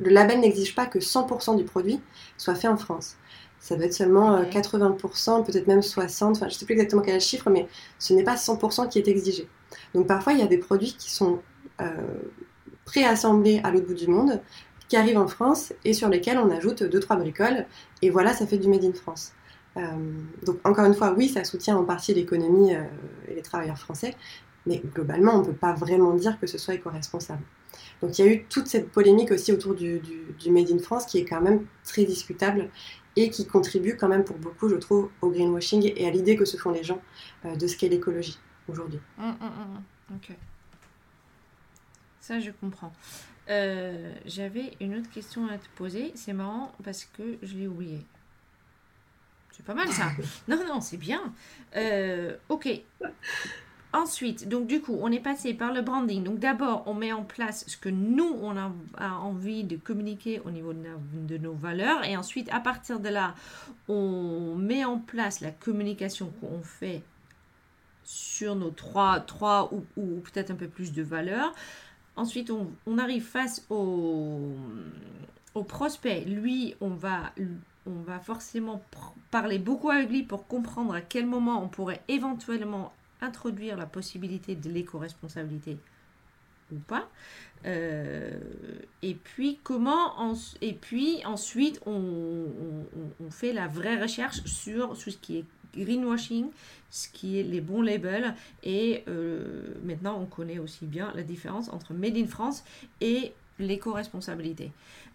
le 0.00 0.10
label 0.10 0.40
n'exige 0.40 0.74
pas 0.74 0.86
que 0.86 0.98
100% 0.98 1.56
du 1.56 1.64
produit 1.64 2.00
soit 2.36 2.54
fait 2.54 2.68
en 2.68 2.76
France. 2.76 3.16
Ça 3.58 3.76
doit 3.76 3.86
être 3.86 3.94
seulement 3.94 4.36
euh, 4.36 4.42
Ok. 4.42 4.50
80%, 4.50 5.44
peut-être 5.44 5.66
même 5.66 5.80
60%, 5.80 6.24
enfin 6.24 6.48
je 6.48 6.54
ne 6.54 6.58
sais 6.58 6.64
plus 6.66 6.74
exactement 6.74 7.02
quel 7.02 7.14
est 7.14 7.18
le 7.18 7.20
chiffre, 7.20 7.50
mais 7.50 7.68
ce 7.98 8.12
n'est 8.12 8.22
pas 8.24 8.36
100% 8.36 8.88
qui 8.88 8.98
est 8.98 9.08
exigé. 9.08 9.48
Donc 9.94 10.06
parfois, 10.06 10.32
il 10.32 10.38
y 10.38 10.42
a 10.42 10.46
des 10.46 10.58
produits 10.58 10.94
qui 10.98 11.10
sont 11.10 11.40
euh, 11.80 11.90
préassemblés 12.84 13.60
à 13.64 13.70
l'autre 13.70 13.86
bout 13.86 13.94
du 13.94 14.08
monde, 14.08 14.40
qui 14.88 14.96
arrivent 14.96 15.18
en 15.18 15.26
France 15.26 15.72
et 15.84 15.92
sur 15.92 16.08
lesquels 16.08 16.38
on 16.38 16.50
ajoute 16.50 16.82
2-3 16.82 17.18
bricoles, 17.18 17.66
et 18.02 18.10
voilà, 18.10 18.32
ça 18.32 18.46
fait 18.46 18.58
du 18.58 18.68
Made 18.68 18.84
in 18.84 18.92
France. 18.92 19.32
Euh, 19.76 19.82
donc 20.44 20.58
encore 20.64 20.84
une 20.84 20.94
fois, 20.94 21.12
oui, 21.12 21.28
ça 21.28 21.44
soutient 21.44 21.76
en 21.76 21.84
partie 21.84 22.14
l'économie 22.14 22.74
euh, 22.74 22.82
et 23.28 23.34
les 23.34 23.42
travailleurs 23.42 23.78
français, 23.78 24.14
mais 24.64 24.80
globalement, 24.94 25.34
on 25.34 25.40
ne 25.40 25.46
peut 25.46 25.52
pas 25.52 25.72
vraiment 25.72 26.14
dire 26.14 26.38
que 26.38 26.46
ce 26.46 26.56
soit 26.56 26.74
éco-responsable. 26.74 27.42
Donc 28.00 28.18
il 28.18 28.24
y 28.24 28.28
a 28.28 28.32
eu 28.32 28.44
toute 28.44 28.68
cette 28.68 28.90
polémique 28.90 29.32
aussi 29.32 29.52
autour 29.52 29.74
du, 29.74 30.00
Made 30.46 30.70
in 30.70 30.78
France 30.78 31.04
qui 31.06 31.18
est 31.18 31.24
quand 31.24 31.40
même 31.40 31.66
très 31.84 32.04
discutable 32.04 32.70
et 33.16 33.28
qui 33.30 33.46
contribue 33.46 33.96
quand 33.96 34.08
même 34.08 34.24
pour 34.24 34.36
beaucoup, 34.36 34.68
je 34.68 34.76
trouve, 34.76 35.10
au 35.20 35.30
greenwashing 35.30 35.92
et 35.96 36.06
à 36.06 36.10
l'idée 36.10 36.36
que 36.36 36.44
se 36.44 36.56
font 36.56 36.70
les 36.70 36.84
gens 36.84 37.00
de 37.44 37.66
ce 37.66 37.76
qu'est 37.76 37.88
l'écologie 37.88 38.38
aujourd'hui. 38.68 39.00
Mm, 39.18 39.28
mm, 39.28 39.34
mm. 40.10 40.16
Ok. 40.16 40.36
Ça, 42.20 42.40
je 42.40 42.50
comprends. 42.50 42.92
Euh, 43.48 44.12
J'avais 44.24 44.72
une 44.80 44.96
autre 44.96 45.10
question 45.10 45.48
à 45.48 45.58
te 45.58 45.68
poser. 45.76 46.12
C'est 46.14 46.32
marrant 46.32 46.72
parce 46.82 47.04
que 47.04 47.38
je 47.42 47.54
l'ai 47.54 47.68
oublié. 47.68 48.04
C'est 49.52 49.64
pas 49.64 49.74
mal 49.74 49.88
ça. 49.88 50.10
Non, 50.48 50.58
non, 50.66 50.80
c'est 50.80 50.96
bien. 50.96 51.32
Euh, 51.76 52.36
ok. 52.48 52.68
Ensuite, 53.92 54.48
donc 54.48 54.66
du 54.66 54.80
coup, 54.80 54.98
on 55.00 55.10
est 55.10 55.20
passé 55.20 55.54
par 55.54 55.72
le 55.72 55.80
branding. 55.80 56.22
Donc 56.22 56.38
d'abord, 56.38 56.82
on 56.86 56.94
met 56.94 57.12
en 57.12 57.22
place 57.22 57.64
ce 57.66 57.76
que 57.76 57.88
nous, 57.88 58.36
on 58.42 58.56
a, 58.56 58.70
a 58.98 59.12
envie 59.14 59.64
de 59.64 59.76
communiquer 59.76 60.40
au 60.44 60.50
niveau 60.50 60.74
de 60.74 61.38
nos 61.38 61.54
valeurs. 61.54 62.04
Et 62.04 62.16
ensuite, 62.16 62.52
à 62.52 62.60
partir 62.60 63.00
de 63.00 63.08
là, 63.08 63.34
on 63.88 64.56
met 64.56 64.84
en 64.84 64.98
place 64.98 65.40
la 65.40 65.50
communication 65.52 66.30
qu'on 66.40 66.60
fait 66.60 67.02
sur 68.06 68.54
nos 68.54 68.70
trois, 68.70 69.20
trois 69.20 69.70
ou, 69.72 70.20
peut-être 70.20 70.50
un 70.50 70.54
peu 70.54 70.68
plus 70.68 70.92
de 70.92 71.02
valeurs. 71.02 71.52
Ensuite, 72.14 72.50
on, 72.50 72.98
arrive 72.98 73.24
face 73.24 73.66
au, 73.68 74.54
au 75.54 75.64
prospect. 75.64 76.20
Lui, 76.20 76.74
on 76.80 76.90
va, 76.90 77.32
on 77.86 78.00
va 78.02 78.20
forcément 78.20 78.82
parler 79.30 79.58
beaucoup 79.58 79.90
avec 79.90 80.08
lui 80.08 80.22
pour 80.22 80.46
comprendre 80.46 80.94
à 80.94 81.02
quel 81.02 81.26
moment 81.26 81.62
on 81.62 81.68
pourrait 81.68 82.00
éventuellement 82.08 82.92
introduire 83.20 83.76
la 83.76 83.86
possibilité 83.86 84.54
de 84.54 84.70
l'éco-responsabilité 84.70 85.78
ou 86.72 86.78
pas. 86.78 87.08
et 87.64 89.14
puis 89.14 89.58
comment 89.62 90.34
et 90.60 90.72
puis 90.72 91.24
ensuite 91.24 91.80
on, 91.86 92.46
on, 93.20 93.30
fait 93.30 93.52
la 93.52 93.68
vraie 93.68 94.00
recherche 94.00 94.44
sur, 94.44 94.96
sur 94.96 95.12
ce 95.12 95.18
qui 95.18 95.38
est 95.38 95.44
greenwashing, 95.76 96.46
ce 96.90 97.08
qui 97.08 97.38
est 97.38 97.42
les 97.42 97.60
bons 97.60 97.82
labels. 97.82 98.34
Et 98.62 99.04
maintenant, 99.84 100.18
on 100.20 100.26
connaît 100.26 100.58
aussi 100.58 100.86
bien 100.86 101.12
la 101.14 101.22
différence 101.22 101.68
entre 101.68 101.94
Made 101.94 102.16
in 102.16 102.26
France 102.26 102.64
et 103.00 103.32
l'éco-responsabilité. 103.58 104.72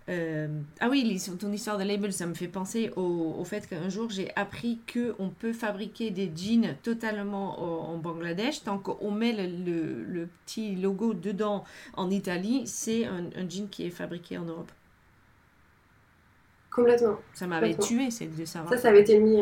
Euh, 0.09 0.47
ah 0.79 0.89
oui, 0.89 1.21
ton 1.39 1.51
histoire 1.51 1.77
de 1.77 1.83
label, 1.83 2.11
ça 2.11 2.25
me 2.25 2.33
fait 2.33 2.47
penser 2.47 2.91
au, 2.95 3.43
fait 3.45 3.67
qu'un 3.67 3.89
jour 3.89 4.09
j'ai 4.09 4.35
appris 4.35 4.79
qu'on 4.91 5.29
peut 5.29 5.53
fabriquer 5.53 6.09
des 6.09 6.31
jeans 6.35 6.75
totalement 6.81 7.91
en 7.91 7.97
Bangladesh. 7.97 8.63
Tant 8.63 8.79
qu'on 8.79 9.11
met 9.11 9.33
le, 9.33 10.27
petit 10.45 10.75
logo 10.75 11.13
dedans 11.13 11.63
en 11.93 12.09
Italie, 12.09 12.63
c'est 12.65 13.05
un, 13.05 13.29
jean 13.47 13.67
qui 13.69 13.85
est 13.85 13.91
fabriqué 13.91 14.37
en 14.37 14.45
Europe. 14.45 14.71
Complètement. 16.71 17.17
Ça 17.33 17.47
m'avait 17.47 17.75
tué, 17.75 18.09
c'est 18.11 18.27
de 18.27 18.45
savoir. 18.45 18.73
Ça, 18.73 18.79
ça 18.79 18.89
avait 18.89 19.01
été 19.01 19.19
mis. 19.19 19.41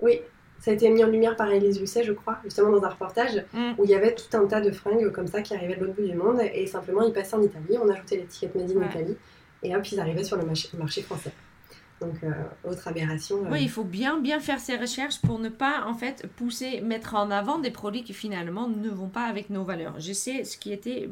Oui, 0.00 0.20
ça 0.58 0.70
a 0.70 0.74
été 0.74 0.88
mis 0.90 1.02
en 1.04 1.08
lumière 1.08 1.36
par 1.36 1.50
Elise 1.50 1.80
Lucet, 1.80 2.04
je 2.04 2.12
crois, 2.12 2.38
justement 2.44 2.70
dans 2.70 2.84
un 2.84 2.88
reportage 2.88 3.44
mm. 3.52 3.72
où 3.78 3.84
il 3.84 3.90
y 3.90 3.94
avait 3.94 4.14
tout 4.14 4.36
un 4.36 4.46
tas 4.46 4.60
de 4.60 4.70
fringues 4.70 5.10
comme 5.12 5.26
ça 5.26 5.42
qui 5.42 5.54
arrivaient 5.54 5.76
de 5.76 5.84
l'autre 5.84 5.96
bout 5.96 6.06
du 6.06 6.14
monde 6.14 6.40
et 6.52 6.66
simplement 6.66 7.02
ils 7.02 7.12
passaient 7.12 7.36
en 7.36 7.42
Italie, 7.42 7.78
on 7.82 7.88
ajoutait 7.88 8.16
l'étiquette 8.16 8.54
Made 8.54 8.70
in 8.76 8.88
Italie 8.88 9.16
et 9.62 9.74
hop, 9.74 9.86
ils 9.90 10.00
arrivaient 10.00 10.24
sur 10.24 10.36
le 10.36 10.44
marché 10.44 11.02
français. 11.02 11.32
Donc, 12.00 12.22
euh, 12.22 12.32
autre 12.64 12.86
aberration. 12.86 13.44
Euh. 13.44 13.50
Oui, 13.50 13.62
il 13.62 13.70
faut 13.70 13.84
bien, 13.84 14.18
bien 14.18 14.38
faire 14.38 14.60
ses 14.60 14.76
recherches 14.76 15.20
pour 15.20 15.38
ne 15.38 15.48
pas, 15.48 15.84
en 15.86 15.94
fait, 15.94 16.26
pousser, 16.36 16.80
mettre 16.80 17.14
en 17.14 17.30
avant 17.30 17.58
des 17.58 17.70
produits 17.70 18.04
qui 18.04 18.14
finalement 18.14 18.68
ne 18.68 18.88
vont 18.88 19.08
pas 19.08 19.24
avec 19.24 19.50
nos 19.50 19.64
valeurs. 19.64 19.98
Je 19.98 20.12
sais 20.12 20.44
ce 20.44 20.56
qui 20.56 20.72
était 20.72 21.10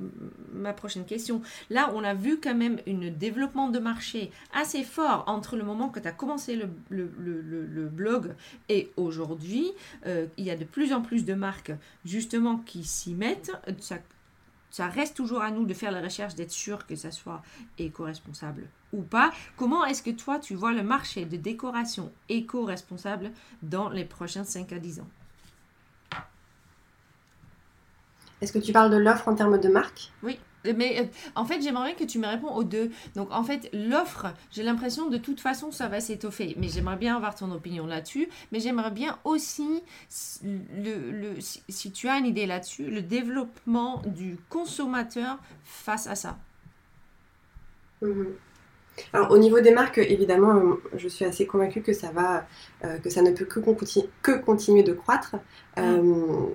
ma 0.52 0.72
prochaine 0.72 1.04
question. 1.04 1.42
Là, 1.70 1.90
on 1.94 2.04
a 2.04 2.14
vu 2.14 2.38
quand 2.40 2.54
même 2.54 2.78
un 2.86 3.10
développement 3.10 3.68
de 3.68 3.78
marché 3.78 4.30
assez 4.54 4.84
fort 4.84 5.24
entre 5.26 5.56
le 5.56 5.64
moment 5.64 5.88
que 5.88 5.98
tu 5.98 6.08
as 6.08 6.12
commencé 6.12 6.56
le, 6.56 6.68
le, 6.88 7.10
le, 7.18 7.86
blog 7.88 8.34
et 8.68 8.90
aujourd'hui. 8.96 9.72
Euh, 10.06 10.26
il 10.36 10.44
y 10.44 10.50
a 10.50 10.56
de 10.56 10.64
plus 10.64 10.92
en 10.92 11.02
plus 11.02 11.24
de 11.24 11.34
marques, 11.34 11.72
justement, 12.04 12.58
qui 12.58 12.84
s'y 12.84 13.14
mettent. 13.14 13.52
Ça, 13.80 13.98
ça 14.70 14.86
reste 14.88 15.16
toujours 15.16 15.42
à 15.42 15.50
nous 15.50 15.64
de 15.64 15.74
faire 15.74 15.90
la 15.90 16.00
recherche, 16.00 16.34
d'être 16.34 16.50
sûr 16.50 16.86
que 16.86 16.96
ça 16.96 17.10
soit 17.10 17.42
éco-responsable 17.78 18.68
ou 18.96 19.02
pas. 19.02 19.30
Comment 19.56 19.84
est-ce 19.84 20.02
que 20.02 20.10
toi, 20.10 20.38
tu 20.38 20.54
vois 20.54 20.72
le 20.72 20.82
marché 20.82 21.24
de 21.24 21.36
décoration 21.36 22.12
éco-responsable 22.28 23.30
dans 23.62 23.88
les 23.88 24.04
prochains 24.04 24.44
5 24.44 24.72
à 24.72 24.78
10 24.78 25.00
ans? 25.00 25.08
Est-ce 28.40 28.52
que 28.52 28.58
tu 28.58 28.72
parles 28.72 28.90
de 28.90 28.96
l'offre 28.96 29.28
en 29.28 29.34
termes 29.34 29.58
de 29.58 29.68
marque? 29.68 30.12
Oui. 30.22 30.38
Mais 30.76 31.00
euh, 31.00 31.04
en 31.34 31.44
fait, 31.44 31.62
j'aimerais 31.62 31.94
que 31.94 32.04
tu 32.04 32.18
me 32.18 32.26
réponds 32.26 32.52
aux 32.52 32.64
deux. 32.64 32.90
Donc, 33.14 33.30
en 33.30 33.44
fait, 33.44 33.70
l'offre, 33.72 34.26
j'ai 34.50 34.62
l'impression 34.62 35.08
de 35.08 35.16
toute 35.16 35.40
façon, 35.40 35.70
ça 35.70 35.88
va 35.88 36.00
s'étoffer. 36.00 36.54
Mais 36.58 36.68
j'aimerais 36.68 36.96
bien 36.96 37.16
avoir 37.16 37.34
ton 37.34 37.50
opinion 37.52 37.86
là-dessus. 37.86 38.28
Mais 38.52 38.60
j'aimerais 38.60 38.90
bien 38.90 39.18
aussi, 39.24 39.82
le, 40.42 41.34
si, 41.40 41.92
tu 41.92 42.08
as 42.08 42.18
une 42.18 42.26
idée 42.26 42.46
là-dessus, 42.46 42.90
le 42.90 43.02
développement 43.02 44.02
du 44.06 44.38
consommateur 44.48 45.38
face 45.64 46.06
à 46.06 46.14
ça. 46.14 46.36
Mhm. 48.02 48.34
Alors 49.12 49.30
au 49.30 49.38
niveau 49.38 49.60
des 49.60 49.72
marques, 49.72 49.98
évidemment, 49.98 50.56
euh, 50.56 50.82
je 50.96 51.08
suis 51.08 51.24
assez 51.24 51.46
convaincue 51.46 51.82
que 51.82 51.92
ça 51.92 52.10
va, 52.10 52.46
euh, 52.84 52.98
que 52.98 53.10
ça 53.10 53.22
ne 53.22 53.30
peut 53.30 53.44
que, 53.44 53.60
que 54.22 54.32
continuer 54.38 54.82
de 54.82 54.92
croître. 54.92 55.36
Mm 55.76 56.46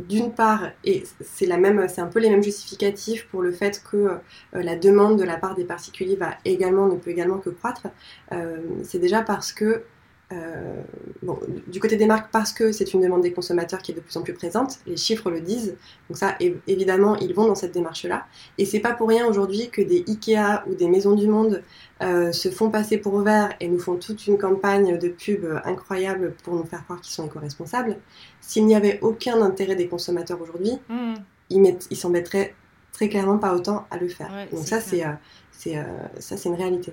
d'une 0.00 0.32
part, 0.32 0.70
et 0.84 1.04
c'est 1.20 1.46
la 1.46 1.56
même, 1.56 1.88
c'est 1.88 2.00
un 2.00 2.06
peu 2.06 2.18
les 2.18 2.28
mêmes 2.28 2.42
justificatifs 2.42 3.26
pour 3.28 3.42
le 3.42 3.52
fait 3.52 3.82
que 3.90 3.96
euh, 3.96 4.18
la 4.52 4.76
demande 4.76 5.18
de 5.18 5.24
la 5.24 5.36
part 5.36 5.54
des 5.54 5.64
particuliers 5.64 6.16
va 6.16 6.34
également, 6.44 6.86
ne 6.88 6.96
peut 6.96 7.10
également 7.10 7.38
que 7.38 7.50
croître. 7.50 7.86
Euh, 8.32 8.58
c'est 8.82 8.98
déjà 8.98 9.22
parce 9.22 9.52
que 9.52 9.84
euh, 10.32 10.82
bon, 11.22 11.38
du 11.68 11.78
côté 11.78 11.96
des 11.96 12.06
marques, 12.06 12.32
parce 12.32 12.52
que 12.52 12.72
c'est 12.72 12.92
une 12.94 13.00
demande 13.00 13.22
des 13.22 13.32
consommateurs 13.32 13.80
qui 13.80 13.92
est 13.92 13.94
de 13.94 14.00
plus 14.00 14.16
en 14.16 14.22
plus 14.22 14.32
présente, 14.32 14.80
les 14.84 14.96
chiffres 14.96 15.30
le 15.30 15.40
disent. 15.40 15.76
Donc 16.08 16.18
ça, 16.18 16.36
évidemment, 16.66 17.16
ils 17.16 17.32
vont 17.32 17.46
dans 17.46 17.54
cette 17.54 17.72
démarche-là. 17.72 18.26
Et 18.58 18.64
c'est 18.64 18.80
pas 18.80 18.92
pour 18.92 19.08
rien 19.08 19.26
aujourd'hui 19.26 19.70
que 19.70 19.80
des 19.80 20.04
Ikea 20.08 20.64
ou 20.66 20.74
des 20.74 20.88
Maisons 20.88 21.14
du 21.14 21.28
Monde 21.28 21.62
euh, 22.02 22.32
se 22.32 22.50
font 22.50 22.70
passer 22.70 22.98
pour 22.98 23.20
verts 23.20 23.54
et 23.60 23.68
nous 23.68 23.78
font 23.78 23.96
toute 23.96 24.26
une 24.26 24.36
campagne 24.36 24.98
de 24.98 25.08
pub 25.08 25.46
incroyable 25.64 26.34
pour 26.42 26.56
nous 26.56 26.64
faire 26.64 26.82
croire 26.84 27.00
qu'ils 27.00 27.14
sont 27.14 27.26
éco-responsables. 27.26 27.96
S'il 28.40 28.66
n'y 28.66 28.74
avait 28.74 28.98
aucun 29.02 29.40
intérêt 29.42 29.76
des 29.76 29.86
consommateurs 29.86 30.40
aujourd'hui, 30.42 30.72
mmh. 30.88 31.14
ils 31.50 31.96
s'embêteraient 31.96 32.54
très 32.92 33.08
clairement 33.08 33.38
pas 33.38 33.54
autant 33.54 33.86
à 33.92 33.96
le 33.96 34.08
faire. 34.08 34.30
Donc 34.50 34.66
ça, 34.66 34.80
c'est 34.80 35.04
euh, 35.04 35.82
ça, 36.18 36.36
c'est 36.36 36.48
une 36.48 36.56
réalité. 36.56 36.92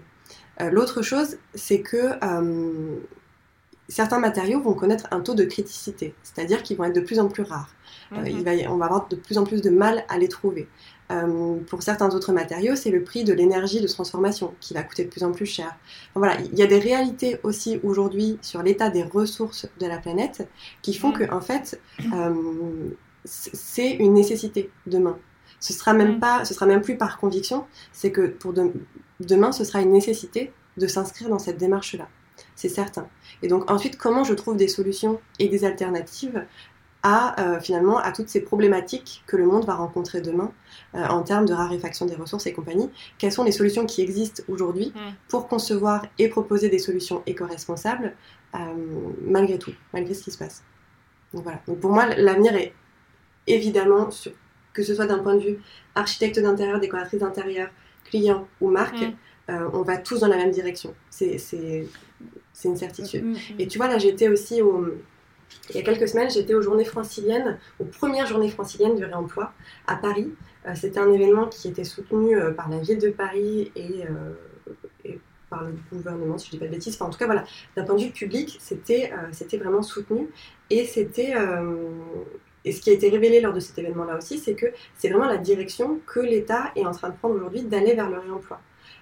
L'autre 0.71 1.01
chose, 1.01 1.37
c'est 1.55 1.81
que 1.81 2.13
certains 3.93 4.19
matériaux 4.19 4.59
vont 4.59 4.73
connaître 4.73 5.07
un 5.11 5.19
taux 5.19 5.35
de 5.35 5.43
criticité, 5.43 6.15
c'est-à-dire 6.23 6.63
qu'ils 6.63 6.77
vont 6.77 6.85
être 6.85 6.95
de 6.95 7.01
plus 7.01 7.19
en 7.19 7.27
plus 7.27 7.43
rares. 7.43 7.69
Euh, 8.11 8.17
mhm. 8.17 8.27
il 8.27 8.43
va, 8.43 8.51
on 8.71 8.77
va 8.77 8.85
avoir 8.85 9.07
de 9.07 9.15
plus 9.15 9.37
en 9.37 9.43
plus 9.43 9.61
de 9.61 9.69
mal 9.69 10.03
à 10.09 10.17
les 10.17 10.27
trouver. 10.27 10.67
Euh, 11.11 11.57
pour 11.69 11.83
certains 11.83 12.09
autres 12.15 12.33
matériaux, 12.33 12.75
c'est 12.75 12.89
le 12.89 13.03
prix 13.03 13.23
de 13.23 13.33
l'énergie 13.33 13.81
de 13.81 13.87
transformation 13.87 14.55
qui 14.59 14.73
va 14.73 14.81
coûter 14.81 15.03
de 15.03 15.09
plus 15.09 15.23
en 15.23 15.31
plus 15.31 15.45
cher. 15.45 15.75
voilà, 16.15 16.39
il 16.41 16.57
y 16.57 16.63
a 16.63 16.65
des 16.65 16.79
réalités 16.79 17.39
aussi 17.43 17.79
aujourd'hui 17.83 18.39
sur 18.41 18.63
l'état 18.63 18.89
des 18.89 19.03
ressources 19.03 19.67
de 19.79 19.85
la 19.85 19.97
planète 19.99 20.47
qui 20.81 20.95
font 20.95 21.09
mhm. 21.09 21.17
que, 21.17 21.31
en 21.31 21.41
fait, 21.41 21.79
euh, 22.13 22.89
c'est 23.25 23.91
une 23.91 24.13
nécessité 24.13 24.71
demain. 24.87 25.19
Ce 25.59 25.71
sera 25.71 25.93
même 25.93 26.13
mhm. 26.13 26.19
pas, 26.19 26.45
ce 26.45 26.55
sera 26.55 26.65
même 26.65 26.81
plus 26.81 26.97
par 26.97 27.19
conviction, 27.19 27.65
c'est 27.91 28.11
que 28.11 28.25
pour 28.25 28.53
demain, 29.19 29.51
ce 29.51 29.63
sera 29.63 29.81
une 29.81 29.91
nécessité 29.91 30.51
de 30.77 30.87
s'inscrire 30.87 31.29
dans 31.29 31.39
cette 31.39 31.57
démarche-là 31.57 32.07
c'est 32.55 32.69
certain. 32.69 33.07
Et 33.41 33.47
donc 33.47 33.69
ensuite, 33.69 33.97
comment 33.97 34.23
je 34.23 34.33
trouve 34.33 34.57
des 34.57 34.67
solutions 34.67 35.19
et 35.39 35.47
des 35.47 35.65
alternatives 35.65 36.45
à 37.03 37.39
euh, 37.41 37.59
finalement 37.59 37.97
à 37.97 38.13
toutes 38.13 38.29
ces 38.29 38.41
problématiques 38.41 39.23
que 39.27 39.35
le 39.35 39.45
monde 39.45 39.65
va 39.65 39.75
rencontrer 39.75 40.21
demain 40.21 40.51
euh, 40.95 41.05
en 41.05 41.21
termes 41.21 41.45
de 41.45 41.53
raréfaction 41.53 42.05
des 42.05 42.15
ressources 42.15 42.47
et 42.47 42.53
compagnie? 42.53 42.89
Quelles 43.17 43.33
sont 43.33 43.43
les 43.43 43.51
solutions 43.51 43.85
qui 43.85 44.01
existent 44.01 44.41
aujourd'hui 44.47 44.93
mm. 44.95 44.99
pour 45.27 45.47
concevoir 45.47 46.05
et 46.17 46.29
proposer 46.29 46.69
des 46.69 46.79
solutions 46.79 47.21
éco-responsables 47.25 48.15
euh, 48.55 48.57
malgré 49.21 49.59
tout, 49.59 49.73
malgré 49.91 50.13
ce 50.13 50.23
qui 50.23 50.31
se 50.31 50.37
passe? 50.37 50.63
Donc 51.33 51.43
voilà. 51.43 51.59
Donc 51.67 51.79
pour 51.81 51.91
moi, 51.91 52.05
l'avenir 52.15 52.55
est 52.55 52.73
évidemment, 53.47 54.07
que 54.71 54.83
ce 54.83 54.95
soit 54.95 55.05
d'un 55.05 55.19
point 55.19 55.35
de 55.35 55.41
vue 55.41 55.59
architecte 55.95 56.39
d'intérieur, 56.39 56.79
décoratrice 56.79 57.19
d'intérieur, 57.19 57.69
client 58.05 58.47
ou 58.61 58.69
marque, 58.69 59.01
mm. 59.01 59.53
on 59.73 59.81
va 59.81 59.97
tous 59.97 60.21
dans 60.21 60.27
la 60.27 60.37
même 60.37 60.51
direction. 60.51 60.93
C'est 61.09 61.37
c'est 62.53 62.69
une 62.69 62.77
certitude. 62.77 63.25
Mm, 63.25 63.31
mm. 63.31 63.59
Et 63.59 63.67
tu 63.67 63.77
vois, 63.77 63.87
là, 63.87 63.97
j'étais 63.97 64.29
aussi 64.29 64.61
au. 64.61 64.87
Il 65.69 65.75
y 65.75 65.79
a 65.79 65.83
quelques 65.83 66.07
semaines, 66.07 66.29
j'étais 66.31 66.55
aux 66.55 66.61
journées 66.61 66.85
franciliennes, 66.85 67.59
aux 67.79 67.85
premières 67.85 68.25
journées 68.25 68.49
franciliennes 68.49 68.95
du 68.95 69.03
réemploi 69.03 69.53
à 69.87 69.95
Paris. 69.95 70.31
Euh, 70.65 70.71
c'était 70.75 70.99
un 70.99 71.11
événement 71.11 71.47
qui 71.47 71.67
était 71.67 71.83
soutenu 71.83 72.35
euh, 72.35 72.51
par 72.51 72.69
la 72.69 72.79
ville 72.79 72.97
de 72.97 73.09
Paris 73.09 73.71
et, 73.75 74.03
euh, 74.05 75.13
par 75.49 75.63
le 75.63 75.75
gouvernement, 75.91 76.37
si 76.37 76.47
je 76.47 76.55
ne 76.55 76.57
dis 76.57 76.59
pas 76.59 76.65
de 76.65 76.71
bêtises. 76.71 76.95
Enfin, 76.95 77.05
en 77.05 77.09
tout 77.09 77.19
cas, 77.19 77.25
voilà, 77.25 77.43
d'un 77.75 77.83
point 77.83 77.95
de 77.95 78.01
vue 78.01 78.11
public, 78.11 78.57
c'était 78.59 79.11
c'était 79.31 79.57
vraiment 79.57 79.83
soutenu. 79.83 80.29
Et 80.71 80.85
c'était. 80.85 81.33
et 82.65 82.71
ce 82.71 82.81
qui 82.81 82.89
a 82.89 82.93
été 82.93 83.09
révélé 83.09 83.39
lors 83.39 83.53
de 83.53 83.59
cet 83.59 83.77
événement-là 83.77 84.17
aussi, 84.17 84.39
c'est 84.39 84.55
que 84.55 84.65
c'est 84.95 85.09
vraiment 85.09 85.27
la 85.27 85.37
direction 85.37 85.99
que 86.07 86.19
l'État 86.19 86.71
est 86.75 86.85
en 86.85 86.91
train 86.91 87.09
de 87.09 87.15
prendre 87.15 87.35
aujourd'hui 87.35 87.61
d'aller 87.61 87.93
vers 87.93 88.09
le 88.09 88.17
réemploi. 88.17 88.59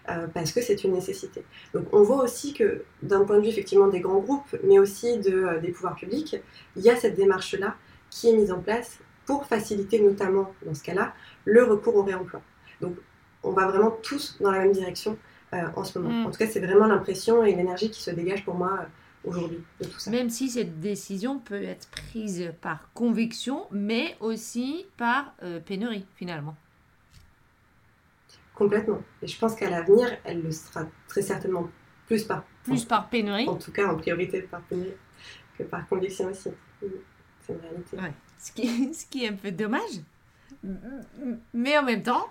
Euh, 0.09 0.25
parce 0.33 0.51
que 0.51 0.61
c'est 0.61 0.83
une 0.83 0.93
nécessité. 0.93 1.43
Donc 1.75 1.85
on 1.93 2.01
voit 2.01 2.23
aussi 2.23 2.53
que 2.53 2.83
d'un 3.03 3.23
point 3.23 3.37
de 3.37 3.43
vue 3.43 3.49
effectivement 3.49 3.87
des 3.87 3.99
grands 3.99 4.19
groupes, 4.19 4.57
mais 4.63 4.79
aussi 4.79 5.19
de, 5.19 5.31
euh, 5.31 5.59
des 5.59 5.69
pouvoirs 5.69 5.95
publics, 5.95 6.37
il 6.75 6.81
y 6.81 6.89
a 6.89 6.95
cette 6.95 7.15
démarche-là 7.15 7.75
qui 8.09 8.29
est 8.29 8.33
mise 8.33 8.51
en 8.51 8.59
place 8.59 8.97
pour 9.27 9.45
faciliter 9.45 10.01
notamment, 10.01 10.53
dans 10.65 10.73
ce 10.73 10.81
cas-là, 10.83 11.13
le 11.45 11.63
recours 11.63 11.95
au 11.97 12.03
réemploi. 12.03 12.41
Donc 12.81 12.95
on 13.43 13.51
va 13.51 13.67
vraiment 13.67 13.91
tous 13.91 14.37
dans 14.41 14.49
la 14.49 14.59
même 14.59 14.71
direction 14.71 15.19
euh, 15.53 15.61
en 15.75 15.83
ce 15.83 15.99
moment. 15.99 16.23
Mm. 16.23 16.25
En 16.25 16.31
tout 16.31 16.39
cas, 16.39 16.47
c'est 16.47 16.59
vraiment 16.59 16.87
l'impression 16.87 17.43
et 17.43 17.55
l'énergie 17.55 17.91
qui 17.91 18.01
se 18.01 18.09
dégage 18.09 18.43
pour 18.43 18.55
moi 18.55 18.87
aujourd'hui 19.23 19.59
de 19.81 19.85
tout 19.85 19.99
ça. 19.99 20.09
Même 20.09 20.31
si 20.31 20.49
cette 20.49 20.79
décision 20.79 21.37
peut 21.37 21.61
être 21.61 21.87
prise 21.89 22.51
par 22.61 22.89
conviction, 22.95 23.67
mais 23.69 24.17
aussi 24.19 24.87
par 24.97 25.35
pénurie 25.67 26.07
finalement. 26.15 26.55
Complètement. 28.61 29.01
Et 29.23 29.27
je 29.27 29.39
pense 29.39 29.55
qu'à 29.55 29.71
l'avenir, 29.71 30.07
elle 30.23 30.43
le 30.43 30.51
sera 30.51 30.85
très 31.07 31.23
certainement 31.23 31.67
plus 32.05 32.23
par... 32.25 32.43
Plus 32.63 32.85
par 32.85 33.09
pénurie 33.09 33.49
En 33.49 33.55
tout 33.55 33.71
cas, 33.71 33.87
en 33.87 33.95
priorité 33.95 34.43
par 34.43 34.61
pénurie 34.61 34.93
que 35.57 35.63
par 35.63 35.87
conviction 35.87 36.27
aussi. 36.27 36.51
C'est 36.79 37.53
une 37.53 37.59
réalité. 37.59 37.97
Ce, 38.37 38.51
qui, 38.51 38.93
ce 38.93 39.07
qui 39.07 39.25
est 39.25 39.29
un 39.29 39.33
peu 39.33 39.51
dommage. 39.51 40.03
Mais 41.55 41.75
en 41.75 41.81
même 41.81 42.03
temps, 42.03 42.27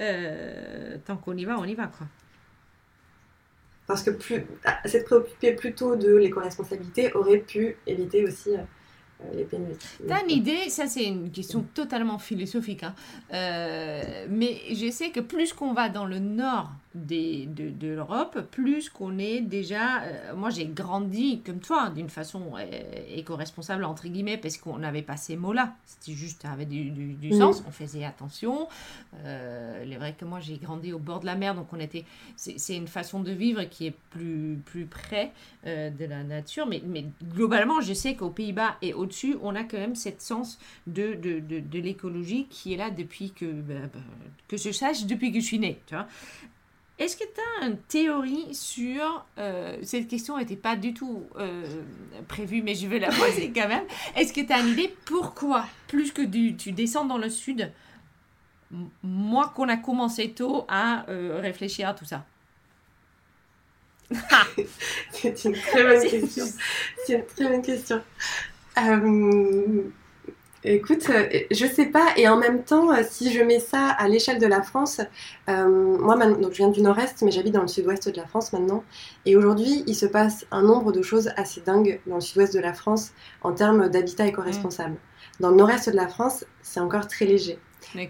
euh, 0.00 0.96
tant 1.04 1.16
qu'on 1.16 1.36
y 1.36 1.44
va, 1.44 1.56
on 1.60 1.64
y 1.64 1.76
va. 1.76 1.86
Quoi. 1.86 2.08
Parce 3.86 4.02
que 4.02 4.10
plus, 4.10 4.44
ah, 4.64 4.80
s'être 4.84 5.04
préoccupé 5.04 5.52
plutôt 5.52 5.94
de 5.94 6.12
l'éco-responsabilité 6.16 7.12
aurait 7.14 7.38
pu 7.38 7.76
éviter 7.86 8.24
aussi 8.24 8.56
euh, 8.56 8.62
pénuries. 9.50 9.76
T'as 10.06 10.22
une 10.24 10.30
idée, 10.30 10.68
ça 10.68 10.86
c'est 10.86 11.04
une 11.04 11.30
question 11.30 11.64
totalement 11.74 12.18
philosophique, 12.18 12.82
hein. 12.82 12.94
mais 13.30 14.60
je 14.72 14.90
sais 14.90 15.10
que 15.10 15.20
plus 15.20 15.52
qu'on 15.52 15.72
va 15.72 15.88
dans 15.88 16.06
le 16.06 16.18
nord 16.18 16.70
des, 17.06 17.46
de, 17.46 17.70
de 17.70 17.88
l'Europe, 17.94 18.40
plus 18.50 18.90
qu'on 18.90 19.18
est 19.18 19.40
déjà... 19.40 20.02
moi 20.36 20.50
j'ai 20.50 20.66
grandi 20.66 21.40
comme 21.44 21.60
toi, 21.60 21.90
d'une 21.90 22.08
façon 22.08 22.52
éco-responsable, 23.14 23.84
entre 23.84 24.08
guillemets, 24.08 24.36
parce 24.36 24.56
qu'on 24.56 24.78
n'avait 24.78 25.02
pas 25.02 25.16
ces 25.16 25.36
mots-là. 25.36 25.74
C'était 25.86 26.12
juste, 26.12 26.42
ça 26.42 26.50
avait 26.50 26.66
du, 26.66 26.90
du, 26.90 27.32
sens, 27.32 27.64
on 27.66 27.70
faisait 27.70 28.04
attention. 28.04 28.68
il 29.24 29.92
est 29.92 29.96
vrai 29.96 30.14
que 30.18 30.24
moi 30.24 30.40
j'ai 30.40 30.58
grandi 30.58 30.92
au 30.92 30.98
bord 30.98 31.20
de 31.20 31.26
la 31.26 31.34
mer, 31.34 31.54
donc 31.54 31.72
on 31.72 31.80
était... 31.80 32.04
C'est 32.36 32.76
une 32.76 32.88
façon 32.88 33.20
de 33.20 33.32
vivre 33.32 33.64
qui 33.64 33.86
est 33.86 33.94
plus, 34.10 34.58
plus 34.64 34.86
près 34.86 35.32
de 35.64 36.04
la 36.04 36.22
nature, 36.22 36.66
mais, 36.66 36.82
mais 36.86 37.06
globalement, 37.34 37.80
je 37.80 37.92
sais 37.92 38.14
qu'aux 38.14 38.30
Pays-Bas 38.30 38.76
et 38.82 38.94
au-dessus, 38.94 39.36
on 39.42 39.54
a 39.54 39.64
quand 39.64 39.78
même 39.78 39.94
cette 39.94 40.18
sens 40.20 40.58
de, 40.86 41.14
de, 41.14 41.40
de, 41.40 41.78
l'écologie 41.78 42.46
qui 42.50 42.74
est 42.74 42.76
là 42.76 42.90
depuis 42.90 43.30
que, 43.32 43.46
bah, 43.46 43.74
bah, 43.92 44.00
que 44.46 44.56
je 44.56 44.70
sache, 44.70 45.06
depuis 45.06 45.32
que 45.32 45.40
je 45.40 45.44
suis 45.44 45.58
née. 45.58 45.80
Tu 45.86 45.94
vois 45.94 46.06
est-ce 46.98 47.16
que 47.16 47.24
tu 47.24 47.40
as 47.40 47.66
une 47.66 47.78
théorie 47.78 48.54
sur... 48.54 49.24
Euh, 49.38 49.76
cette 49.82 50.08
question 50.08 50.36
n'était 50.36 50.56
pas 50.56 50.74
du 50.74 50.94
tout 50.94 51.24
euh, 51.36 51.82
prévue, 52.26 52.60
mais 52.60 52.74
je 52.74 52.88
vais 52.88 52.98
la 52.98 53.08
poser 53.08 53.52
quand 53.54 53.68
même. 53.68 53.84
Est-ce 54.16 54.32
que 54.32 54.40
tu 54.40 54.52
as 54.52 54.58
une 54.58 54.68
idée 54.68 54.94
pourquoi, 55.04 55.64
plus 55.86 56.12
que 56.12 56.22
du, 56.22 56.56
tu 56.56 56.72
descends 56.72 57.04
dans 57.04 57.18
le 57.18 57.30
sud, 57.30 57.72
moi 59.02 59.52
qu'on 59.54 59.68
a 59.68 59.76
commencé 59.76 60.32
tôt 60.32 60.64
à 60.68 61.08
euh, 61.08 61.38
réfléchir 61.40 61.88
à 61.88 61.94
tout 61.94 62.04
ça? 62.04 62.26
C'est 65.12 65.44
une 65.44 65.52
très 65.54 65.84
bonne 65.84 66.02
question. 66.10 66.46
C'est 67.06 67.14
une 67.14 67.26
très 67.26 67.48
bonne 67.48 67.62
question. 67.62 68.02
Euh, 70.68 70.74
écoute, 70.74 71.08
euh, 71.10 71.26
je 71.50 71.66
sais 71.66 71.86
pas, 71.86 72.08
et 72.16 72.28
en 72.28 72.36
même 72.36 72.62
temps, 72.62 72.92
euh, 72.92 73.02
si 73.08 73.32
je 73.32 73.42
mets 73.42 73.60
ça 73.60 73.88
à 73.88 74.08
l'échelle 74.08 74.38
de 74.38 74.46
la 74.46 74.62
France, 74.62 75.00
moi 75.46 76.16
donc 76.16 76.52
je 76.52 76.58
viens 76.58 76.68
du 76.68 76.82
nord-est, 76.82 77.22
mais 77.22 77.30
j'habite 77.30 77.54
dans 77.54 77.62
le 77.62 77.68
sud-ouest 77.68 78.08
de 78.08 78.16
la 78.16 78.26
France 78.26 78.52
maintenant, 78.52 78.84
et 79.24 79.36
aujourd'hui, 79.36 79.84
il 79.86 79.94
se 79.94 80.06
passe 80.06 80.46
un 80.50 80.62
nombre 80.62 80.92
de 80.92 81.02
choses 81.02 81.30
assez 81.36 81.60
dingues 81.60 82.00
dans 82.06 82.16
le 82.16 82.20
sud-ouest 82.20 82.54
de 82.54 82.60
la 82.60 82.72
France 82.72 83.12
en 83.42 83.52
termes 83.52 83.88
d'habitat 83.88 84.26
éco-responsable. 84.26 84.96
Dans 85.40 85.50
le 85.50 85.56
nord-est 85.56 85.88
de 85.90 85.96
la 85.96 86.08
France, 86.08 86.44
c'est 86.62 86.80
encore 86.80 87.06
très 87.06 87.24
léger. 87.24 87.58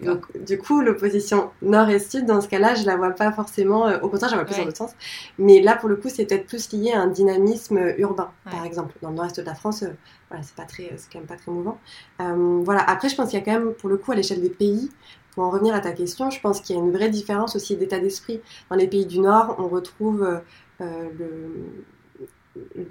Donc, 0.03 0.27
du 0.45 0.59
coup, 0.59 0.81
l'opposition 0.81 1.51
nord 1.63 1.89
et 1.89 1.99
sud, 1.99 2.27
dans 2.27 2.41
ce 2.41 2.49
cas-là, 2.49 2.75
je 2.75 2.85
la 2.85 2.97
vois 2.97 3.11
pas 3.11 3.33
forcément. 3.33 3.87
Euh, 3.87 3.99
au 4.01 4.09
contraire, 4.09 4.31
je 4.31 4.37
la 4.37 4.43
vois 4.43 4.51
plus 4.51 4.59
dans 4.59 4.65
l'autre 4.65 4.77
sens. 4.77 4.93
Mais 5.39 5.61
là, 5.61 5.77
pour 5.77 5.89
le 5.89 5.97
coup, 5.97 6.09
c'est 6.09 6.27
peut-être 6.27 6.47
plus 6.47 6.73
lié 6.73 6.93
à 6.93 7.01
un 7.01 7.07
dynamisme 7.07 7.95
urbain, 7.99 8.31
par 8.51 8.65
exemple. 8.65 8.95
Dans 9.03 9.11
le 9.11 9.17
nord-est 9.17 9.39
de 9.41 9.47
la 9.47 9.55
France, 9.55 9.83
euh, 9.83 9.91
voilà, 10.31 10.43
c'est 10.43 10.55
pas 10.55 10.65
très, 10.65 10.93
c'est 10.97 11.13
quand 11.13 11.19
même 11.19 11.29
pas 11.29 11.37
très 11.37 11.51
mouvant. 11.51 11.79
Euh, 12.21 12.61
voilà. 12.65 12.83
Après, 12.83 13.09
je 13.09 13.17
pense 13.17 13.31
qu'il 13.31 13.39
y 13.39 13.43
a 13.43 13.45
quand 13.45 13.53
même, 13.53 13.75
pour 13.75 13.89
le 13.89 13.97
coup, 13.97 14.13
à 14.13 14.15
l'échelle 14.15 14.41
des 14.41 14.51
pays, 14.51 14.91
pour 15.33 15.45
en 15.45 15.51
revenir 15.51 15.75
à 15.75 15.81
ta 15.81 15.93
question, 15.93 16.31
je 16.31 16.41
pense 16.41 16.61
qu'il 16.61 16.77
y 16.77 16.79
a 16.79 16.83
une 16.83 16.93
vraie 16.93 17.11
différence 17.11 17.55
aussi 17.55 17.77
d'état 17.77 18.01
d'esprit. 18.01 18.41
Dans 18.71 18.77
les 18.77 18.89
pays 18.89 19.07
du 19.07 19.21
Nord, 19.21 19.57
on 19.59 19.69
retrouve 19.69 20.41
le, 20.81 21.67
le 22.75 22.85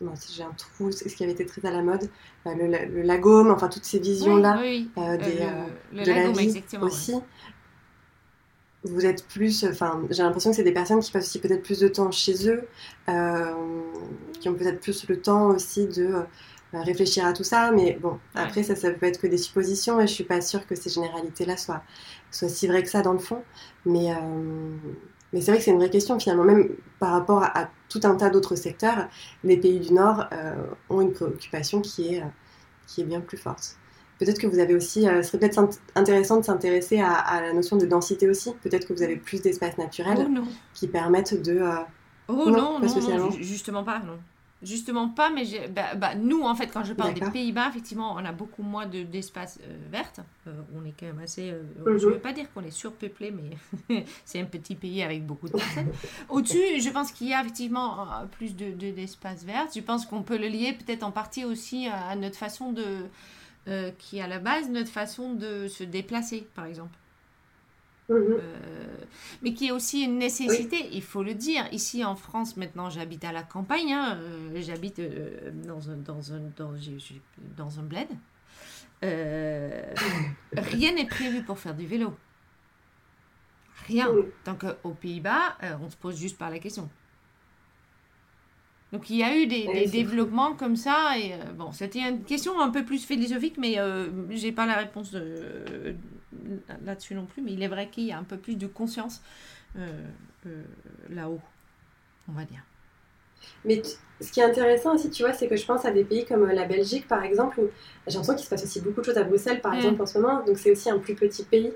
j'ai 0.00 0.42
un 0.42 0.52
trou, 0.52 0.92
c'est 0.92 1.08
ce 1.08 1.16
qui 1.16 1.22
avait 1.22 1.32
été 1.32 1.46
très 1.46 1.66
à 1.66 1.70
la 1.70 1.82
mode, 1.82 2.08
euh, 2.46 2.54
le, 2.54 2.94
le, 2.94 3.02
lagome, 3.02 3.50
enfin 3.50 3.68
toutes 3.68 3.84
ces 3.84 3.98
visions-là 3.98 4.60
euh, 4.60 4.84
euh, 4.98 5.16
des, 5.16 6.04
de 6.04 6.10
la 6.10 6.30
vie 6.32 6.62
aussi. 6.80 7.14
Vous 8.84 9.04
êtes 9.04 9.26
plus, 9.26 9.64
enfin, 9.64 10.02
j'ai 10.10 10.22
l'impression 10.22 10.50
que 10.50 10.56
c'est 10.56 10.62
des 10.62 10.72
personnes 10.72 11.00
qui 11.00 11.10
passent 11.10 11.26
aussi 11.26 11.40
peut-être 11.40 11.62
plus 11.62 11.80
de 11.80 11.88
temps 11.88 12.12
chez 12.12 12.48
eux, 12.48 12.68
qui 14.38 14.48
ont 14.48 14.54
peut-être 14.54 14.80
plus 14.80 15.08
le 15.08 15.20
temps 15.20 15.48
aussi 15.48 15.88
de 15.88 16.22
réfléchir 16.72 17.24
à 17.24 17.32
tout 17.32 17.42
ça, 17.42 17.72
mais 17.72 17.98
bon, 18.00 18.18
après 18.34 18.62
ça, 18.62 18.76
ça 18.76 18.90
peut 18.92 19.06
être 19.06 19.20
que 19.20 19.26
des 19.26 19.38
suppositions 19.38 20.00
et 20.00 20.06
je 20.06 20.12
suis 20.12 20.24
pas 20.24 20.40
sûre 20.40 20.66
que 20.66 20.76
ces 20.76 20.90
généralités-là 20.90 21.56
soient, 21.56 21.82
soient 22.30 22.48
si 22.48 22.68
vraies 22.68 22.82
que 22.84 22.90
ça 22.90 23.02
dans 23.02 23.14
le 23.14 23.18
fond, 23.18 23.42
mais 23.86 24.12
mais 25.32 25.40
c'est 25.40 25.50
vrai 25.50 25.58
que 25.58 25.64
c'est 25.64 25.70
une 25.70 25.78
vraie 25.78 25.90
question 25.90 26.18
finalement, 26.18 26.44
même 26.44 26.68
par 26.98 27.10
rapport 27.12 27.42
à, 27.42 27.68
tout 27.88 28.00
un 28.04 28.16
tas 28.16 28.30
d'autres 28.30 28.56
secteurs, 28.56 29.08
les 29.44 29.56
pays 29.56 29.78
du 29.78 29.92
Nord 29.92 30.26
euh, 30.32 30.54
ont 30.90 31.00
une 31.00 31.12
préoccupation 31.12 31.80
qui 31.80 32.14
est, 32.14 32.20
euh, 32.20 32.26
qui 32.86 33.00
est 33.00 33.04
bien 33.04 33.20
plus 33.20 33.36
forte. 33.36 33.76
Peut-être 34.18 34.40
que 34.40 34.46
vous 34.46 34.58
avez 34.58 34.74
aussi, 34.74 35.06
euh, 35.08 35.22
ce 35.22 35.28
serait 35.28 35.38
peut-être 35.38 35.68
intéressant 35.94 36.38
de 36.38 36.44
s'intéresser 36.44 37.00
à, 37.00 37.40
la 37.40 37.52
notion 37.52 37.76
de 37.76 37.86
densité 37.86 38.28
aussi. 38.28 38.54
Peut-être 38.62 38.88
que 38.88 38.92
vous 38.92 39.02
avez 39.02 39.16
plus 39.16 39.42
d'espaces 39.42 39.78
naturels 39.78 40.26
oh 40.36 40.42
qui 40.74 40.88
permettent 40.88 41.40
de. 41.42 41.60
oh 42.28 42.32
non, 42.50 42.80
non, 42.80 42.80
non, 42.80 43.30
justement 43.30 43.84
pas, 43.84 43.98
non. 44.00 44.18
Justement 44.62 45.10
pas, 45.10 45.28
mais 45.28 45.44
bah, 45.68 45.94
bah, 45.96 46.14
nous, 46.14 46.42
en 46.42 46.54
fait, 46.54 46.68
quand 46.68 46.82
je 46.82 46.94
parle 46.94 47.12
des 47.12 47.20
Pays-Bas, 47.30 47.68
effectivement, 47.68 48.14
on 48.14 48.24
a 48.24 48.32
beaucoup 48.32 48.62
moins 48.62 48.86
d'espace 48.86 49.58
de, 49.58 49.64
euh, 49.64 49.76
vert. 49.90 50.10
Euh, 50.46 50.52
on 50.74 50.82
est 50.86 50.94
quand 50.98 51.04
même 51.04 51.18
assez... 51.18 51.50
Euh, 51.50 51.62
mhm. 51.84 51.98
Je 51.98 52.06
ne 52.06 52.12
veux 52.12 52.18
pas 52.18 52.32
dire 52.32 52.50
qu'on 52.54 52.62
est 52.62 52.70
surpeuplé, 52.70 53.30
mais 53.30 54.04
c'est 54.24 54.40
un 54.40 54.46
petit 54.46 54.74
pays 54.74 55.02
avec 55.02 55.26
beaucoup 55.26 55.48
de 55.48 55.52
personnes. 55.52 55.92
Au-dessus, 56.30 56.80
je 56.80 56.88
pense 56.88 57.12
qu'il 57.12 57.28
y 57.28 57.34
a 57.34 57.42
effectivement 57.42 58.08
plus 58.32 58.56
d'espace 58.56 59.42
de, 59.42 59.46
vert. 59.46 59.66
Je 59.74 59.80
pense 59.80 60.06
qu'on 60.06 60.22
peut 60.22 60.38
le 60.38 60.48
lier 60.48 60.72
peut-être 60.72 61.02
en 61.02 61.12
partie 61.12 61.44
aussi 61.44 61.88
à 61.88 62.16
notre 62.16 62.36
façon 62.36 62.72
de... 62.72 63.92
qui 63.98 64.18
est 64.18 64.22
à 64.22 64.26
la 64.26 64.38
base 64.38 64.70
notre 64.70 64.90
façon 64.90 65.34
de 65.34 65.68
se 65.68 65.84
déplacer, 65.84 66.46
par 66.54 66.64
exemple. 66.64 66.96
Mhm. 68.08 68.16
Euh, 68.18 68.96
mais 69.42 69.52
qui 69.52 69.66
est 69.68 69.72
aussi 69.72 70.02
une 70.02 70.18
nécessité, 70.18 70.88
il 70.92 71.02
faut 71.02 71.22
le 71.22 71.34
dire. 71.34 71.64
Ici 71.72 72.04
en 72.04 72.14
France, 72.14 72.56
maintenant, 72.56 72.90
j'habite 72.90 73.24
à 73.24 73.32
la 73.32 73.42
campagne, 73.42 73.92
hein, 73.92 74.18
euh, 74.20 74.60
j'habite 74.62 74.98
euh, 74.98 75.50
dans, 75.66 75.90
un, 75.90 75.96
dans, 75.96 76.32
un, 76.32 76.40
dans, 76.56 76.72
dans 77.56 77.80
un 77.80 77.82
bled. 77.82 78.08
rien 79.02 80.94
n'est 80.94 81.06
prévu 81.06 81.42
pour 81.42 81.58
faire 81.58 81.74
du 81.74 81.86
vélo. 81.86 82.14
Rien. 83.86 84.08
Donc 84.44 84.64
aux 84.84 84.94
Pays-Bas, 84.94 85.58
on 85.80 85.90
se 85.90 85.96
pose 85.96 86.18
juste 86.18 86.38
par 86.38 86.50
la 86.50 86.58
question. 86.58 86.88
Donc 88.96 89.10
il 89.10 89.16
y 89.16 89.22
a 89.22 89.36
eu 89.36 89.46
des, 89.46 89.86
développements 89.86 90.54
comme 90.54 90.76
ça. 90.76 91.18
Et 91.18 91.32
bon, 91.58 91.70
c'était 91.72 92.00
une 92.00 92.24
question 92.24 92.58
un 92.58 92.70
peu 92.70 92.82
plus 92.82 93.04
philosophique, 93.04 93.56
mais 93.58 93.76
j'ai 94.30 94.52
pas 94.52 94.64
la 94.64 94.76
réponse 94.76 95.10
de, 95.10 95.94
là-dessus 96.84 97.14
non 97.14 97.26
plus, 97.26 97.42
mais 97.42 97.52
il 97.52 97.62
est 97.62 97.68
vrai 97.68 97.88
qu'il 97.88 98.04
y 98.04 98.12
a 98.12 98.18
un 98.18 98.24
peu 98.24 98.36
plus 98.36 98.56
de 98.56 98.66
conscience 98.66 99.22
euh, 99.78 99.88
euh, 100.46 100.62
là-haut, 101.10 101.40
on 102.28 102.32
va 102.32 102.44
dire. 102.44 102.62
Mais 103.64 103.82
ce 104.20 104.32
qui 104.32 104.40
est 104.40 104.44
intéressant 104.44 104.94
aussi, 104.94 105.10
tu 105.10 105.22
vois, 105.22 105.32
c'est 105.32 105.48
que 105.48 105.56
je 105.56 105.64
pense 105.66 105.84
à 105.84 105.90
des 105.90 106.04
pays 106.04 106.24
comme 106.24 106.44
euh, 106.44 106.52
la 106.52 106.64
Belgique, 106.64 107.06
par 107.06 107.22
exemple, 107.22 107.60
où 107.60 107.68
j'ai 108.06 108.14
l'impression 108.14 108.34
qu'il 108.34 108.44
se 108.44 108.50
passe 108.50 108.64
aussi 108.64 108.80
beaucoup 108.80 109.00
de 109.00 109.06
choses 109.06 109.18
à 109.18 109.24
Bruxelles, 109.24 109.60
par 109.60 109.74
exemple, 109.74 110.02
en 110.02 110.06
ce 110.06 110.18
moment. 110.18 110.42
Donc 110.44 110.58
c'est 110.58 110.72
aussi 110.72 110.90
un 110.90 110.98
plus 110.98 111.14
petit 111.14 111.44
pays. 111.44 111.72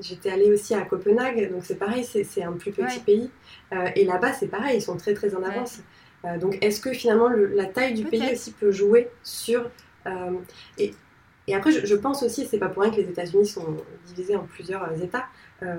J'étais 0.00 0.30
allée 0.30 0.50
aussi 0.50 0.74
à 0.74 0.82
Copenhague, 0.82 1.50
donc 1.52 1.64
c'est 1.64 1.78
pareil, 1.78 2.04
c'est 2.04 2.42
un 2.42 2.52
plus 2.52 2.72
petit 2.72 3.00
pays. 3.00 3.30
et 3.94 4.04
là-bas, 4.04 4.32
c'est 4.32 4.48
pareil, 4.48 4.78
ils 4.78 4.82
sont 4.82 4.96
très 4.96 5.14
très 5.14 5.34
en 5.34 5.42
avance. 5.42 5.80
donc 6.40 6.58
est-ce 6.60 6.80
que 6.80 6.92
finalement 6.92 7.28
la 7.28 7.66
taille 7.66 7.94
du 7.94 8.04
pays 8.04 8.32
aussi 8.32 8.52
peut 8.52 8.72
jouer 8.72 9.08
sur... 9.22 9.70
et 10.78 10.94
et 11.50 11.54
après, 11.54 11.72
je, 11.72 11.94
pense 11.96 12.22
aussi, 12.22 12.46
c'est 12.46 12.58
pas 12.58 12.68
pour 12.68 12.82
rien 12.82 12.92
que 12.92 12.96
les 12.96 13.08
États-Unis 13.08 13.46
sont 13.46 13.76
divisés 14.06 14.36
en 14.36 14.44
plusieurs 14.44 14.84
euh, 14.84 15.02
États. 15.02 15.24
Euh, 15.62 15.76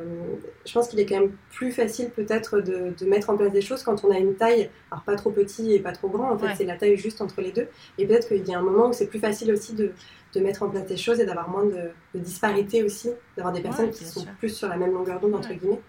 je 0.65 0.74
pense 0.74 0.89
qu'il 0.89 0.99
est 0.99 1.05
quand 1.05 1.19
même 1.19 1.32
plus 1.49 1.72
facile 1.72 2.09
peut-être 2.09 2.59
de, 2.59 2.93
mettre 3.05 3.30
en 3.30 3.38
place 3.38 3.53
des 3.53 3.61
choses 3.61 3.82
quand 3.82 4.03
on 4.03 4.11
a 4.11 4.17
une 4.17 4.36
taille, 4.36 4.69
alors 4.91 5.03
pas 5.03 5.15
trop 5.15 5.32
petit 5.32 5.74
et 5.74 5.80
pas 5.80 5.93
trop 5.93 6.09
grand, 6.09 6.30
en 6.30 6.38
fait 6.38 6.53
c'est 6.55 6.65
la 6.65 6.76
taille 6.76 6.97
juste 6.97 7.22
entre 7.22 7.41
les 7.41 7.51
deux. 7.51 7.67
Et 7.97 8.05
peut-être 8.05 8.28
qu'il 8.28 8.47
y 8.47 8.53
a 8.53 8.59
un 8.59 8.61
moment 8.61 8.89
où 8.89 8.93
c'est 8.93 9.07
plus 9.07 9.19
facile 9.19 9.51
aussi 9.51 9.74
de, 9.74 9.93
mettre 10.39 10.63
en 10.63 10.69
place 10.69 10.86
des 10.86 10.97
choses 10.97 11.19
et 11.19 11.26
d'avoir 11.26 11.49
moins 11.49 11.65
de, 11.65 12.19
disparité 12.19 12.84
aussi, 12.84 13.09
d'avoir 13.38 13.53
des 13.53 13.61
personnes 13.61 13.91
qui 13.91 14.05
sont 14.05 14.26
plus 14.39 14.49
sur 14.49 14.67
la 14.67 14.78
même 14.78 14.93
longueur 14.93 15.19
d'onde, 15.19 15.36
entre 15.36 15.53
guillemets. 15.53 15.82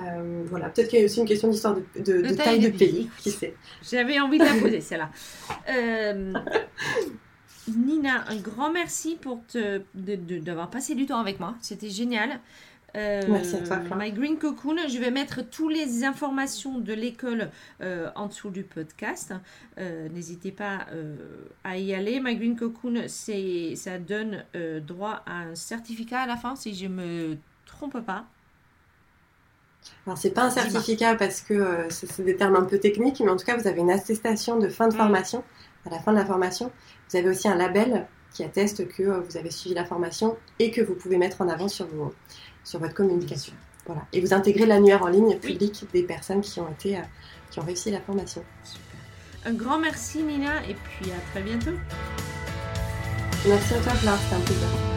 Euh, 0.00 0.42
voilà, 0.46 0.68
peut-être 0.68 0.88
qu'il 0.88 1.00
y 1.00 1.02
a 1.02 1.04
aussi 1.04 1.20
une 1.20 1.26
question 1.26 1.48
d'histoire 1.48 1.74
de, 1.74 2.34
taille, 2.34 2.60
de, 2.60 2.68
pays, 2.68 3.10
qui 3.18 3.30
sait. 3.30 3.54
J'avais 3.82 4.20
envie 4.20 4.38
de 4.38 4.44
la 4.44 4.54
poser, 4.54 4.80
celle-là. 4.80 5.10
Nina, 7.76 8.24
un 8.28 8.36
grand 8.36 8.70
merci 8.70 9.16
pour 9.20 9.40
te, 9.46 9.82
d'avoir 9.94 10.70
passé 10.70 10.94
du 10.94 11.06
temps 11.06 11.18
avec 11.18 11.40
moi. 11.40 11.54
C'était 11.60 11.90
génial. 11.90 12.40
Euh, 12.96 13.22
merci 13.28 13.56
à 13.56 13.60
toi. 13.60 13.78
My 13.96 14.12
Green 14.12 14.36
Cocoon, 14.36 14.76
je 14.88 14.98
vais 14.98 15.10
mettre 15.10 15.42
toutes 15.48 15.72
les 15.72 16.04
informations 16.04 16.78
de 16.78 16.92
l'école 16.92 17.50
euh, 17.82 18.10
en 18.16 18.26
dessous 18.26 18.50
du 18.50 18.62
podcast. 18.62 19.32
Euh, 19.78 20.08
n'hésitez 20.08 20.52
pas 20.52 20.86
à 21.64 21.78
y 21.78 21.94
aller. 21.94 22.20
My 22.20 22.36
Green 22.36 22.56
Cocoon, 22.56 23.06
ça 23.08 23.98
donne 23.98 24.44
droit 24.86 25.22
à 25.26 25.40
un 25.40 25.54
certificat 25.54 26.20
à 26.20 26.26
la 26.26 26.36
fin, 26.36 26.56
si 26.56 26.74
je 26.74 26.86
me 26.86 27.36
trompe 27.66 28.00
pas. 28.00 28.24
Alors, 30.06 30.18
c'est 30.18 30.30
pas 30.30 30.44
un 30.44 30.50
certificat 30.50 31.14
parce 31.14 31.40
que 31.40 31.86
c'est, 31.88 32.22
des 32.22 32.36
termes 32.36 32.56
un 32.56 32.64
peu 32.64 32.78
techniques, 32.78 33.20
mais 33.20 33.30
en 33.30 33.36
tout 33.36 33.46
cas, 33.46 33.56
vous 33.56 33.66
avez 33.66 33.80
une 33.80 33.90
attestation 33.90 34.58
de 34.58 34.68
fin 34.68 34.88
de 34.88 34.94
mm. 34.94 34.96
formation. 34.96 35.44
À 35.86 35.90
la 35.90 35.98
fin 35.98 36.12
de 36.12 36.18
la 36.18 36.26
formation, 36.26 36.70
vous 37.08 37.16
avez 37.16 37.28
aussi 37.28 37.48
un 37.48 37.56
label 37.56 38.06
qui 38.32 38.44
atteste 38.44 38.86
que 38.88 39.02
euh, 39.02 39.20
vous 39.20 39.36
avez 39.36 39.50
suivi 39.50 39.74
la 39.74 39.84
formation 39.84 40.36
et 40.58 40.70
que 40.70 40.80
vous 40.80 40.94
pouvez 40.94 41.18
mettre 41.18 41.40
en 41.40 41.48
avant 41.48 41.68
sur, 41.68 41.86
vos, 41.86 42.14
sur 42.64 42.78
votre 42.78 42.94
communication. 42.94 43.52
Voilà. 43.86 44.02
Et 44.12 44.20
vous 44.20 44.34
intégrez 44.34 44.66
l'annuaire 44.66 45.02
en 45.02 45.08
ligne 45.08 45.38
public 45.38 45.84
des 45.92 46.02
personnes 46.02 46.42
qui 46.42 46.60
ont, 46.60 46.68
été, 46.68 46.96
euh, 46.96 47.02
qui 47.50 47.58
ont 47.58 47.64
réussi 47.64 47.90
la 47.90 48.00
formation. 48.00 48.44
Un 49.44 49.54
grand 49.54 49.78
merci 49.78 50.22
Nina 50.22 50.62
et 50.68 50.74
puis 50.74 51.10
à 51.10 51.30
très 51.32 51.42
bientôt. 51.42 51.76
Merci 53.48 53.74
à 53.74 53.80
toi 53.80 53.92
Flore, 53.94 54.18
c'était 54.22 54.36
un 54.36 54.40
plaisir. 54.40 54.89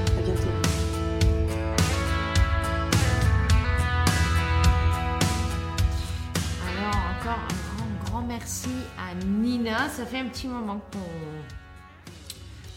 Merci 8.44 8.70
à 9.00 9.16
Nina. 9.26 9.88
Ça 9.88 10.06
fait 10.06 10.20
un 10.20 10.28
petit 10.28 10.50
moment 10.50 10.82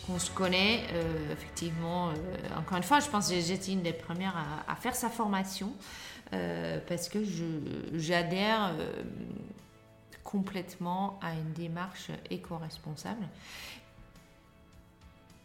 qu'on 0.06 0.18
se 0.20 0.30
connaît. 0.30 0.84
Euh, 0.92 1.32
effectivement, 1.32 2.10
euh, 2.10 2.12
encore 2.56 2.76
une 2.76 2.84
fois, 2.84 3.00
je 3.00 3.08
pense 3.08 3.28
que 3.28 3.40
j'étais 3.40 3.72
une 3.72 3.82
des 3.82 3.92
premières 3.92 4.36
à, 4.68 4.76
faire 4.76 4.94
sa 4.94 5.08
formation 5.08 5.72
euh, 6.32 6.78
parce 6.86 7.08
que 7.08 7.18
j'adhère 7.94 8.74
complètement 10.22 11.18
à 11.20 11.32
une 11.32 11.52
démarche 11.52 12.12
éco-responsable 12.30 13.26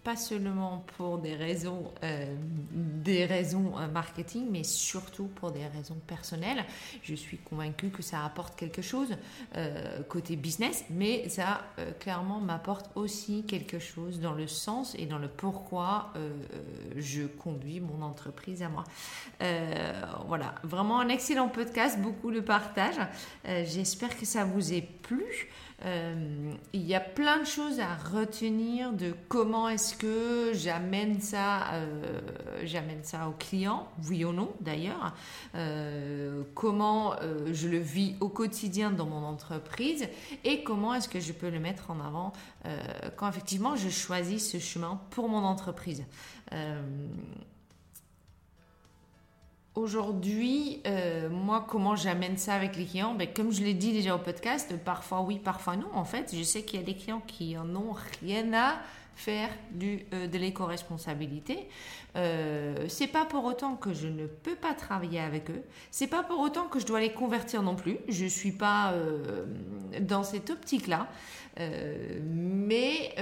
pas 0.04 0.16
seulement 0.16 0.84
pour 0.98 1.20
des 1.20 1.36
raisons, 1.36 1.92
euh, 2.04 2.36
des 2.72 3.26
raisons 3.26 3.74
euh, 3.78 3.88
marketing, 3.88 4.48
mais 4.50 4.64
surtout 4.64 5.26
pour 5.26 5.52
des 5.52 5.68
raisons 5.68 6.00
personnelles. 6.08 6.66
Je 7.04 7.14
suis 7.14 7.38
convaincue 7.38 7.90
que 7.90 8.02
ça 8.02 8.26
apporte 8.26 8.56
quelque 8.56 8.82
chose 8.82 9.16
euh, 9.56 10.02
côté 10.04 10.36
business, 10.36 10.86
mais 10.90 11.30
ça 11.30 11.62
clairement 12.00 12.40
m'apporte 12.40 12.90
aussi 12.96 13.44
quelque 13.46 13.80
chose 13.80 14.20
dans 14.20 14.34
le 14.34 14.48
sens 14.48 14.96
et 14.98 15.06
dans 15.06 15.18
le 15.18 15.28
pourquoi 15.28 16.14
je 16.96 17.24
conduis 17.24 17.80
mon 17.80 18.02
entreprise 18.02 18.64
à 18.64 18.70
moi. 18.70 18.84
voilà, 20.28 20.56
vraiment 20.64 21.00
un 21.00 21.10
excellent 21.10 21.48
podcast, 21.50 22.00
beaucoup 22.00 22.32
de 22.32 22.40
partage. 22.40 22.96
J'espère 23.46 24.18
que 24.18 24.26
ça 24.26 24.46
vous 24.46 24.74
ait 24.74 24.88
plu. 25.02 25.50
Euh, 25.86 26.54
il 26.74 26.84
y 26.84 26.94
a 26.94 27.00
plein 27.00 27.40
de 27.40 27.46
choses 27.46 27.80
à 27.80 27.96
retenir 27.96 28.94
de 28.94 29.14
comment 29.30 29.68
est-ce 29.68 29.96
que 29.96 30.52
j'amène 30.54 31.20
ça, 31.22 31.74
euh, 31.74 32.20
j'amène 32.64 33.04
ça 33.04 33.28
au 33.28 33.32
client, 33.32 33.88
oui 34.08 34.24
ou 34.24 34.32
non 34.32 34.52
d'ailleurs, 34.60 35.16
euh, 35.56 36.44
comment 36.54 37.16
je 37.52 37.68
le 37.68 37.80
vis 37.80 38.16
au 38.20 38.30
quotidien 38.30 38.92
dans 38.92 39.08
mon 39.08 39.24
entreprise 39.24 40.08
et 40.44 40.64
comment 40.64 40.94
est-ce 40.94 41.10
que 41.10 41.20
je 41.20 41.34
peux 41.34 41.50
le 41.50 41.60
mettre 41.60 41.90
en 41.92 42.00
avant 42.00 42.34
quand 43.16 43.28
effectivement 43.28 43.76
je 43.76 43.90
choisis 43.90 44.52
ce 44.52 44.60
chemin 44.60 45.02
pour 45.10 45.30
mon 45.30 45.44
entreprise. 45.44 46.04
Aujourd'hui, 49.74 50.82
euh, 50.86 51.30
moi, 51.30 51.66
comment 51.66 51.96
j'amène 51.96 52.36
ça 52.36 52.56
avec 52.56 52.76
les 52.76 52.86
clients? 52.86 53.14
Ben, 53.14 53.30
Comme 53.34 53.54
je 53.54 53.64
l'ai 53.64 53.74
dit 53.74 53.94
déjà 53.94 54.16
au 54.16 54.20
podcast, 54.20 54.74
parfois 54.84 55.22
oui, 55.22 55.40
parfois 55.40 55.78
non. 55.78 55.88
En 55.94 56.04
fait, 56.04 56.36
je 56.36 56.44
sais 56.44 56.64
qu'il 56.64 56.82
y 56.82 56.84
a 56.84 56.86
des 56.86 56.96
clients 56.96 57.22
qui 57.26 57.58
en 57.58 57.74
ont 57.74 57.96
rien 58.22 58.52
à 58.54 58.82
faire 59.16 59.50
du, 59.72 60.06
euh, 60.14 60.28
de 60.28 60.38
l'éco-responsabilité. 60.38 61.70
Euh, 62.18 62.86
c'est 62.90 63.08
pas 63.08 63.24
pour 63.24 63.46
autant 63.46 63.78
que 63.78 63.94
je 63.94 64.08
ne 64.08 64.26
peux 64.28 64.56
pas 64.56 64.74
travailler 64.74 65.22
avec 65.22 65.50
eux. 65.50 65.64
C'est 65.90 66.08
pas 66.08 66.24
pour 66.24 66.40
autant 66.40 66.66
que 66.68 66.80
je 66.80 66.86
dois 66.86 67.00
les 67.00 67.14
convertir 67.14 67.62
non 67.62 67.76
plus. 67.76 67.98
Je 68.10 68.26
suis 68.26 68.52
pas 68.52 68.92
euh, 68.92 69.46
dans 70.02 70.24
cette 70.24 70.50
optique-là. 70.50 71.08
mais 71.58 73.16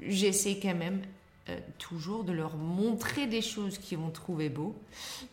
j'essaie 0.00 0.58
quand 0.60 0.74
même 0.74 1.02
euh, 1.48 1.58
toujours 1.78 2.24
de 2.24 2.32
leur 2.32 2.56
montrer 2.56 3.26
des 3.26 3.42
choses 3.42 3.78
qu'ils 3.78 3.98
vont 3.98 4.10
trouver 4.10 4.48
beau. 4.48 4.74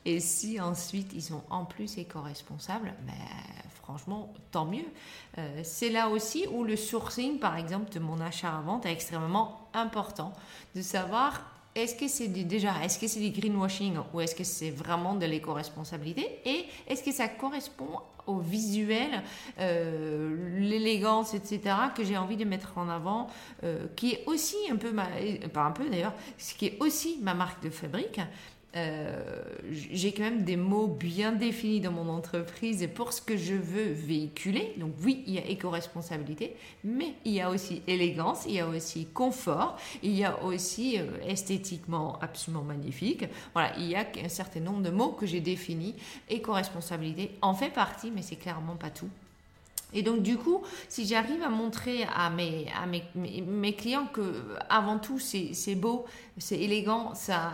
Et 0.05 0.19
si 0.19 0.59
ensuite 0.59 1.11
ils 1.13 1.23
sont 1.23 1.43
en 1.49 1.65
plus 1.65 1.97
éco-responsables, 1.97 2.93
ben, 3.07 3.13
franchement, 3.81 4.31
tant 4.51 4.65
mieux. 4.65 4.85
Euh, 5.37 5.61
c'est 5.63 5.89
là 5.89 6.09
aussi 6.09 6.45
où 6.51 6.63
le 6.63 6.75
sourcing, 6.75 7.39
par 7.39 7.57
exemple, 7.57 7.91
de 7.91 7.99
mon 7.99 8.21
achat 8.21 8.55
à 8.55 8.61
vente 8.61 8.85
est 8.85 8.91
extrêmement 8.91 9.67
important. 9.73 10.33
De 10.75 10.81
savoir 10.81 11.41
est-ce 11.75 11.95
que 11.95 12.07
c'est 12.07 12.27
déjà, 12.27 12.83
est-ce 12.83 12.99
que 12.99 13.07
c'est 13.07 13.19
du 13.19 13.31
greenwashing 13.31 13.97
ou 14.13 14.21
est-ce 14.21 14.35
que 14.35 14.43
c'est 14.43 14.69
vraiment 14.69 15.15
de 15.15 15.25
l'éco-responsabilité 15.25 16.39
et 16.45 16.65
est-ce 16.87 17.03
que 17.03 17.11
ça 17.11 17.27
correspond 17.27 17.99
au 18.27 18.39
visuel, 18.39 19.23
euh, 19.59 20.59
l'élégance, 20.59 21.33
etc., 21.33 21.75
que 21.95 22.03
j'ai 22.03 22.17
envie 22.17 22.37
de 22.37 22.45
mettre 22.45 22.77
en 22.77 22.89
avant, 22.89 23.27
euh, 23.63 23.85
qui 23.95 24.13
est 24.13 24.23
aussi 24.27 24.55
un 24.71 24.75
peu, 24.75 24.91
ma, 24.91 25.07
pas 25.53 25.63
un 25.63 25.71
peu 25.71 25.89
d'ailleurs, 25.89 26.13
ce 26.37 26.53
qui 26.53 26.67
est 26.67 26.77
aussi 26.79 27.19
ma 27.21 27.33
marque 27.33 27.63
de 27.63 27.69
fabrique. 27.69 28.19
Euh, 28.75 29.43
j'ai 29.71 30.13
quand 30.13 30.23
même 30.23 30.43
des 30.43 30.57
mots 30.57 30.87
bien 30.87 31.31
définis 31.31 31.79
dans 31.79 31.91
mon 31.91 32.09
entreprise 32.09 32.89
pour 32.95 33.13
ce 33.13 33.21
que 33.21 33.37
je 33.37 33.53
veux 33.53 33.91
véhiculer. 33.91 34.73
Donc 34.77 34.93
oui, 35.03 35.23
il 35.27 35.35
y 35.35 35.37
a 35.37 35.45
éco-responsabilité, 35.45 36.55
mais 36.83 37.13
il 37.23 37.33
y 37.33 37.41
a 37.41 37.49
aussi 37.49 37.83
élégance, 37.87 38.45
il 38.47 38.53
y 38.53 38.59
a 38.59 38.67
aussi 38.67 39.05
confort, 39.05 39.77
il 40.01 40.15
y 40.15 40.23
a 40.23 40.43
aussi 40.43 40.99
euh, 40.99 41.05
esthétiquement 41.27 42.17
absolument 42.19 42.63
magnifique. 42.63 43.25
Voilà, 43.53 43.77
il 43.77 43.85
y 43.85 43.95
a 43.95 44.05
un 44.23 44.29
certain 44.29 44.59
nombre 44.59 44.81
de 44.81 44.89
mots 44.89 45.11
que 45.11 45.27
j'ai 45.27 45.39
définis. 45.39 45.95
Éco-responsabilité 46.29 47.31
en 47.41 47.53
fait 47.53 47.69
partie, 47.69 48.09
mais 48.09 48.23
c'est 48.23 48.37
clairement 48.37 48.75
pas 48.75 48.89
tout. 48.89 49.09
Et 49.93 50.03
donc, 50.03 50.21
du 50.21 50.37
coup, 50.37 50.63
si 50.89 51.05
j'arrive 51.05 51.41
à 51.41 51.49
montrer 51.49 52.03
à 52.03 52.29
mes, 52.29 53.75
clients 53.75 54.07
que, 54.11 54.55
avant 54.69 54.99
tout, 54.99 55.19
c'est 55.19 55.75
beau, 55.75 56.05
c'est 56.37 56.59
élégant, 56.59 57.13
ça, 57.13 57.53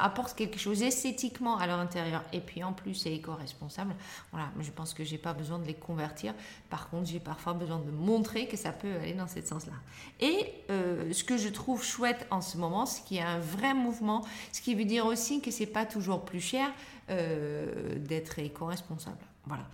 apporte 0.00 0.34
quelque 0.34 0.58
chose 0.58 0.82
esthétiquement 0.82 1.56
à 1.58 1.66
leur 1.66 1.78
intérieur, 1.78 2.22
et 2.32 2.40
puis 2.40 2.62
en 2.62 2.72
plus, 2.72 2.94
c'est 2.94 3.12
éco-responsable, 3.12 3.94
voilà, 4.30 4.48
je 4.60 4.70
pense 4.70 4.94
que 4.94 5.04
j'ai 5.04 5.18
pas 5.18 5.32
besoin 5.32 5.58
de 5.58 5.66
les 5.66 5.74
convertir. 5.74 6.34
Par 6.70 6.90
contre, 6.90 7.08
j'ai 7.08 7.20
parfois 7.20 7.54
besoin 7.54 7.78
de 7.78 7.90
montrer 7.90 8.46
que 8.46 8.56
ça 8.56 8.72
peut 8.72 8.94
aller 9.02 9.14
dans 9.14 9.28
ce 9.28 9.40
sens-là. 9.40 9.72
Et 10.20 10.52
euh, 10.70 11.12
ce 11.12 11.24
que 11.24 11.36
je 11.36 11.48
trouve 11.48 11.84
chouette 11.84 12.26
en 12.30 12.40
ce 12.40 12.56
moment, 12.56 12.86
c'est 12.86 13.04
qu'il 13.04 13.16
y 13.16 13.20
a 13.20 13.28
un 13.28 13.38
vrai 13.38 13.74
mouvement, 13.74 14.24
ce 14.52 14.60
qui 14.60 14.74
veut 14.74 14.84
dire 14.84 15.06
aussi 15.06 15.40
que 15.40 15.50
c'est 15.50 15.66
pas 15.66 15.86
toujours 15.86 16.24
plus 16.24 16.40
cher 16.40 16.70
euh, 17.10 17.98
d'être 17.98 18.38
éco-responsable. 18.38 19.18
Voilà. 19.46 19.64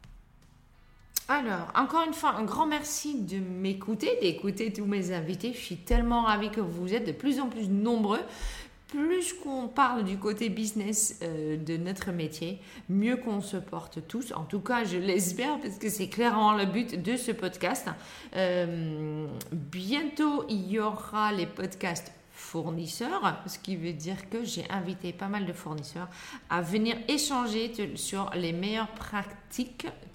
Alors, 1.31 1.71
encore 1.75 2.05
une 2.07 2.15
fois, 2.15 2.37
un 2.37 2.45
grand 2.45 2.67
merci 2.67 3.21
de 3.21 3.39
m'écouter, 3.39 4.19
d'écouter 4.23 4.73
tous 4.73 4.87
mes 4.87 5.13
invités. 5.13 5.53
Je 5.53 5.59
suis 5.59 5.77
tellement 5.77 6.23
ravie 6.23 6.51
que 6.51 6.63
vous 6.63 6.95
êtes 6.95 7.07
de 7.07 7.13
plus 7.13 7.39
en 7.39 7.49
plus 7.49 7.69
nombreux. 7.69 8.23
Plus 8.87 9.35
qu'on 9.35 9.69
parle 9.69 10.05
du 10.05 10.17
côté 10.17 10.49
business 10.49 11.21
euh, 11.23 11.59
de 11.59 11.77
notre 11.77 12.11
métier, 12.13 12.59
mieux 12.89 13.19
qu'on 13.19 13.43
se 13.43 13.59
porte 13.59 14.09
tous. 14.09 14.33
En 14.33 14.45
tout 14.45 14.61
cas, 14.61 14.85
je 14.85 14.97
l'espère 14.97 15.61
parce 15.61 15.77
que 15.77 15.91
c'est 15.91 16.09
clairement 16.09 16.55
le 16.55 16.65
but 16.65 17.03
de 17.03 17.19
ce 17.19 17.33
podcast. 17.33 17.87
Euh, 18.35 19.27
bientôt, 19.53 20.47
il 20.49 20.71
y 20.71 20.79
aura 20.79 21.33
les 21.33 21.45
podcasts 21.45 22.11
fournisseurs, 22.33 23.43
ce 23.47 23.59
qui 23.59 23.77
veut 23.77 23.93
dire 23.93 24.31
que 24.31 24.45
j'ai 24.45 24.65
invité 24.71 25.13
pas 25.13 25.29
mal 25.29 25.45
de 25.45 25.53
fournisseurs 25.53 26.09
à 26.49 26.63
venir 26.63 26.97
échanger 27.09 27.73
sur 27.97 28.31
les 28.35 28.55
meilleures 28.55 28.89
pratiques 28.93 29.37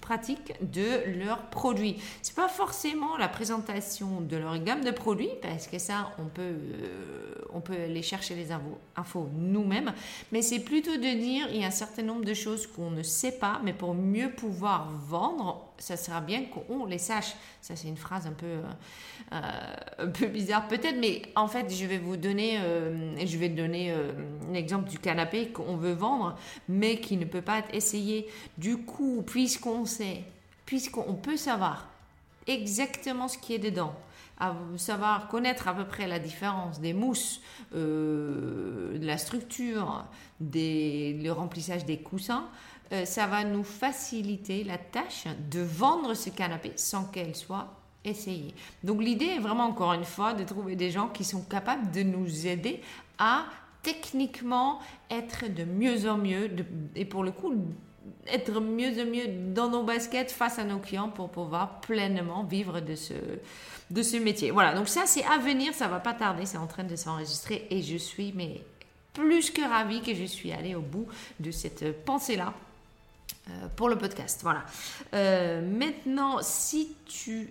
pratique 0.04 0.52
de 0.60 1.18
leurs 1.18 1.46
produits. 1.46 1.96
C'est 2.20 2.34
pas 2.34 2.48
forcément 2.48 3.16
la 3.16 3.28
présentation 3.28 4.20
de 4.20 4.36
leur 4.36 4.58
gamme 4.58 4.84
de 4.84 4.90
produits 4.90 5.30
parce 5.40 5.66
que 5.66 5.78
ça 5.78 6.12
on 6.18 6.26
peut 6.26 6.42
euh, 6.42 7.34
on 7.54 7.60
peut 7.60 7.74
aller 7.74 8.02
chercher 8.02 8.34
les 8.34 8.48
infos, 8.96 9.28
nous-mêmes, 9.34 9.94
mais 10.32 10.42
c'est 10.42 10.58
plutôt 10.58 10.96
de 10.96 11.18
dire 11.18 11.46
il 11.50 11.60
y 11.60 11.64
a 11.64 11.68
un 11.68 11.70
certain 11.70 12.02
nombre 12.02 12.24
de 12.24 12.34
choses 12.34 12.66
qu'on 12.66 12.90
ne 12.90 13.02
sait 13.02 13.38
pas, 13.38 13.60
mais 13.64 13.72
pour 13.72 13.94
mieux 13.94 14.30
pouvoir 14.30 14.90
vendre, 14.90 15.72
ça 15.78 15.96
sera 15.96 16.20
bien 16.20 16.44
qu'on 16.44 16.84
les 16.84 16.98
sache. 16.98 17.34
Ça 17.62 17.76
c'est 17.76 17.88
une 17.88 17.96
phrase 17.96 18.26
un 18.26 18.32
peu 18.32 18.46
euh, 19.32 19.40
un 19.98 20.08
peu 20.08 20.26
bizarre 20.26 20.68
peut-être, 20.68 20.96
mais 21.00 21.22
en 21.34 21.48
fait 21.48 21.72
je 21.72 21.86
vais 21.86 21.98
vous 21.98 22.16
donner 22.16 22.58
euh, 22.58 23.14
je 23.24 23.38
vais 23.38 23.48
donner 23.48 23.92
un 23.92 24.54
exemple 24.54 24.90
du 24.90 24.98
canapé 24.98 25.48
qu'on 25.48 25.76
veut 25.76 25.92
vendre, 25.92 26.36
mais 26.68 26.96
qui 26.96 27.16
ne 27.16 27.24
peut 27.24 27.42
pas 27.42 27.60
être 27.60 27.72
essayé. 27.72 28.26
Du 28.58 28.78
coup, 28.78 29.23
puisqu'on 29.26 29.84
puisqu'on 30.66 31.14
peut 31.14 31.36
savoir 31.36 31.88
exactement 32.46 33.28
ce 33.28 33.38
qui 33.38 33.54
est 33.54 33.58
dedans, 33.58 33.94
savoir 34.76 35.28
connaître 35.28 35.68
à 35.68 35.74
peu 35.74 35.86
près 35.86 36.06
la 36.06 36.18
différence 36.18 36.80
des 36.80 36.92
mousses, 36.92 37.40
euh, 37.74 38.98
de 38.98 39.06
la 39.06 39.18
structure, 39.18 40.04
des, 40.40 41.18
le 41.22 41.32
remplissage 41.32 41.84
des 41.84 41.98
coussins, 41.98 42.46
euh, 42.92 43.04
ça 43.04 43.26
va 43.26 43.44
nous 43.44 43.64
faciliter 43.64 44.64
la 44.64 44.78
tâche 44.78 45.24
de 45.50 45.60
vendre 45.60 46.14
ce 46.14 46.30
canapé 46.30 46.72
sans 46.76 47.04
qu'elle 47.04 47.34
soit 47.34 47.68
essayée. 48.04 48.54
Donc 48.82 49.02
l'idée 49.02 49.26
est 49.26 49.38
vraiment 49.38 49.64
encore 49.64 49.94
une 49.94 50.04
fois 50.04 50.34
de 50.34 50.44
trouver 50.44 50.76
des 50.76 50.90
gens 50.90 51.08
qui 51.08 51.24
sont 51.24 51.42
capables 51.42 51.90
de 51.92 52.02
nous 52.02 52.46
aider 52.46 52.82
à 53.18 53.46
techniquement 53.82 54.80
être 55.10 55.46
de 55.52 55.64
mieux 55.64 56.08
en 56.08 56.18
mieux 56.18 56.50
et 56.94 57.04
pour 57.04 57.22
le 57.22 57.30
coup 57.30 57.54
être 58.26 58.60
mieux 58.60 58.98
et 58.98 59.04
mieux 59.04 59.52
dans 59.54 59.68
nos 59.68 59.82
baskets 59.82 60.30
face 60.30 60.58
à 60.58 60.64
nos 60.64 60.78
clients 60.78 61.08
pour 61.08 61.30
pouvoir 61.30 61.80
pleinement 61.80 62.44
vivre 62.44 62.80
de 62.80 62.94
ce, 62.94 63.14
de 63.90 64.02
ce 64.02 64.16
métier. 64.16 64.50
Voilà, 64.50 64.74
donc 64.74 64.88
ça 64.88 65.06
c'est 65.06 65.24
à 65.24 65.38
venir, 65.38 65.74
ça 65.74 65.88
va 65.88 66.00
pas 66.00 66.14
tarder, 66.14 66.46
c'est 66.46 66.58
en 66.58 66.66
train 66.66 66.84
de 66.84 66.96
s'enregistrer 66.96 67.66
et 67.70 67.82
je 67.82 67.96
suis 67.96 68.32
mais 68.34 68.62
plus 69.12 69.50
que 69.50 69.62
ravie 69.62 70.02
que 70.02 70.14
je 70.14 70.24
suis 70.24 70.52
allée 70.52 70.74
au 70.74 70.80
bout 70.80 71.06
de 71.40 71.50
cette 71.50 72.04
pensée-là. 72.04 72.52
Euh, 73.48 73.68
pour 73.76 73.90
le 73.90 73.96
podcast, 73.96 74.40
voilà. 74.42 74.64
Euh, 75.12 75.60
maintenant, 75.60 76.38
si 76.40 76.96
tu 77.06 77.50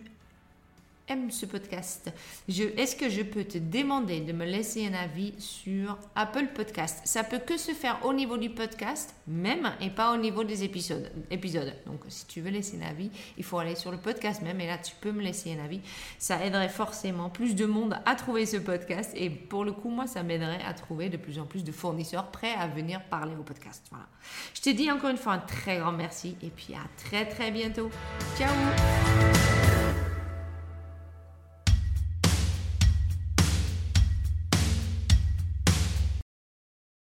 aime 1.08 1.32
ce 1.32 1.45
podcast, 1.45 2.12
est-ce 2.47 2.95
que 2.95 3.10
je 3.10 3.22
peux 3.22 3.43
te 3.43 3.58
demander 3.58 4.22
de 4.22 4.32
me 4.32 4.45
laisser 4.45 4.88
un 4.88 4.93
avis 4.93 5.34
sur 5.38 5.97
Apple 6.16 6.47
Podcast? 6.56 7.01
Ça 7.06 7.24
peut 7.24 7.39
que 7.39 7.58
se 7.58 7.72
faire 7.72 7.99
au 8.06 8.14
niveau 8.14 8.38
du 8.38 8.49
podcast 8.49 9.16
même 9.28 9.72
et 9.82 9.89
pas 9.89 10.14
au 10.14 10.18
niveau 10.18 10.43
des 10.43 10.64
épisodes. 10.64 11.12
épisodes. 11.30 11.74
Donc 11.86 12.01
si 12.08 12.26
tu 12.28 12.41
veux 12.41 12.49
laisser 12.49 12.80
un 12.82 12.89
avis, 12.89 13.12
il 13.38 13.43
faut 13.43 13.60
aller 13.60 13.76
sur 13.76 13.91
le 13.91 13.97
podcast 13.97 14.41
même 14.41 14.60
et 14.62 14.68
là 14.68 14.78
tu 14.78 14.93
peux 14.99 15.12
me 15.12 15.22
laisser 15.22 15.54
un 15.54 15.64
avis. 15.64 15.82
Ça 16.20 16.43
aiderait 16.45 16.70
forcément 16.70 17.30
plus 17.30 17.56
de 17.56 17.66
monde 17.66 17.97
à 18.06 18.16
trouver 18.16 18.45
ce 18.45 18.58
podcast 18.58 19.12
et 19.16 19.30
pour 19.30 19.66
le 19.66 19.72
coup 19.72 19.89
moi 19.89 20.08
ça 20.08 20.24
m'aiderait 20.24 20.64
à 20.66 20.74
trouver 20.74 21.10
de 21.10 21.18
plus 21.18 21.39
en 21.39 21.45
plus 21.45 21.64
de 21.64 21.72
fournisseurs 21.72 22.32
prêts 22.32 22.54
à 22.54 22.68
venir 22.68 23.04
parler 23.04 23.36
au 23.36 23.43
podcast. 23.43 23.86
Voilà. 23.89 24.08
Je 24.54 24.62
te 24.62 24.70
dis 24.70 24.91
encore 24.91 25.10
une 25.10 25.18
fois 25.18 25.34
un 25.34 25.39
très 25.39 25.78
grand 25.80 25.91
merci 25.91 26.38
et 26.41 26.49
puis 26.49 26.74
à 26.74 26.88
très 26.97 27.28
très 27.28 27.51
bientôt. 27.51 27.89
Ciao 28.38 29.82